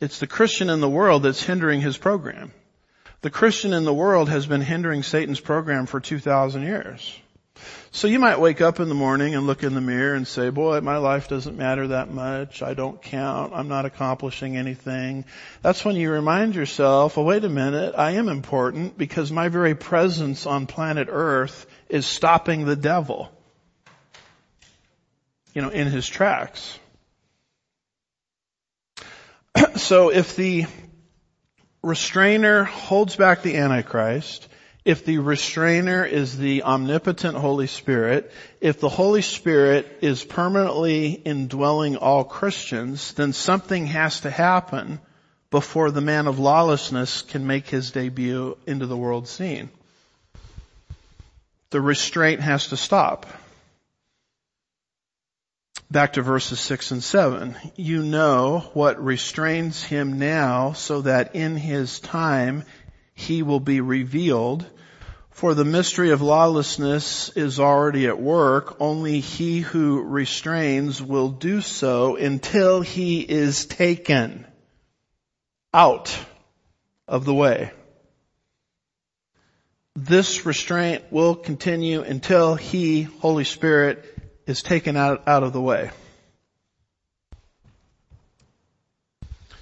It's 0.00 0.20
the 0.20 0.26
Christian 0.26 0.70
in 0.70 0.80
the 0.80 0.88
world 0.88 1.24
that's 1.24 1.42
hindering 1.42 1.82
his 1.82 1.98
program. 1.98 2.52
The 3.20 3.28
Christian 3.28 3.74
in 3.74 3.84
the 3.84 3.92
world 3.92 4.30
has 4.30 4.46
been 4.46 4.62
hindering 4.62 5.02
Satan's 5.02 5.40
program 5.40 5.84
for 5.84 6.00
2,000 6.00 6.62
years. 6.62 7.20
So 7.92 8.06
you 8.06 8.18
might 8.20 8.38
wake 8.38 8.60
up 8.60 8.78
in 8.78 8.88
the 8.88 8.94
morning 8.94 9.34
and 9.34 9.46
look 9.46 9.64
in 9.64 9.74
the 9.74 9.80
mirror 9.80 10.14
and 10.14 10.26
say, 10.26 10.50
boy, 10.50 10.80
my 10.80 10.98
life 10.98 11.28
doesn't 11.28 11.56
matter 11.56 11.88
that 11.88 12.12
much. 12.12 12.62
I 12.62 12.74
don't 12.74 13.02
count. 13.02 13.52
I'm 13.52 13.68
not 13.68 13.84
accomplishing 13.84 14.56
anything. 14.56 15.24
That's 15.60 15.84
when 15.84 15.96
you 15.96 16.12
remind 16.12 16.54
yourself, 16.54 17.18
oh 17.18 17.24
wait 17.24 17.44
a 17.44 17.48
minute, 17.48 17.94
I 17.96 18.12
am 18.12 18.28
important 18.28 18.96
because 18.96 19.32
my 19.32 19.48
very 19.48 19.74
presence 19.74 20.46
on 20.46 20.66
planet 20.66 21.08
earth 21.10 21.66
is 21.88 22.06
stopping 22.06 22.64
the 22.64 22.76
devil. 22.76 23.30
You 25.52 25.62
know, 25.62 25.70
in 25.70 25.88
his 25.88 26.06
tracks. 26.08 26.78
so 29.76 30.10
if 30.10 30.36
the 30.36 30.66
restrainer 31.82 32.64
holds 32.64 33.16
back 33.16 33.42
the 33.42 33.56
Antichrist, 33.56 34.46
if 34.90 35.04
the 35.04 35.18
restrainer 35.18 36.04
is 36.04 36.36
the 36.36 36.64
omnipotent 36.64 37.36
Holy 37.36 37.68
Spirit, 37.68 38.32
if 38.60 38.80
the 38.80 38.88
Holy 38.88 39.22
Spirit 39.22 39.86
is 40.02 40.24
permanently 40.24 41.12
indwelling 41.12 41.96
all 41.96 42.24
Christians, 42.24 43.14
then 43.14 43.32
something 43.32 43.86
has 43.86 44.18
to 44.22 44.30
happen 44.30 44.98
before 45.52 45.92
the 45.92 46.00
man 46.00 46.26
of 46.26 46.40
lawlessness 46.40 47.22
can 47.22 47.46
make 47.46 47.68
his 47.68 47.92
debut 47.92 48.58
into 48.66 48.86
the 48.86 48.96
world 48.96 49.28
scene. 49.28 49.70
The 51.70 51.80
restraint 51.80 52.40
has 52.40 52.70
to 52.70 52.76
stop. 52.76 53.26
Back 55.88 56.14
to 56.14 56.22
verses 56.22 56.58
6 56.58 56.90
and 56.90 57.04
7. 57.04 57.54
You 57.76 58.02
know 58.02 58.68
what 58.74 59.04
restrains 59.04 59.84
him 59.84 60.18
now 60.18 60.72
so 60.72 61.02
that 61.02 61.36
in 61.36 61.54
his 61.54 62.00
time 62.00 62.64
he 63.14 63.44
will 63.44 63.60
be 63.60 63.80
revealed. 63.80 64.66
For 65.30 65.54
the 65.54 65.64
mystery 65.64 66.10
of 66.10 66.20
lawlessness 66.20 67.30
is 67.30 67.58
already 67.58 68.06
at 68.06 68.20
work. 68.20 68.76
Only 68.80 69.20
he 69.20 69.60
who 69.60 70.02
restrains 70.02 71.00
will 71.00 71.30
do 71.30 71.60
so 71.60 72.16
until 72.16 72.82
he 72.82 73.20
is 73.20 73.64
taken 73.64 74.46
out 75.72 76.18
of 77.08 77.24
the 77.24 77.34
way. 77.34 77.72
This 79.96 80.46
restraint 80.46 81.04
will 81.10 81.34
continue 81.34 82.02
until 82.02 82.54
he, 82.54 83.02
Holy 83.02 83.44
Spirit, 83.44 84.04
is 84.46 84.62
taken 84.62 84.96
out, 84.96 85.26
out 85.26 85.42
of 85.42 85.52
the 85.52 85.60
way. 85.60 85.90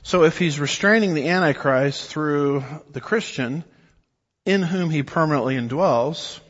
So 0.02 0.24
if 0.24 0.38
he's 0.38 0.58
restraining 0.58 1.14
the 1.14 1.28
Antichrist 1.28 2.08
through 2.08 2.64
the 2.90 3.00
Christian, 3.00 3.64
in 4.48 4.62
whom 4.62 4.88
he 4.88 5.02
permanently 5.02 5.56
indwells, 5.56 6.40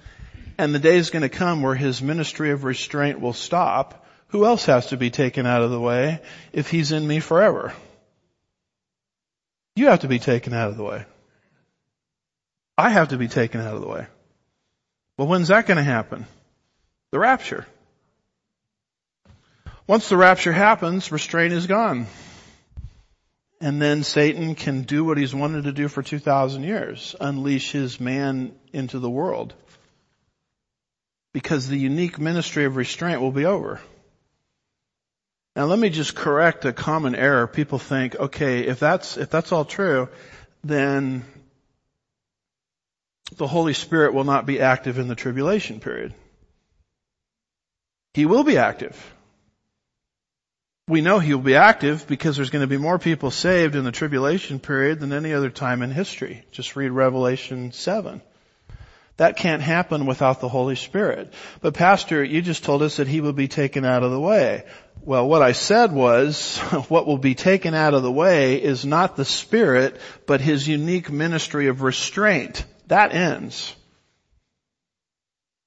and 0.57 0.73
the 0.73 0.79
day 0.79 0.97
is 0.99 1.11
going 1.11 1.23
to 1.23 1.29
come 1.29 1.63
where 1.63 1.75
his 1.75 2.01
ministry 2.01 2.53
of 2.53 2.63
restraint 2.63 3.21
will 3.21 3.33
stop, 3.33 4.07
who 4.29 4.45
else 4.45 4.67
has 4.67 4.87
to 4.87 4.97
be 4.97 5.11
taken 5.11 5.47
out 5.47 5.63
of 5.63 5.73
the 5.73 5.81
way 5.81 6.21
if 6.53 6.71
he's 6.71 6.93
in 6.93 7.05
me 7.05 7.19
forever? 7.19 7.75
You 9.75 9.89
have 9.89 10.01
to 10.01 10.09
be 10.09 10.21
taken 10.21 10.55
out 10.55 10.71
of 10.71 10.77
the 10.77 10.85
way. 10.85 11.07
I 12.77 12.91
have 12.91 13.09
to 13.09 13.19
be 13.19 13.27
taken 13.27 13.61
out 13.61 13.75
of 13.75 13.81
the 13.81 13.89
way. 13.89 14.07
Well, 15.17 15.27
when's 15.27 15.49
that 15.49 15.67
going 15.67 15.79
to 15.79 15.83
happen? 15.83 16.25
The 17.11 17.19
rapture. 17.19 17.67
Once 19.89 20.09
the 20.09 20.17
rapture 20.17 20.53
happens, 20.53 21.11
restraint 21.11 21.53
is 21.53 21.67
gone. 21.67 22.07
And 23.61 23.83
then 23.83 24.05
Satan 24.05 24.55
can 24.55 24.83
do 24.83 25.05
what 25.05 25.19
he's 25.19 25.35
wanted 25.35 25.65
to 25.65 25.73
do 25.73 25.89
for 25.89 26.03
2,000 26.03 26.63
years, 26.63 27.17
unleash 27.21 27.73
his 27.73 27.99
man 27.99 28.55
into 28.73 29.01
the 29.01 29.11
world. 29.11 29.53
Because 31.33 31.67
the 31.67 31.77
unique 31.77 32.19
ministry 32.19 32.65
of 32.65 32.77
restraint 32.77 33.21
will 33.21 33.33
be 33.33 33.45
over. 33.45 33.81
Now 35.57 35.65
let 35.65 35.79
me 35.79 35.91
just 35.91 36.15
correct 36.15 36.65
a 36.67 36.73
common 36.73 37.17
error. 37.17 37.49
People 37.49 37.81
think, 37.81 38.15
okay, 38.15 38.61
if 38.61 38.79
that's, 38.79 39.17
if 39.17 39.29
that's 39.29 39.51
all 39.51 39.65
true, 39.65 40.09
then 40.63 41.25
the 43.37 43.49
Holy 43.49 43.75
Spirit 43.75 44.15
will 44.15 44.25
not 44.25 44.47
be 44.47 44.61
active 44.61 44.99
in 44.99 45.09
the 45.09 45.17
tribulation 45.17 45.81
period. 45.81 46.15
He 48.15 48.25
will 48.25 48.45
be 48.45 48.57
active 48.57 48.97
we 50.89 51.03
know 51.03 51.19
he'll 51.19 51.39
be 51.39 51.55
active 51.55 52.07
because 52.07 52.37
there's 52.37 52.51
going 52.51 52.63
to 52.63 52.67
be 52.67 52.79
more 52.79 52.99
people 52.99 53.31
saved 53.31 53.77
in 53.77 53.85
the 53.85 53.93
tribulation 53.93 54.59
period 54.59 55.01
than 55.01 55.13
any 55.13 55.35
other 55.35 55.51
time 55.51 55.83
in 55.83 55.91
history. 55.91 56.45
Just 56.51 56.77
read 56.77 56.91
Revelation 56.91 57.73
7. 57.73 58.23
That 59.19 59.37
can't 59.37 59.63
happen 59.63 60.07
without 60.07 60.41
the 60.41 60.49
Holy 60.49 60.77
Spirit. 60.77 61.35
But 61.61 61.75
Pastor, 61.75 62.25
you 62.25 62.41
just 62.41 62.65
told 62.65 62.83
us 62.83 62.97
that 62.97 63.09
he 63.09 63.21
will 63.21 63.35
be 63.35 63.49
taken 63.49 63.85
out 63.85 64.03
of 64.03 64.13
the 64.13 64.21
way. 64.21 64.65
Well, 65.03 65.29
what 65.29 65.43
I 65.43 65.53
said 65.53 65.93
was, 65.93 66.59
what 66.89 67.07
will 67.07 67.19
be 67.19 67.35
taken 67.35 67.75
out 67.75 67.95
of 67.95 68.03
the 68.03 68.13
way 68.13 68.63
is 68.63 68.87
not 68.87 69.17
the 69.17 69.25
Spirit, 69.25 70.01
but 70.27 70.41
his 70.41 70.67
unique 70.67 71.11
ministry 71.11 71.67
of 71.67 71.83
restraint. 71.83 72.65
That 72.87 73.13
ends. 73.13 73.75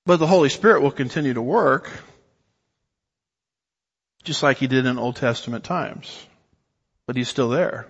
But 0.05 0.17
the 0.17 0.27
Holy 0.27 0.49
Spirit 0.49 0.81
will 0.81 0.91
continue 0.91 1.35
to 1.35 1.41
work 1.41 1.91
just 4.23 4.43
like 4.43 4.57
he 4.57 4.67
did 4.67 4.85
in 4.85 4.97
Old 4.97 5.15
Testament 5.15 5.63
times. 5.63 6.25
But 7.07 7.15
he's 7.15 7.29
still 7.29 7.49
there. 7.49 7.87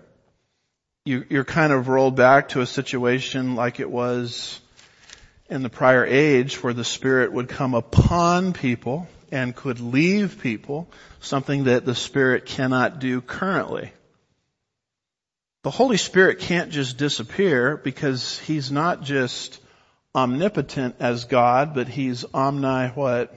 You, 1.05 1.25
you're 1.29 1.43
kind 1.43 1.73
of 1.73 1.87
rolled 1.87 2.15
back 2.15 2.49
to 2.49 2.61
a 2.61 2.65
situation 2.65 3.55
like 3.55 3.79
it 3.79 3.89
was 3.89 4.59
in 5.49 5.63
the 5.63 5.69
prior 5.69 6.05
age 6.05 6.63
where 6.63 6.73
the 6.73 6.85
Spirit 6.85 7.33
would 7.33 7.49
come 7.49 7.73
upon 7.73 8.53
people 8.53 9.07
and 9.31 9.55
could 9.55 9.79
leave 9.79 10.39
people, 10.41 10.89
something 11.19 11.65
that 11.65 11.85
the 11.85 11.95
Spirit 11.95 12.45
cannot 12.45 12.99
do 12.99 13.21
currently. 13.21 13.91
The 15.63 15.71
Holy 15.71 15.97
Spirit 15.97 16.39
can't 16.39 16.71
just 16.71 16.97
disappear 16.97 17.77
because 17.77 18.39
He's 18.39 18.71
not 18.71 19.03
just 19.03 19.59
omnipotent 20.15 20.95
as 20.99 21.25
God, 21.25 21.75
but 21.75 21.87
He's 21.87 22.25
omni 22.33 22.87
what? 22.89 23.35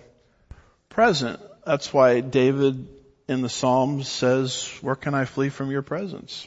Present. 0.89 1.41
That's 1.65 1.93
why 1.93 2.21
David 2.21 2.87
in 3.27 3.41
the 3.41 3.49
Psalms 3.49 4.09
says, 4.09 4.71
where 4.83 4.97
can 4.97 5.15
I 5.15 5.25
flee 5.25 5.49
from 5.49 5.71
your 5.71 5.83
presence? 5.83 6.47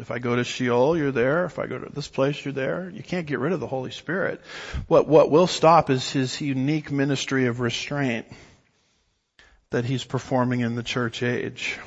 If 0.00 0.10
I 0.10 0.18
go 0.18 0.34
to 0.34 0.44
Sheol, 0.44 0.96
you're 0.96 1.12
there. 1.12 1.44
If 1.44 1.58
I 1.58 1.66
go 1.66 1.78
to 1.78 1.92
this 1.92 2.08
place, 2.08 2.44
you're 2.44 2.54
there. 2.54 2.90
You 2.90 3.02
can't 3.02 3.26
get 3.26 3.38
rid 3.38 3.52
of 3.52 3.60
the 3.60 3.66
Holy 3.66 3.90
Spirit. 3.90 4.40
What, 4.88 5.06
what 5.06 5.30
will 5.30 5.46
stop 5.46 5.90
is 5.90 6.10
his 6.10 6.40
unique 6.40 6.90
ministry 6.90 7.46
of 7.46 7.60
restraint 7.60 8.26
that 9.70 9.84
he's 9.84 10.04
performing 10.04 10.60
in 10.60 10.74
the 10.74 10.82
church 10.82 11.22
age. 11.22 11.78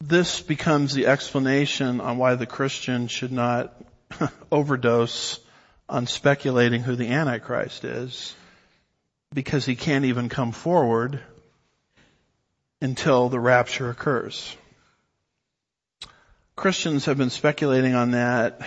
This 0.00 0.40
becomes 0.40 0.94
the 0.94 1.08
explanation 1.08 2.00
on 2.00 2.16
why 2.16 2.36
the 2.36 2.46
Christian 2.46 3.08
should 3.08 3.32
not 3.32 3.74
overdose 4.52 5.38
on 5.88 6.06
speculating 6.06 6.82
who 6.82 6.96
the 6.96 7.08
Antichrist 7.08 7.84
is 7.84 8.34
because 9.32 9.64
he 9.64 9.76
can't 9.76 10.06
even 10.06 10.28
come 10.28 10.52
forward 10.52 11.20
until 12.80 13.28
the 13.28 13.38
rapture 13.38 13.90
occurs. 13.90 14.56
Christians 16.56 17.04
have 17.04 17.16
been 17.16 17.30
speculating 17.30 17.94
on 17.94 18.10
that 18.10 18.60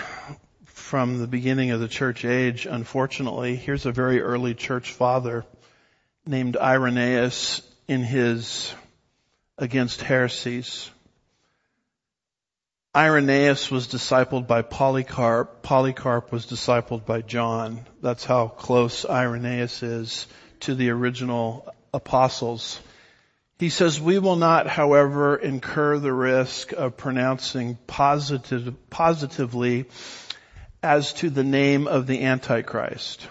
from 0.65 1.19
the 1.19 1.27
beginning 1.27 1.71
of 1.71 1.79
the 1.79 1.87
church 1.87 2.23
age, 2.23 2.65
unfortunately. 2.65 3.55
Here's 3.55 3.85
a 3.85 3.91
very 3.91 4.21
early 4.21 4.53
church 4.53 4.91
father 4.91 5.45
named 6.25 6.55
Irenaeus 6.55 7.61
in 7.87 8.03
his 8.03 8.73
Against 9.57 10.01
Heresies. 10.01 10.89
Irenaeus 12.95 13.69
was 13.69 13.87
discipled 13.87 14.47
by 14.47 14.61
Polycarp. 14.61 15.61
Polycarp 15.61 16.31
was 16.31 16.45
discipled 16.45 17.05
by 17.05 17.21
John. 17.21 17.85
That's 18.01 18.23
how 18.23 18.47
close 18.47 19.05
Irenaeus 19.05 19.83
is 19.83 20.27
to 20.63 20.75
the 20.75 20.89
original 20.89 21.73
apostles. 21.93 22.79
He 23.59 23.69
says, 23.69 24.01
we 24.01 24.19
will 24.19 24.35
not, 24.35 24.67
however, 24.67 25.35
incur 25.35 25.97
the 25.97 26.11
risk 26.11 26.73
of 26.73 26.97
pronouncing 26.97 27.77
positive, 27.87 28.73
positively 28.89 29.85
as 30.81 31.13
to 31.13 31.29
the 31.29 31.43
name 31.43 31.87
of 31.87 32.07
the 32.07 32.23
Antichrist. 32.23 33.27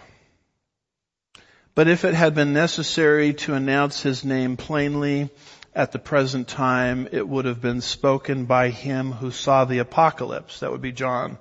But 1.75 1.89
if 1.89 2.05
it 2.05 2.15
had 2.15 2.35
been 2.35 2.53
necessary 2.53 3.35
to 3.35 3.55
announce 3.55 4.03
his 4.03 4.25
name 4.25 4.57
plainly 4.57 5.31
at 5.75 5.93
the 5.93 5.99
present 5.99 6.49
time, 6.49 7.09
it 7.13 7.27
would 7.27 7.47
have 7.47 7.61
been 7.61 7.81
spoken 7.81 8.45
by 8.45 8.69
him 8.69 9.11
who 9.13 9.31
saw 9.31 9.65
the 9.65 9.79
apocalypse. 9.79 10.61
That 10.61 10.71
would 10.71 10.83
be 10.83 10.93
John. 10.93 11.39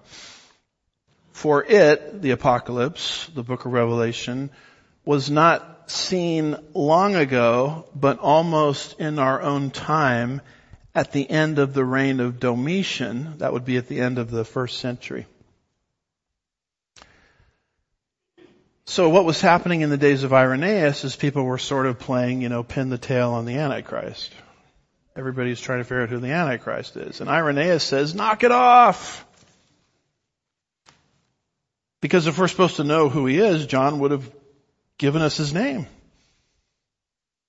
For 1.34 1.64
it, 1.64 2.22
the 2.22 2.32
apocalypse, 2.32 3.30
the 3.34 3.44
book 3.44 3.66
of 3.66 3.74
Revelation, 3.74 4.52
was 5.04 5.30
not 5.30 5.71
seen 5.92 6.56
long 6.74 7.16
ago, 7.16 7.86
but 7.94 8.20
almost 8.20 9.00
in 9.00 9.20
our 9.20 9.42
own 9.42 9.72
time 9.72 10.42
at 10.94 11.12
the 11.12 11.30
end 11.30 11.60
of 11.60 11.74
the 11.74 11.86
reign 11.86 12.20
of 12.20 12.40
Domitian. 12.40 13.38
That 13.38 13.54
would 13.54 13.66
be 13.66 13.78
at 13.78 13.88
the 13.88 14.00
end 14.00 14.18
of 14.18 14.32
the 14.32 14.46
first 14.46 14.80
century. 14.80 15.26
So 18.86 19.08
what 19.10 19.26
was 19.26 19.40
happening 19.40 19.82
in 19.82 19.90
the 19.90 19.98
days 19.98 20.24
of 20.24 20.34
Irenaeus 20.34 21.06
is 21.06 21.16
people 21.16 21.44
were 21.44 21.58
sort 21.58 21.86
of 21.86 22.00
playing, 22.00 22.42
you 22.42 22.50
know, 22.50 22.64
pin 22.64 22.90
the 22.90 22.98
tail 22.98 23.32
on 23.32 23.46
the 23.46 23.58
Antichrist. 23.58 24.34
Everybody's 25.16 25.62
trying 25.62 25.80
to 25.80 25.84
figure 25.84 26.02
out 26.02 26.10
who 26.10 26.20
the 26.20 26.32
Antichrist 26.32 26.98
is. 26.98 27.22
And 27.22 27.30
Irenaeus 27.30 27.84
says, 27.84 28.16
knock 28.16 28.44
it 28.44 28.52
off! 28.52 29.26
Because 32.02 32.28
if 32.28 32.38
we're 32.38 32.48
supposed 32.48 32.78
to 32.78 32.84
know 32.84 33.10
who 33.10 33.28
he 33.28 33.38
is, 33.38 33.66
John 33.68 34.00
would 34.00 34.12
have 34.12 34.30
given 35.02 35.24
us 35.24 35.36
his 35.36 35.52
name. 35.52 35.88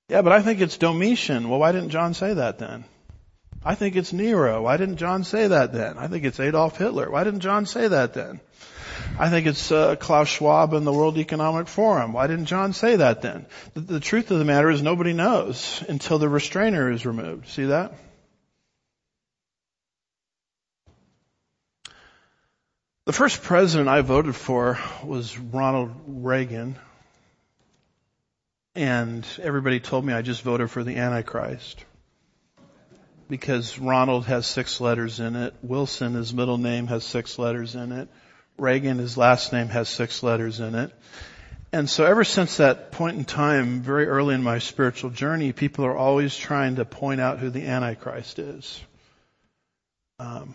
Yeah, 0.09 0.23
but 0.23 0.33
I 0.33 0.41
think 0.41 0.63
it's 0.63 0.79
Domitian. 0.79 1.51
Well, 1.51 1.61
why 1.61 1.73
didn't 1.73 1.91
John 1.91 2.15
say 2.15 2.33
that 2.33 2.59
then? 2.59 2.85
I 3.63 3.75
think 3.75 3.95
it's 3.95 4.11
Nero. 4.11 4.63
Why 4.63 4.79
didn't 4.79 4.97
John 4.97 5.23
say 5.23 5.49
that 5.49 5.75
then? 5.75 5.99
I 5.99 6.09
think 6.09 6.25
it's 6.25 6.41
Adolf 6.41 6.79
Hitler. 6.79 7.11
Why 7.11 7.25
didn't 7.25 7.41
John 7.41 7.67
say 7.67 7.89
that 7.89 8.15
then? 8.15 8.41
I 9.19 9.29
think 9.29 9.47
it's 9.47 9.71
uh, 9.71 9.97
Klaus 9.97 10.29
Schwab 10.29 10.73
and 10.73 10.87
the 10.87 10.93
World 10.93 11.19
Economic 11.19 11.69
Forum. 11.69 12.15
Why 12.15 12.27
didn't 12.27 12.47
John 12.47 12.73
say 12.73 12.97
that 12.97 13.21
then? 13.21 13.45
The, 13.75 13.81
the 13.81 14.01
truth 14.01 14.31
of 14.31 14.39
the 14.39 14.47
matter 14.47 14.71
is 14.71 14.81
nobody 14.81 15.13
knows 15.13 15.85
until 15.91 16.19
the 16.19 16.31
restrainer 16.31 16.91
is 16.91 17.05
removed. 17.05 17.49
See 17.49 17.67
that? 17.67 17.93
The 23.05 23.13
first 23.13 23.43
president 23.43 23.91
I 23.91 24.01
voted 24.01 24.35
for 24.35 24.79
was 25.05 25.39
Ronald 25.39 25.91
Reagan. 26.07 26.77
And 28.75 29.27
everybody 29.43 29.81
told 29.81 30.05
me 30.05 30.13
I 30.13 30.23
just 30.23 30.43
voted 30.43 30.71
for 30.71 30.83
the 30.83 30.97
Antichrist. 30.97 31.85
Because 33.29 33.79
Ronald 33.79 34.27
has 34.27 34.47
six 34.47 34.81
letters 34.81 35.21
in 35.21 35.37
it. 35.37 35.55
Wilson, 35.63 36.15
his 36.15 36.33
middle 36.33 36.59
name, 36.59 36.87
has 36.87 37.05
six 37.05 37.39
letters 37.39 37.75
in 37.75 37.93
it. 37.93 38.09
Reagan, 38.59 38.99
his 38.99 39.17
last 39.17 39.53
name, 39.53 39.69
has 39.69 39.89
six 39.89 40.23
letters 40.23 40.61
in 40.61 40.75
it. 40.75 40.93
And 41.73 41.89
so 41.89 42.05
ever 42.05 42.25
since 42.25 42.59
that 42.59 42.93
point 42.93 43.17
in 43.17 43.25
time, 43.25 43.81
very 43.81 44.07
early 44.07 44.35
in 44.35 44.43
my 44.43 44.59
spiritual 44.59 45.11
journey, 45.11 45.53
people 45.53 45.87
are 45.87 45.97
always 45.97 46.37
trying 46.37 46.77
to 46.77 46.85
point 46.85 47.21
out 47.21 47.39
who 47.39 47.49
the 47.49 47.67
Antichrist 47.67 48.39
is. 48.39 48.81
Um, 50.19 50.55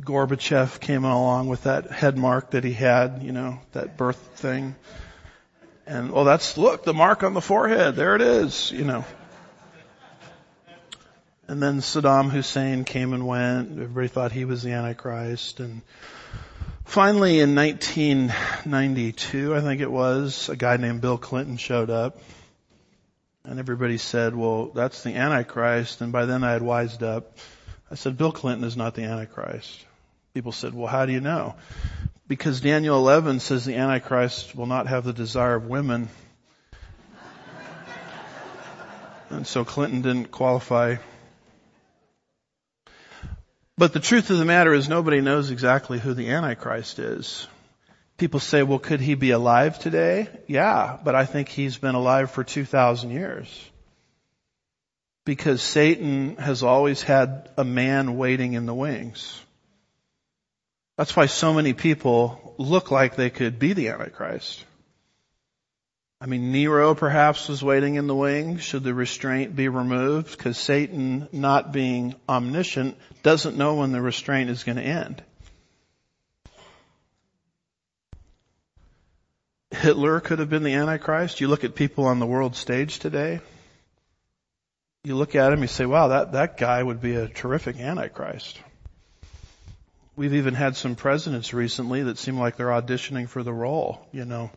Gorbachev 0.00 0.80
came 0.80 1.04
along 1.04 1.48
with 1.48 1.62
that 1.64 1.90
head 1.90 2.18
mark 2.18 2.50
that 2.50 2.64
he 2.64 2.72
had, 2.72 3.22
you 3.22 3.32
know, 3.32 3.60
that 3.72 3.96
birth 3.96 4.18
thing. 4.36 4.74
And, 5.88 6.12
well, 6.12 6.24
that's, 6.24 6.58
look, 6.58 6.84
the 6.84 6.92
mark 6.92 7.22
on 7.22 7.32
the 7.32 7.40
forehead. 7.40 7.96
There 7.96 8.14
it 8.14 8.20
is, 8.20 8.70
you 8.70 8.84
know. 8.84 9.06
And 11.48 11.62
then 11.62 11.78
Saddam 11.78 12.28
Hussein 12.28 12.84
came 12.84 13.14
and 13.14 13.26
went. 13.26 13.72
Everybody 13.72 14.08
thought 14.08 14.30
he 14.30 14.44
was 14.44 14.62
the 14.62 14.72
Antichrist. 14.72 15.60
And 15.60 15.80
finally 16.84 17.40
in 17.40 17.54
1992, 17.54 19.56
I 19.56 19.62
think 19.62 19.80
it 19.80 19.90
was, 19.90 20.50
a 20.50 20.56
guy 20.56 20.76
named 20.76 21.00
Bill 21.00 21.16
Clinton 21.16 21.56
showed 21.56 21.88
up. 21.88 22.20
And 23.44 23.58
everybody 23.58 23.96
said, 23.96 24.36
well, 24.36 24.66
that's 24.66 25.04
the 25.04 25.14
Antichrist. 25.14 26.02
And 26.02 26.12
by 26.12 26.26
then 26.26 26.44
I 26.44 26.52
had 26.52 26.60
wised 26.60 27.02
up. 27.02 27.38
I 27.90 27.94
said, 27.94 28.18
Bill 28.18 28.32
Clinton 28.32 28.64
is 28.64 28.76
not 28.76 28.94
the 28.94 29.04
Antichrist. 29.04 29.86
People 30.34 30.52
said, 30.52 30.74
well, 30.74 30.86
how 30.86 31.06
do 31.06 31.14
you 31.14 31.22
know? 31.22 31.54
Because 32.28 32.60
Daniel 32.60 32.98
11 32.98 33.40
says 33.40 33.64
the 33.64 33.76
Antichrist 33.76 34.54
will 34.54 34.66
not 34.66 34.86
have 34.86 35.04
the 35.04 35.14
desire 35.14 35.54
of 35.54 35.66
women. 35.66 36.10
and 39.30 39.46
so 39.46 39.64
Clinton 39.64 40.02
didn't 40.02 40.30
qualify. 40.30 40.96
But 43.78 43.94
the 43.94 44.00
truth 44.00 44.28
of 44.28 44.38
the 44.38 44.44
matter 44.44 44.74
is 44.74 44.90
nobody 44.90 45.22
knows 45.22 45.50
exactly 45.50 45.98
who 45.98 46.12
the 46.12 46.28
Antichrist 46.30 46.98
is. 46.98 47.46
People 48.18 48.40
say, 48.40 48.62
well, 48.62 48.80
could 48.80 49.00
he 49.00 49.14
be 49.14 49.30
alive 49.30 49.78
today? 49.78 50.28
Yeah, 50.48 50.98
but 51.02 51.14
I 51.14 51.24
think 51.24 51.48
he's 51.48 51.78
been 51.78 51.94
alive 51.94 52.30
for 52.30 52.44
2,000 52.44 53.10
years. 53.10 53.70
Because 55.24 55.62
Satan 55.62 56.36
has 56.36 56.62
always 56.62 57.00
had 57.00 57.48
a 57.56 57.64
man 57.64 58.18
waiting 58.18 58.52
in 58.52 58.66
the 58.66 58.74
wings. 58.74 59.40
That's 60.98 61.14
why 61.14 61.26
so 61.26 61.54
many 61.54 61.74
people 61.74 62.56
look 62.58 62.90
like 62.90 63.14
they 63.14 63.30
could 63.30 63.60
be 63.60 63.72
the 63.72 63.90
Antichrist. 63.90 64.64
I 66.20 66.26
mean, 66.26 66.50
Nero 66.50 66.96
perhaps 66.96 67.46
was 67.46 67.62
waiting 67.62 67.94
in 67.94 68.08
the 68.08 68.16
wings. 68.16 68.64
Should 68.64 68.82
the 68.82 68.92
restraint 68.92 69.54
be 69.54 69.68
removed? 69.68 70.36
Because 70.36 70.58
Satan, 70.58 71.28
not 71.30 71.70
being 71.70 72.16
omniscient, 72.28 72.96
doesn't 73.22 73.56
know 73.56 73.76
when 73.76 73.92
the 73.92 74.00
restraint 74.00 74.50
is 74.50 74.64
going 74.64 74.74
to 74.74 74.82
end. 74.82 75.22
Hitler 79.70 80.18
could 80.18 80.40
have 80.40 80.50
been 80.50 80.64
the 80.64 80.74
Antichrist. 80.74 81.40
You 81.40 81.46
look 81.46 81.62
at 81.62 81.76
people 81.76 82.06
on 82.06 82.18
the 82.18 82.26
world 82.26 82.56
stage 82.56 82.98
today. 82.98 83.38
You 85.04 85.14
look 85.14 85.36
at 85.36 85.52
him, 85.52 85.62
you 85.62 85.68
say, 85.68 85.86
wow, 85.86 86.08
that, 86.08 86.32
that 86.32 86.56
guy 86.56 86.82
would 86.82 87.00
be 87.00 87.14
a 87.14 87.28
terrific 87.28 87.78
Antichrist. 87.78 88.58
We've 90.18 90.34
even 90.34 90.54
had 90.54 90.74
some 90.74 90.96
presidents 90.96 91.54
recently 91.54 92.02
that 92.02 92.18
seem 92.18 92.40
like 92.40 92.56
they're 92.56 92.66
auditioning 92.66 93.28
for 93.28 93.44
the 93.44 93.52
role, 93.52 94.04
you 94.10 94.24
know. 94.24 94.50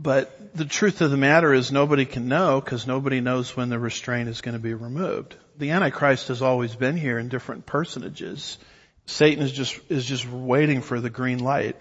But 0.00 0.56
the 0.56 0.64
truth 0.64 1.02
of 1.02 1.10
the 1.10 1.18
matter 1.18 1.52
is 1.52 1.70
nobody 1.70 2.06
can 2.06 2.26
know 2.26 2.58
because 2.58 2.86
nobody 2.86 3.20
knows 3.20 3.54
when 3.54 3.68
the 3.68 3.78
restraint 3.78 4.30
is 4.30 4.40
going 4.40 4.54
to 4.54 4.58
be 4.58 4.72
removed. 4.72 5.36
The 5.58 5.72
Antichrist 5.72 6.28
has 6.28 6.40
always 6.40 6.74
been 6.74 6.96
here 6.96 7.18
in 7.18 7.28
different 7.28 7.66
personages. 7.66 8.56
Satan 9.04 9.44
is 9.44 9.52
just, 9.52 9.78
is 9.90 10.06
just 10.06 10.26
waiting 10.26 10.80
for 10.80 11.02
the 11.02 11.10
green 11.10 11.40
light. 11.40 11.76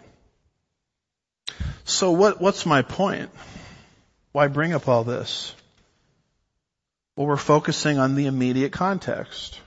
So 1.86 2.12
what, 2.12 2.42
what's 2.42 2.66
my 2.66 2.82
point? 2.82 3.30
Why 4.34 4.48
bring 4.48 4.74
up 4.74 4.90
all 4.90 5.06
this? 5.06 5.56
Well, 7.16 7.28
we're 7.28 7.38
focusing 7.38 8.00
on 8.00 8.16
the 8.16 8.26
immediate 8.26 8.74
context. 8.74 9.62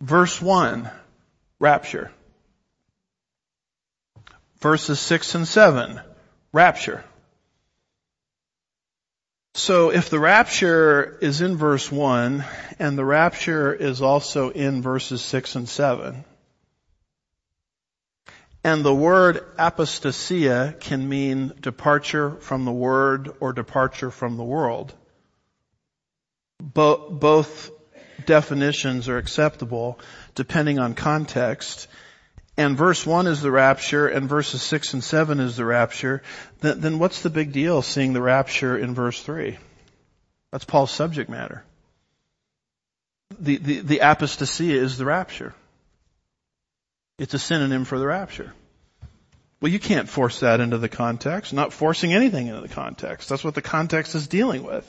Verse 0.00 0.42
1, 0.42 0.90
rapture. 1.60 2.10
Verses 4.58 4.98
6 4.98 5.34
and 5.36 5.48
7, 5.48 6.00
rapture. 6.52 7.04
So 9.54 9.90
if 9.90 10.10
the 10.10 10.18
rapture 10.18 11.18
is 11.20 11.40
in 11.40 11.56
verse 11.56 11.90
1 11.90 12.44
and 12.78 12.98
the 12.98 13.04
rapture 13.04 13.72
is 13.72 14.02
also 14.02 14.50
in 14.50 14.82
verses 14.82 15.22
6 15.22 15.54
and 15.56 15.68
7, 15.68 16.24
and 18.62 18.84
the 18.84 18.94
word 18.94 19.44
apostasia 19.58 20.78
can 20.80 21.08
mean 21.08 21.52
departure 21.60 22.32
from 22.40 22.64
the 22.64 22.72
word 22.72 23.30
or 23.40 23.52
departure 23.52 24.10
from 24.10 24.36
the 24.36 24.44
world. 24.44 24.94
Bo- 26.60 27.10
both 27.10 27.70
definitions 28.26 29.08
are 29.08 29.16
acceptable 29.16 29.98
depending 30.40 30.78
on 30.78 30.94
context. 30.94 31.86
And 32.56 32.74
verse 32.74 33.04
1 33.04 33.26
is 33.26 33.42
the 33.42 33.50
rapture 33.50 34.08
and 34.08 34.26
verses 34.26 34.62
6 34.62 34.94
and 34.94 35.04
7 35.04 35.38
is 35.38 35.54
the 35.56 35.66
rapture. 35.66 36.22
Then, 36.60 36.98
what's 36.98 37.20
the 37.20 37.28
big 37.28 37.52
deal 37.52 37.82
seeing 37.82 38.14
the 38.14 38.22
rapture 38.22 38.78
in 38.78 38.94
verse 38.94 39.22
3? 39.22 39.58
That's 40.50 40.64
Paul's 40.64 40.92
subject 40.92 41.28
matter. 41.28 41.62
The, 43.38 43.58
the, 43.58 43.80
the 43.80 43.98
apostasia 43.98 44.76
is 44.76 44.96
the 44.96 45.04
rapture. 45.04 45.54
It's 47.18 47.34
a 47.34 47.38
synonym 47.38 47.84
for 47.84 47.98
the 47.98 48.06
rapture. 48.06 48.54
Well, 49.60 49.70
you 49.70 49.78
can't 49.78 50.08
force 50.08 50.40
that 50.40 50.60
into 50.60 50.78
the 50.78 50.88
context. 50.88 51.52
Not 51.52 51.74
forcing 51.74 52.14
anything 52.14 52.46
into 52.46 52.62
the 52.62 52.68
context. 52.68 53.28
That's 53.28 53.44
what 53.44 53.54
the 53.54 53.60
context 53.60 54.14
is 54.14 54.26
dealing 54.26 54.62
with. 54.62 54.86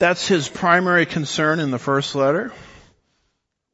That's 0.00 0.26
his 0.26 0.48
primary 0.48 1.06
concern 1.06 1.60
in 1.60 1.70
the 1.70 1.78
first 1.78 2.16
letter, 2.16 2.52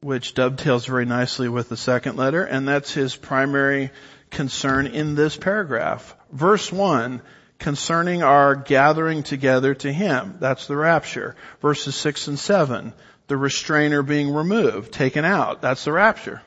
which 0.01 0.33
dovetails 0.33 0.85
very 0.85 1.05
nicely 1.05 1.49
with 1.49 1.69
the 1.69 1.77
second 1.77 2.15
letter, 2.15 2.43
and 2.43 2.67
that's 2.67 2.93
his 2.93 3.15
primary 3.15 3.91
concern 4.29 4.87
in 4.87 5.15
this 5.15 5.35
paragraph. 5.35 6.15
Verse 6.31 6.71
1, 6.71 7.21
concerning 7.57 8.23
our 8.23 8.55
gathering 8.55 9.23
together 9.23 9.73
to 9.75 9.91
him. 9.91 10.37
That's 10.39 10.67
the 10.67 10.77
rapture. 10.77 11.35
Verses 11.61 11.95
6 11.95 12.27
and 12.29 12.39
7, 12.39 12.93
the 13.27 13.37
restrainer 13.37 14.01
being 14.01 14.33
removed, 14.33 14.93
taken 14.93 15.25
out. 15.25 15.61
That's 15.61 15.83
the 15.83 15.91
rapture. 15.91 16.41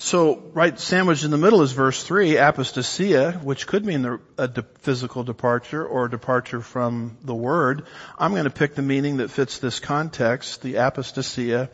So, 0.00 0.44
right 0.54 0.78
sandwiched 0.78 1.24
in 1.24 1.32
the 1.32 1.36
middle 1.36 1.60
is 1.62 1.72
verse 1.72 2.04
3, 2.04 2.36
apostasia, 2.36 3.42
which 3.42 3.66
could 3.66 3.84
mean 3.84 4.20
a 4.38 4.46
de- 4.46 4.62
physical 4.78 5.24
departure 5.24 5.84
or 5.84 6.06
departure 6.06 6.60
from 6.60 7.18
the 7.24 7.34
word. 7.34 7.84
I'm 8.16 8.30
going 8.30 8.44
to 8.44 8.50
pick 8.50 8.76
the 8.76 8.82
meaning 8.82 9.16
that 9.16 9.32
fits 9.32 9.58
this 9.58 9.80
context. 9.80 10.62
The 10.62 10.74
apostasia 10.74 11.68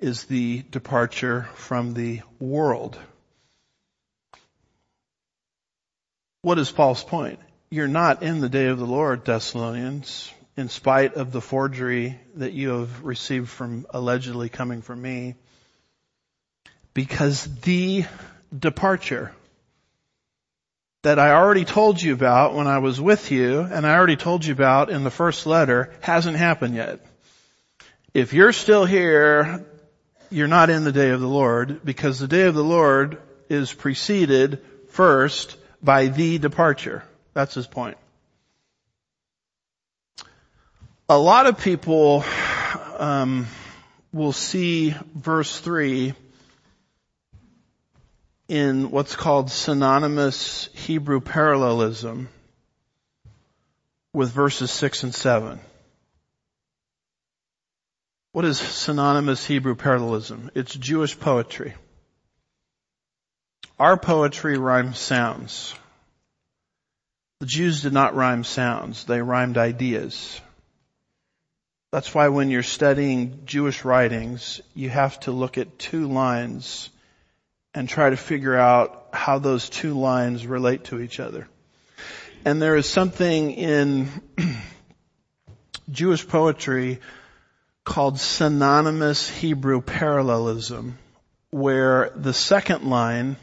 is 0.00 0.24
the 0.24 0.62
departure 0.62 1.48
from 1.54 1.94
the 1.94 2.22
world. 2.40 2.98
What 6.42 6.58
is 6.58 6.72
Paul's 6.72 7.04
point? 7.04 7.38
You're 7.70 7.86
not 7.86 8.24
in 8.24 8.40
the 8.40 8.48
day 8.48 8.66
of 8.66 8.80
the 8.80 8.86
Lord, 8.86 9.24
Thessalonians, 9.24 10.32
in 10.56 10.70
spite 10.70 11.14
of 11.14 11.30
the 11.30 11.40
forgery 11.40 12.18
that 12.34 12.52
you 12.52 12.70
have 12.70 13.04
received 13.04 13.48
from 13.48 13.86
allegedly 13.90 14.48
coming 14.48 14.82
from 14.82 15.00
me. 15.00 15.36
Because 16.94 17.44
the 17.62 18.04
departure 18.56 19.32
that 21.02 21.18
I 21.18 21.32
already 21.32 21.64
told 21.64 22.00
you 22.02 22.12
about 22.12 22.54
when 22.54 22.66
I 22.66 22.78
was 22.78 23.00
with 23.00 23.30
you 23.30 23.60
and 23.60 23.86
I 23.86 23.94
already 23.94 24.16
told 24.16 24.44
you 24.44 24.52
about 24.52 24.90
in 24.90 25.02
the 25.02 25.10
first 25.10 25.46
letter 25.46 25.92
hasn't 26.00 26.36
happened 26.36 26.74
yet. 26.74 27.00
If 28.12 28.32
you're 28.32 28.52
still 28.52 28.84
here, 28.84 29.64
you're 30.30 30.48
not 30.48 30.68
in 30.68 30.84
the 30.84 30.92
day 30.92 31.10
of 31.10 31.20
the 31.20 31.28
Lord 31.28 31.84
because 31.84 32.18
the 32.18 32.28
day 32.28 32.42
of 32.42 32.54
the 32.54 32.64
Lord 32.64 33.18
is 33.48 33.72
preceded 33.72 34.62
first 34.90 35.56
by 35.82 36.06
the 36.06 36.38
departure. 36.38 37.02
That's 37.32 37.54
his 37.54 37.66
point. 37.66 37.96
A 41.08 41.18
lot 41.18 41.46
of 41.46 41.58
people 41.58 42.24
um, 42.98 43.46
will 44.12 44.32
see 44.32 44.94
verse 45.14 45.58
3 45.60 46.14
in 48.50 48.90
what's 48.90 49.14
called 49.14 49.48
synonymous 49.48 50.68
Hebrew 50.74 51.20
parallelism 51.20 52.28
with 54.12 54.32
verses 54.32 54.72
6 54.72 55.04
and 55.04 55.14
7. 55.14 55.60
What 58.32 58.44
is 58.44 58.58
synonymous 58.58 59.46
Hebrew 59.46 59.76
parallelism? 59.76 60.50
It's 60.56 60.74
Jewish 60.74 61.16
poetry. 61.20 61.74
Our 63.78 63.96
poetry 63.96 64.58
rhymes 64.58 64.98
sounds. 64.98 65.72
The 67.38 67.46
Jews 67.46 67.82
did 67.82 67.92
not 67.92 68.16
rhyme 68.16 68.42
sounds, 68.42 69.04
they 69.04 69.22
rhymed 69.22 69.58
ideas. 69.58 70.40
That's 71.92 72.12
why 72.12 72.26
when 72.28 72.50
you're 72.50 72.64
studying 72.64 73.42
Jewish 73.44 73.84
writings, 73.84 74.60
you 74.74 74.90
have 74.90 75.20
to 75.20 75.30
look 75.30 75.56
at 75.56 75.78
two 75.78 76.08
lines 76.08 76.90
and 77.74 77.88
try 77.88 78.10
to 78.10 78.16
figure 78.16 78.56
out 78.56 79.08
how 79.12 79.38
those 79.38 79.68
two 79.68 79.98
lines 79.98 80.46
relate 80.46 80.84
to 80.84 81.00
each 81.00 81.20
other. 81.20 81.48
And 82.44 82.60
there 82.60 82.76
is 82.76 82.88
something 82.88 83.52
in 83.52 84.08
Jewish 85.90 86.26
poetry 86.26 87.00
called 87.84 88.18
synonymous 88.18 89.28
Hebrew 89.28 89.80
parallelism 89.80 90.98
where 91.50 92.10
the 92.14 92.32
second 92.32 92.88
line 92.88 93.36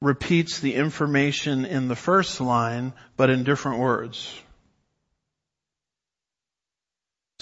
repeats 0.00 0.60
the 0.60 0.74
information 0.74 1.64
in 1.64 1.88
the 1.88 1.96
first 1.96 2.40
line, 2.40 2.92
but 3.16 3.30
in 3.30 3.44
different 3.44 3.78
words. 3.78 4.38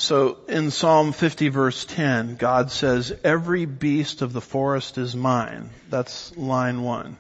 So 0.03 0.38
in 0.48 0.72
Psalm 0.72 1.12
50 1.12 1.50
verse 1.50 1.84
10, 1.84 2.34
God 2.34 2.72
says, 2.72 3.16
every 3.22 3.66
beast 3.66 4.20
of 4.20 4.32
the 4.32 4.40
forest 4.40 4.98
is 4.98 5.14
mine. 5.14 5.70
That's 5.90 6.36
line 6.36 6.82
one. 6.82 7.18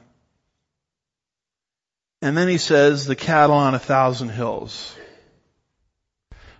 And 2.20 2.36
then 2.36 2.48
he 2.48 2.58
says, 2.58 3.06
the 3.06 3.14
cattle 3.14 3.54
on 3.54 3.76
a 3.76 3.78
thousand 3.78 4.30
hills. 4.30 4.96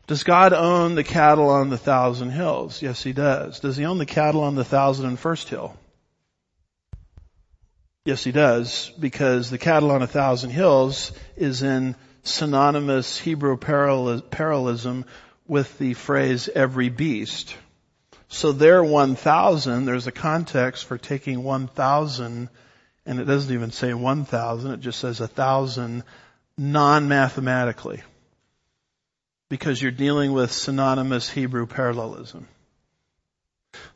Does 0.07 0.23
God 0.23 0.53
own 0.53 0.95
the 0.95 1.03
cattle 1.03 1.51
on 1.51 1.71
the 1.71 1.77
thousand 1.77 2.31
hills? 2.31 2.81
Yes, 2.81 3.03
he 3.03 3.13
does. 3.13 3.59
Does 3.59 3.77
he 3.77 3.85
own 3.85 3.99
the 3.99 4.07
cattle 4.07 4.43
on 4.43 4.55
the 4.55 4.65
thousand 4.65 5.07
and 5.07 5.19
first 5.19 5.49
hill? 5.49 5.77
Yes, 8.05 8.23
he 8.23 8.31
does, 8.31 8.93
because 8.97 9.51
the 9.51 9.59
cattle 9.59 9.91
on 9.91 10.03
a 10.03 10.07
thousand 10.07 10.51
hills 10.51 11.11
is 11.37 11.65
in 11.65 11.97
synonymous 12.23 13.19
Hebrew 13.19 13.57
parallelism 13.57 15.05
with 15.53 15.77
the 15.77 15.93
phrase 15.93 16.49
every 16.49 16.89
beast. 16.89 17.55
So 18.29 18.53
there 18.53 18.83
1,000, 18.83 19.85
there's 19.85 20.07
a 20.07 20.11
context 20.11 20.87
for 20.87 20.97
taking 20.97 21.45
1,000, 21.45 22.49
and 23.05 23.21
it 23.21 23.25
doesn't 23.27 23.53
even 23.53 23.71
say 23.71 23.93
1,000, 23.93 24.73
it 24.73 24.81
just 24.81 24.99
says 24.99 25.21
a 25.21 25.29
thousand 25.29 26.05
non-mathematically. 26.57 28.01
Because 29.51 29.83
you're 29.83 29.91
dealing 29.91 30.33
with 30.33 30.53
synonymous 30.53 31.29
Hebrew 31.29 31.67
parallelism. 31.67 32.49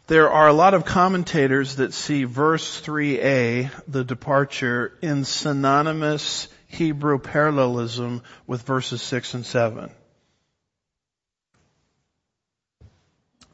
There 0.09 0.31
are 0.31 0.49
a 0.49 0.53
lot 0.53 0.75
of 0.75 0.85
commentators 0.85 1.77
that 1.77 1.95
see 1.95 2.25
verse 2.25 2.83
3a, 2.83 3.71
the 3.89 4.05
departure, 4.05 4.93
in 5.01 5.25
synonymous 5.25 6.49
Hebrew 6.67 7.19
parallelism 7.19 8.21
with 8.47 8.61
verses 8.61 9.01
6 9.01 9.33
and 9.33 9.47
7. 9.47 9.91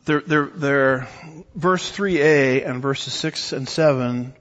They're, 0.05 0.21
they're, 0.21 0.47
they're, 0.47 1.09
verse 1.55 1.91
3a 1.93 2.69
and 2.69 2.83
verses 2.83 3.13
6 3.15 3.53
and 3.53 3.69
7 3.69 4.35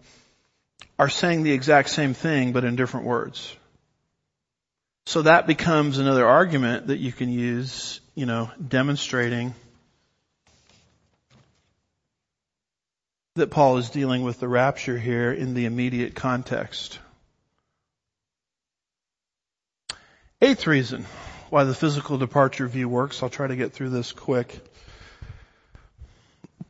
are 0.98 1.10
saying 1.10 1.44
the 1.44 1.52
exact 1.52 1.90
same 1.90 2.14
thing 2.14 2.52
but 2.52 2.64
in 2.64 2.76
different 2.76 3.06
words. 3.06 3.56
So 5.06 5.24
that 5.24 5.48
becomes 5.48 5.98
another 5.98 6.26
argument 6.26 6.88
that 6.88 7.00
you 7.00 7.12
can 7.12 7.30
use, 7.30 8.02
you 8.16 8.26
know, 8.26 8.50
demonstrating 8.66 9.54
that 13.36 13.50
Paul 13.50 13.78
is 13.78 13.90
dealing 13.90 14.24
with 14.24 14.40
the 14.40 14.48
rapture 14.48 14.98
here 14.98 15.32
in 15.32 15.54
the 15.54 15.66
immediate 15.66 16.16
context. 16.16 17.00
Eighth 20.42 20.66
reason 20.68 21.06
why 21.50 21.64
the 21.66 21.74
physical 21.74 22.18
departure 22.18 22.68
view 22.68 22.90
works. 22.90 23.22
I'll 23.22 23.30
try 23.30 23.48
to 23.48 23.56
get 23.56 23.74
through 23.74 23.90
this 23.90 24.12
quick. 24.12 24.60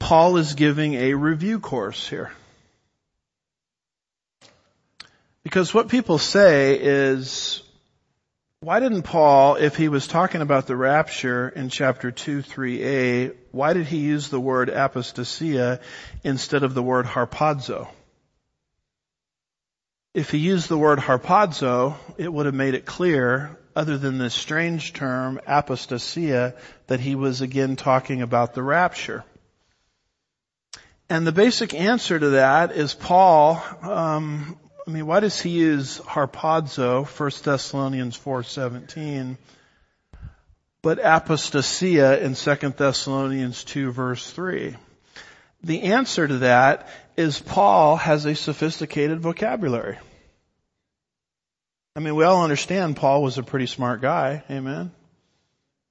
Paul 0.01 0.37
is 0.37 0.55
giving 0.55 0.95
a 0.95 1.13
review 1.13 1.59
course 1.59 2.09
here. 2.09 2.31
Because 5.43 5.75
what 5.75 5.89
people 5.89 6.17
say 6.17 6.77
is, 6.81 7.61
why 8.61 8.79
didn't 8.79 9.03
Paul, 9.03 9.55
if 9.55 9.75
he 9.75 9.89
was 9.89 10.07
talking 10.07 10.41
about 10.41 10.65
the 10.65 10.75
rapture 10.75 11.47
in 11.49 11.69
chapter 11.69 12.09
2, 12.09 12.41
3a, 12.41 13.35
why 13.51 13.73
did 13.73 13.85
he 13.85 13.97
use 13.97 14.29
the 14.29 14.39
word 14.39 14.69
apostasia 14.69 15.79
instead 16.23 16.63
of 16.63 16.73
the 16.73 16.83
word 16.83 17.05
harpazo? 17.05 17.87
If 20.15 20.31
he 20.31 20.39
used 20.39 20.67
the 20.67 20.79
word 20.79 20.97
harpazo, 20.97 21.95
it 22.17 22.33
would 22.33 22.47
have 22.47 22.55
made 22.55 22.73
it 22.73 22.85
clear, 22.85 23.55
other 23.75 23.99
than 23.99 24.17
this 24.17 24.33
strange 24.33 24.93
term, 24.93 25.39
apostasia, 25.47 26.55
that 26.87 26.99
he 26.99 27.13
was 27.13 27.41
again 27.41 27.75
talking 27.75 28.23
about 28.23 28.55
the 28.55 28.63
rapture. 28.63 29.23
And 31.11 31.27
the 31.27 31.33
basic 31.33 31.73
answer 31.73 32.17
to 32.17 32.29
that 32.29 32.71
is 32.71 32.93
Paul 32.93 33.61
um, 33.81 34.57
I 34.87 34.91
mean, 34.91 35.05
why 35.05 35.19
does 35.19 35.41
he 35.41 35.49
use 35.49 35.99
harpazo, 35.99 37.05
1 37.05 37.31
Thessalonians 37.43 38.17
4.17, 38.17 39.35
but 40.81 40.99
apostasia 40.99 42.21
in 42.21 42.33
2 42.33 42.69
Thessalonians 42.69 43.65
2 43.65 43.91
verse 43.91 44.29
3? 44.31 44.77
The 45.63 45.81
answer 45.83 46.29
to 46.29 46.37
that 46.37 46.87
is 47.17 47.41
Paul 47.41 47.97
has 47.97 48.25
a 48.25 48.33
sophisticated 48.33 49.19
vocabulary. 49.19 49.99
I 51.93 51.99
mean, 51.99 52.15
we 52.15 52.23
all 52.23 52.41
understand 52.41 52.95
Paul 52.95 53.21
was 53.21 53.37
a 53.37 53.43
pretty 53.43 53.67
smart 53.67 53.99
guy. 53.99 54.43
Amen. 54.49 54.93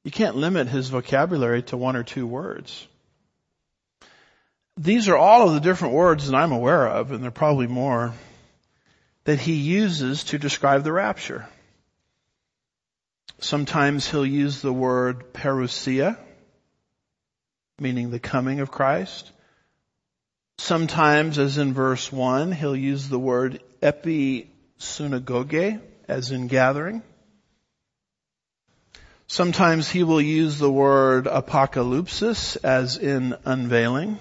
You 0.02 0.10
can't 0.10 0.36
limit 0.36 0.66
his 0.66 0.88
vocabulary 0.88 1.62
to 1.64 1.76
one 1.76 1.94
or 1.94 2.04
two 2.04 2.26
words. 2.26 2.86
These 4.76 5.08
are 5.08 5.16
all 5.16 5.48
of 5.48 5.54
the 5.54 5.60
different 5.60 5.94
words 5.94 6.28
that 6.28 6.36
I'm 6.36 6.52
aware 6.52 6.86
of, 6.86 7.12
and 7.12 7.22
there 7.22 7.28
are 7.28 7.32
probably 7.32 7.66
more 7.66 8.14
that 9.24 9.38
he 9.38 9.54
uses 9.54 10.24
to 10.24 10.38
describe 10.38 10.84
the 10.84 10.92
rapture. 10.92 11.46
Sometimes 13.38 14.08
he'll 14.08 14.26
use 14.26 14.60
the 14.60 14.72
word 14.72 15.32
parousia, 15.32 16.18
meaning 17.78 18.10
the 18.10 18.20
coming 18.20 18.60
of 18.60 18.70
Christ. 18.70 19.30
Sometimes, 20.58 21.38
as 21.38 21.56
in 21.56 21.72
verse 21.72 22.12
1, 22.12 22.52
he'll 22.52 22.76
use 22.76 23.08
the 23.08 23.18
word 23.18 23.62
episynagoge, 23.82 25.80
as 26.06 26.30
in 26.30 26.48
gathering. 26.48 27.02
Sometimes 29.26 29.88
he 29.88 30.02
will 30.02 30.20
use 30.20 30.58
the 30.58 30.70
word 30.70 31.24
apocalypsis, 31.24 32.56
as 32.62 32.98
in 32.98 33.36
unveiling. 33.44 34.18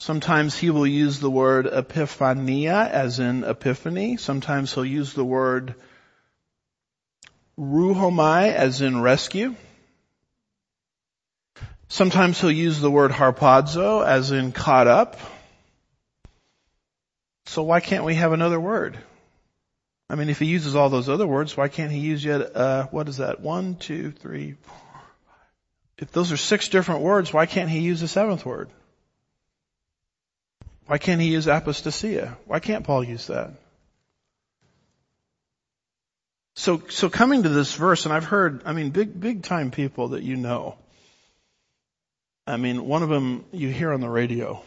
Sometimes 0.00 0.56
he 0.56 0.70
will 0.70 0.86
use 0.86 1.20
the 1.20 1.30
word 1.30 1.66
epiphania 1.66 2.88
as 2.88 3.18
in 3.18 3.44
epiphany. 3.44 4.16
Sometimes 4.16 4.72
he'll 4.72 4.84
use 4.84 5.12
the 5.12 5.24
word 5.24 5.74
ruhomai 7.58 8.50
as 8.50 8.80
in 8.80 9.02
rescue. 9.02 9.54
Sometimes 11.88 12.40
he'll 12.40 12.50
use 12.50 12.80
the 12.80 12.90
word 12.90 13.10
harpazo 13.10 14.02
as 14.02 14.30
in 14.30 14.52
caught 14.52 14.86
up. 14.86 15.18
So 17.44 17.62
why 17.62 17.80
can't 17.80 18.04
we 18.04 18.14
have 18.14 18.32
another 18.32 18.58
word? 18.58 18.96
I 20.08 20.14
mean, 20.14 20.30
if 20.30 20.38
he 20.38 20.46
uses 20.46 20.74
all 20.74 20.88
those 20.88 21.10
other 21.10 21.26
words, 21.26 21.58
why 21.58 21.68
can't 21.68 21.92
he 21.92 21.98
use 21.98 22.24
yet, 22.24 22.56
uh, 22.56 22.86
what 22.86 23.06
is 23.10 23.18
that? 23.18 23.40
One, 23.40 23.74
two, 23.74 24.12
three, 24.12 24.54
four. 24.62 24.76
If 25.98 26.10
those 26.10 26.32
are 26.32 26.38
six 26.38 26.68
different 26.68 27.02
words, 27.02 27.34
why 27.34 27.44
can't 27.44 27.68
he 27.68 27.80
use 27.80 28.00
the 28.00 28.08
seventh 28.08 28.46
word? 28.46 28.70
Why 30.90 30.98
can't 30.98 31.20
he 31.20 31.28
use 31.28 31.46
apostasia? 31.46 32.36
Why 32.46 32.58
can't 32.58 32.84
Paul 32.84 33.04
use 33.04 33.28
that? 33.28 33.52
So, 36.56 36.82
so 36.88 37.08
coming 37.08 37.44
to 37.44 37.48
this 37.48 37.72
verse, 37.74 38.06
and 38.06 38.12
I've 38.12 38.24
heard, 38.24 38.62
I 38.64 38.72
mean, 38.72 38.90
big, 38.90 39.20
big 39.20 39.44
time 39.44 39.70
people 39.70 40.08
that 40.08 40.24
you 40.24 40.34
know. 40.34 40.74
I 42.44 42.56
mean, 42.56 42.86
one 42.86 43.04
of 43.04 43.08
them 43.08 43.44
you 43.52 43.68
hear 43.68 43.92
on 43.92 44.00
the 44.00 44.08
radio 44.08 44.64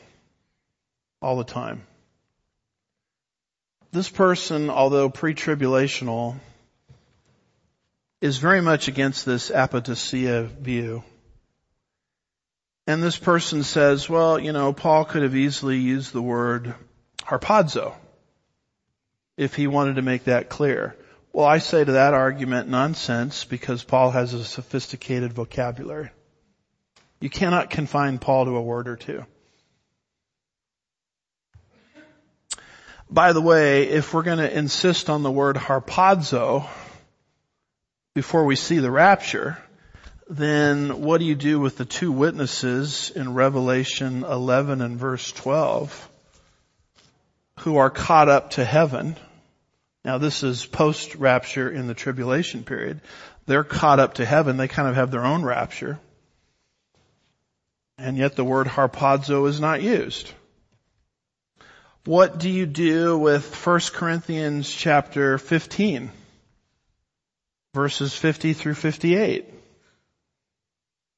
all 1.21 1.35
the 1.35 1.43
time. 1.43 1.85
This 3.91 4.07
person, 4.07 4.69
although 4.69 5.09
pre-tribulational, 5.09 6.37
is 8.21 8.37
very 8.37 8.61
much 8.61 8.87
against 8.87 9.25
this 9.25 9.49
apostasia 9.49 10.45
view. 10.45 11.03
And 12.85 13.01
this 13.01 13.17
person 13.17 13.63
says, 13.63 14.09
well, 14.09 14.37
you 14.37 14.51
know, 14.51 14.73
Paul 14.73 15.05
could 15.05 15.23
have 15.23 15.35
easily 15.35 15.77
used 15.77 16.11
the 16.11 16.21
word 16.21 16.73
harpazo 17.21 17.93
if 19.37 19.55
he 19.55 19.67
wanted 19.67 19.95
to 19.95 20.01
make 20.01 20.25
that 20.25 20.49
clear. 20.49 20.95
Well, 21.31 21.45
I 21.45 21.59
say 21.59 21.83
to 21.83 21.93
that 21.93 22.13
argument 22.13 22.69
nonsense 22.69 23.45
because 23.45 23.83
Paul 23.83 24.11
has 24.11 24.33
a 24.33 24.43
sophisticated 24.43 25.33
vocabulary. 25.33 26.11
You 27.21 27.29
cannot 27.29 27.69
confine 27.69 28.19
Paul 28.19 28.45
to 28.45 28.57
a 28.57 28.61
word 28.61 28.89
or 28.89 28.97
two. 28.97 29.25
By 33.09 33.31
the 33.31 33.41
way, 33.41 33.89
if 33.89 34.13
we're 34.13 34.23
going 34.23 34.39
to 34.39 34.57
insist 34.57 35.09
on 35.09 35.23
the 35.23 35.31
word 35.31 35.55
harpazo 35.55 36.67
before 38.13 38.43
we 38.43 38.55
see 38.55 38.79
the 38.79 38.91
rapture, 38.91 39.57
then 40.29 41.01
what 41.01 41.19
do 41.19 41.25
you 41.25 41.35
do 41.35 41.59
with 41.59 41.77
the 41.77 41.85
two 41.85 42.11
witnesses 42.11 43.11
in 43.15 43.33
Revelation 43.33 44.23
11 44.23 44.81
and 44.81 44.97
verse 44.97 45.31
12 45.31 46.09
who 47.59 47.77
are 47.77 47.89
caught 47.89 48.29
up 48.29 48.51
to 48.51 48.63
heaven? 48.63 49.15
Now 50.05 50.17
this 50.17 50.43
is 50.43 50.65
post 50.65 51.15
rapture 51.15 51.69
in 51.69 51.87
the 51.87 51.93
tribulation 51.93 52.63
period. 52.63 53.01
They're 53.45 53.63
caught 53.63 53.99
up 53.99 54.15
to 54.15 54.25
heaven. 54.25 54.57
They 54.57 54.67
kind 54.67 54.87
of 54.87 54.95
have 54.95 55.11
their 55.11 55.25
own 55.25 55.43
rapture. 55.43 55.99
And 57.97 58.17
yet 58.17 58.35
the 58.35 58.43
word 58.43 58.67
harpazo 58.67 59.47
is 59.47 59.59
not 59.59 59.81
used. 59.81 60.31
What 62.05 62.37
do 62.37 62.49
you 62.49 62.65
do 62.65 63.17
with 63.17 63.65
1 63.65 63.79
Corinthians 63.93 64.69
chapter 64.69 65.37
15? 65.37 66.11
Verses 67.73 68.13
50 68.15 68.53
through 68.53 68.73
58. 68.73 69.52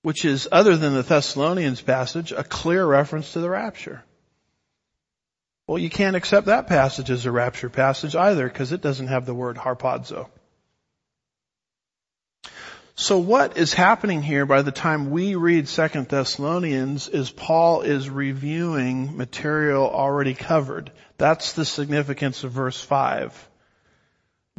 Which 0.05 0.23
is, 0.23 0.47
other 0.51 0.77
than 0.77 0.93
the 0.93 1.01
Thessalonians 1.01 1.81
passage, 1.81 2.31
a 2.31 2.43
clear 2.43 2.85
reference 2.85 3.33
to 3.33 3.39
the 3.39 3.49
rapture. 3.49 4.03
Well, 5.65 5.79
you 5.79 5.89
can't 5.89 6.15
accept 6.15 6.45
that 6.45 6.67
passage 6.67 7.09
as 7.09 7.25
a 7.25 7.31
rapture 7.31 7.71
passage 7.71 8.15
either 8.15 8.47
because 8.47 8.71
it 8.71 8.81
doesn't 8.81 9.07
have 9.07 9.25
the 9.25 9.33
word 9.33 9.57
harpazo. 9.57 10.27
So 12.93 13.17
what 13.17 13.57
is 13.57 13.73
happening 13.73 14.21
here 14.21 14.45
by 14.45 14.61
the 14.61 14.71
time 14.71 15.09
we 15.09 15.33
read 15.33 15.67
Second 15.67 16.07
Thessalonians 16.07 17.07
is 17.07 17.31
Paul 17.31 17.81
is 17.81 18.07
reviewing 18.07 19.17
material 19.17 19.89
already 19.89 20.35
covered. 20.35 20.91
That's 21.17 21.53
the 21.53 21.65
significance 21.65 22.43
of 22.43 22.51
verse 22.51 22.79
5. 22.79 23.49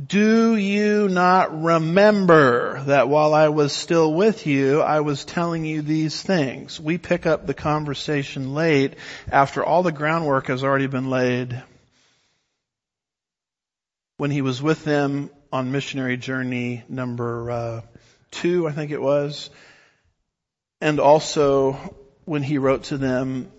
Do 0.05 0.57
you 0.57 1.09
not 1.09 1.63
remember 1.63 2.83
that 2.85 3.09
while 3.09 3.33
I 3.33 3.49
was 3.49 3.73
still 3.73 4.13
with 4.13 4.47
you, 4.47 4.83
I 4.83 5.01
was 5.01 5.25
telling 5.25 5.65
you 5.65 5.81
these 5.81 6.21
things? 6.21 6.79
We 6.79 6.99
pick 6.99 7.25
up 7.25 7.47
the 7.47 7.55
conversation 7.55 8.55
late 8.55 8.97
after 9.33 9.65
all 9.65 9.83
the 9.83 9.93
groundwork 9.93 10.49
has 10.49 10.63
already 10.63 10.87
been 10.87 11.09
laid. 11.09 11.63
When 14.19 14.31
he 14.31 14.43
was 14.43 14.61
with 14.61 14.85
them 14.85 15.31
on 15.51 15.73
missionary 15.73 16.19
journey 16.19 16.85
number 16.91 17.51
uh, 17.51 17.81
2, 18.33 18.69
I 18.69 18.73
think 18.73 18.91
it 18.91 19.01
was. 19.01 19.49
And 20.79 21.01
also 21.01 21.73
when 22.27 22.43
he 22.43 22.59
wrote 22.59 22.85
to 22.85 22.99
them 22.99 23.51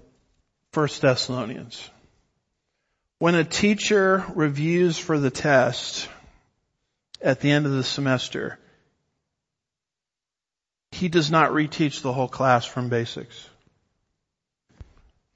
First 0.72 1.02
Thessalonians. 1.02 1.90
When 3.18 3.34
a 3.34 3.44
teacher 3.44 4.24
reviews 4.36 5.00
for 5.00 5.18
the 5.18 5.32
test 5.32 6.08
at 7.22 7.40
the 7.40 7.52
end 7.52 7.66
of 7.66 7.72
the 7.72 7.84
semester, 7.84 8.60
he 10.92 11.10
does 11.10 11.30
not 11.30 11.52
reteach 11.52 12.02
the 12.02 12.14
whole 12.14 12.28
class 12.28 12.66
from 12.66 12.90
basics. 12.90 13.48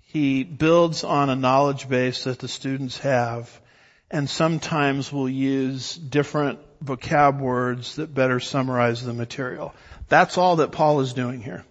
He 0.02 0.44
builds 0.44 1.04
on 1.04 1.30
a 1.30 1.36
knowledge 1.36 1.88
base 1.88 2.26
that 2.26 2.40
the 2.40 2.48
students 2.48 2.98
have 3.00 3.62
and 4.10 4.30
sometimes 4.30 5.12
will 5.12 5.30
use 5.30 5.96
different 5.96 6.60
vocab 6.84 7.40
words 7.40 7.96
that 7.96 8.14
better 8.14 8.40
summarize 8.40 9.04
the 9.04 9.14
material. 9.14 9.74
That's 10.10 10.38
all 10.38 10.58
that 10.58 10.74
Paul 10.74 11.00
is 11.00 11.14
doing 11.14 11.42
here. 11.42 11.64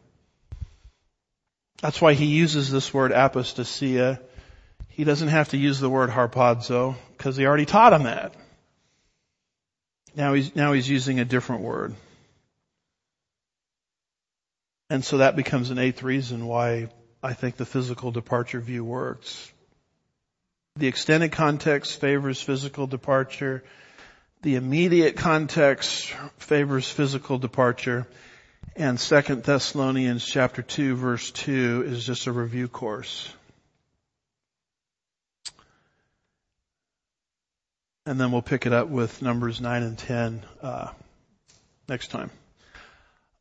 That's 1.83 2.01
why 2.01 2.15
he 2.15 2.27
uses 2.27 2.71
this 2.71 2.93
word 2.95 3.13
apostasia. 3.13 4.21
He 4.89 5.05
doesn't 5.05 5.29
have 5.29 5.51
to 5.51 5.59
use 5.59 5.81
the 5.81 5.91
word 5.91 6.11
harpazo 6.11 6.95
because 7.17 7.37
he 7.37 7.47
already 7.47 7.67
taught 7.67 7.93
him 7.93 8.05
that. 8.05 8.35
Now 10.17 10.35
he's, 10.35 10.55
now 10.57 10.73
he's 10.73 10.89
using 10.89 11.21
a 11.21 11.25
different 11.25 11.63
word. 11.63 11.95
And 14.89 15.05
so 15.05 15.19
that 15.19 15.37
becomes 15.37 15.71
an 15.71 15.79
eighth 15.79 16.03
reason 16.03 16.47
why 16.47 16.89
I 17.23 17.33
think 17.33 17.57
the 17.57 17.65
physical 17.65 18.11
departure 18.11 18.61
view 18.61 18.85
works. 18.85 19.53
The 20.77 20.89
extended 20.89 21.33
context 21.33 22.01
favors 22.01 22.41
physical 22.43 22.87
departure. 22.87 23.63
The 24.43 24.57
immediate 24.57 25.17
context 25.17 26.13
favors 26.39 26.91
physical 26.91 27.39
departure. 27.39 28.07
And 28.75 28.99
Second 28.99 29.45
Thessalonians 29.45 30.25
chapter 30.25 30.63
2 30.63 30.97
verse 30.97 31.31
2 31.31 31.85
is 31.87 32.05
just 32.05 32.27
a 32.27 32.33
review 32.33 32.67
course. 32.67 33.33
And 38.11 38.19
then 38.19 38.33
we'll 38.33 38.43
pick 38.43 38.67
it 38.67 38.73
up 38.73 38.89
with 38.89 39.23
numbers 39.23 39.61
9 39.61 39.85
and 39.85 39.97
10 39.97 40.43
uh, 40.63 40.89
next 41.89 42.09
time. 42.09 42.29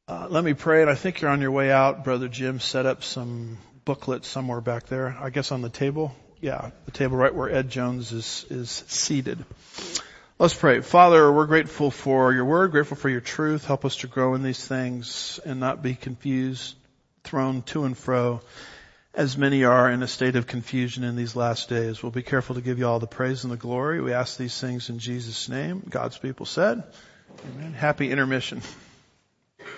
Uh, 0.08 0.28
let 0.30 0.44
me 0.44 0.54
pray, 0.54 0.82
and 0.82 0.92
I 0.92 0.94
think 0.94 1.22
you're 1.22 1.32
on 1.32 1.42
your 1.42 1.50
way 1.50 1.72
out. 1.72 2.04
Brother 2.04 2.28
Jim 2.28 2.60
set 2.60 2.86
up 2.86 3.04
some 3.04 3.58
booklets 3.84 4.28
somewhere 4.28 4.62
back 4.62 4.86
there. 4.86 5.18
I 5.20 5.32
guess 5.32 5.52
on 5.52 5.64
the 5.64 5.72
table. 5.72 6.16
Yeah, 6.40 6.70
the 6.86 6.92
table 6.92 7.18
right 7.18 7.34
where 7.34 7.50
Ed 7.50 7.72
Jones 7.72 8.12
is 8.12 8.46
is 8.52 8.70
seated. 8.70 9.44
Let's 10.38 10.54
pray. 10.54 10.82
Father, 10.82 11.32
we're 11.32 11.48
grateful 11.48 11.90
for 11.90 12.32
your 12.32 12.46
word, 12.46 12.70
grateful 12.70 12.96
for 12.96 13.10
your 13.10 13.22
truth. 13.22 13.66
Help 13.66 13.86
us 13.86 13.96
to 13.96 14.08
grow 14.08 14.36
in 14.36 14.44
these 14.44 14.64
things 14.64 15.40
and 15.46 15.60
not 15.60 15.82
be 15.82 15.96
confused, 15.96 16.76
thrown 17.24 17.64
to 17.64 17.86
and 17.86 17.98
fro, 17.98 18.42
as 19.14 19.38
many 19.38 19.64
are 19.64 19.90
in 19.90 20.04
a 20.04 20.08
state 20.08 20.36
of 20.36 20.48
confusion 20.48 21.04
in 21.04 21.16
these 21.16 21.36
last 21.36 21.70
days. 21.70 22.02
We'll 22.04 22.12
be 22.12 22.24
careful 22.24 22.56
to 22.56 22.62
give 22.62 22.80
you 22.80 22.88
all 22.88 23.00
the 23.00 23.08
praise 23.08 23.44
and 23.44 23.52
the 23.52 23.58
glory. 23.58 24.02
We 24.02 24.14
ask 24.14 24.38
these 24.38 24.60
things 24.60 24.90
in 24.90 25.00
Jesus' 25.00 25.50
name. 25.50 25.84
God's 25.90 26.18
people 26.18 26.46
said, 26.46 26.84
Amen. 27.56 27.74
Happy 27.74 28.12
intermission. 28.12 28.62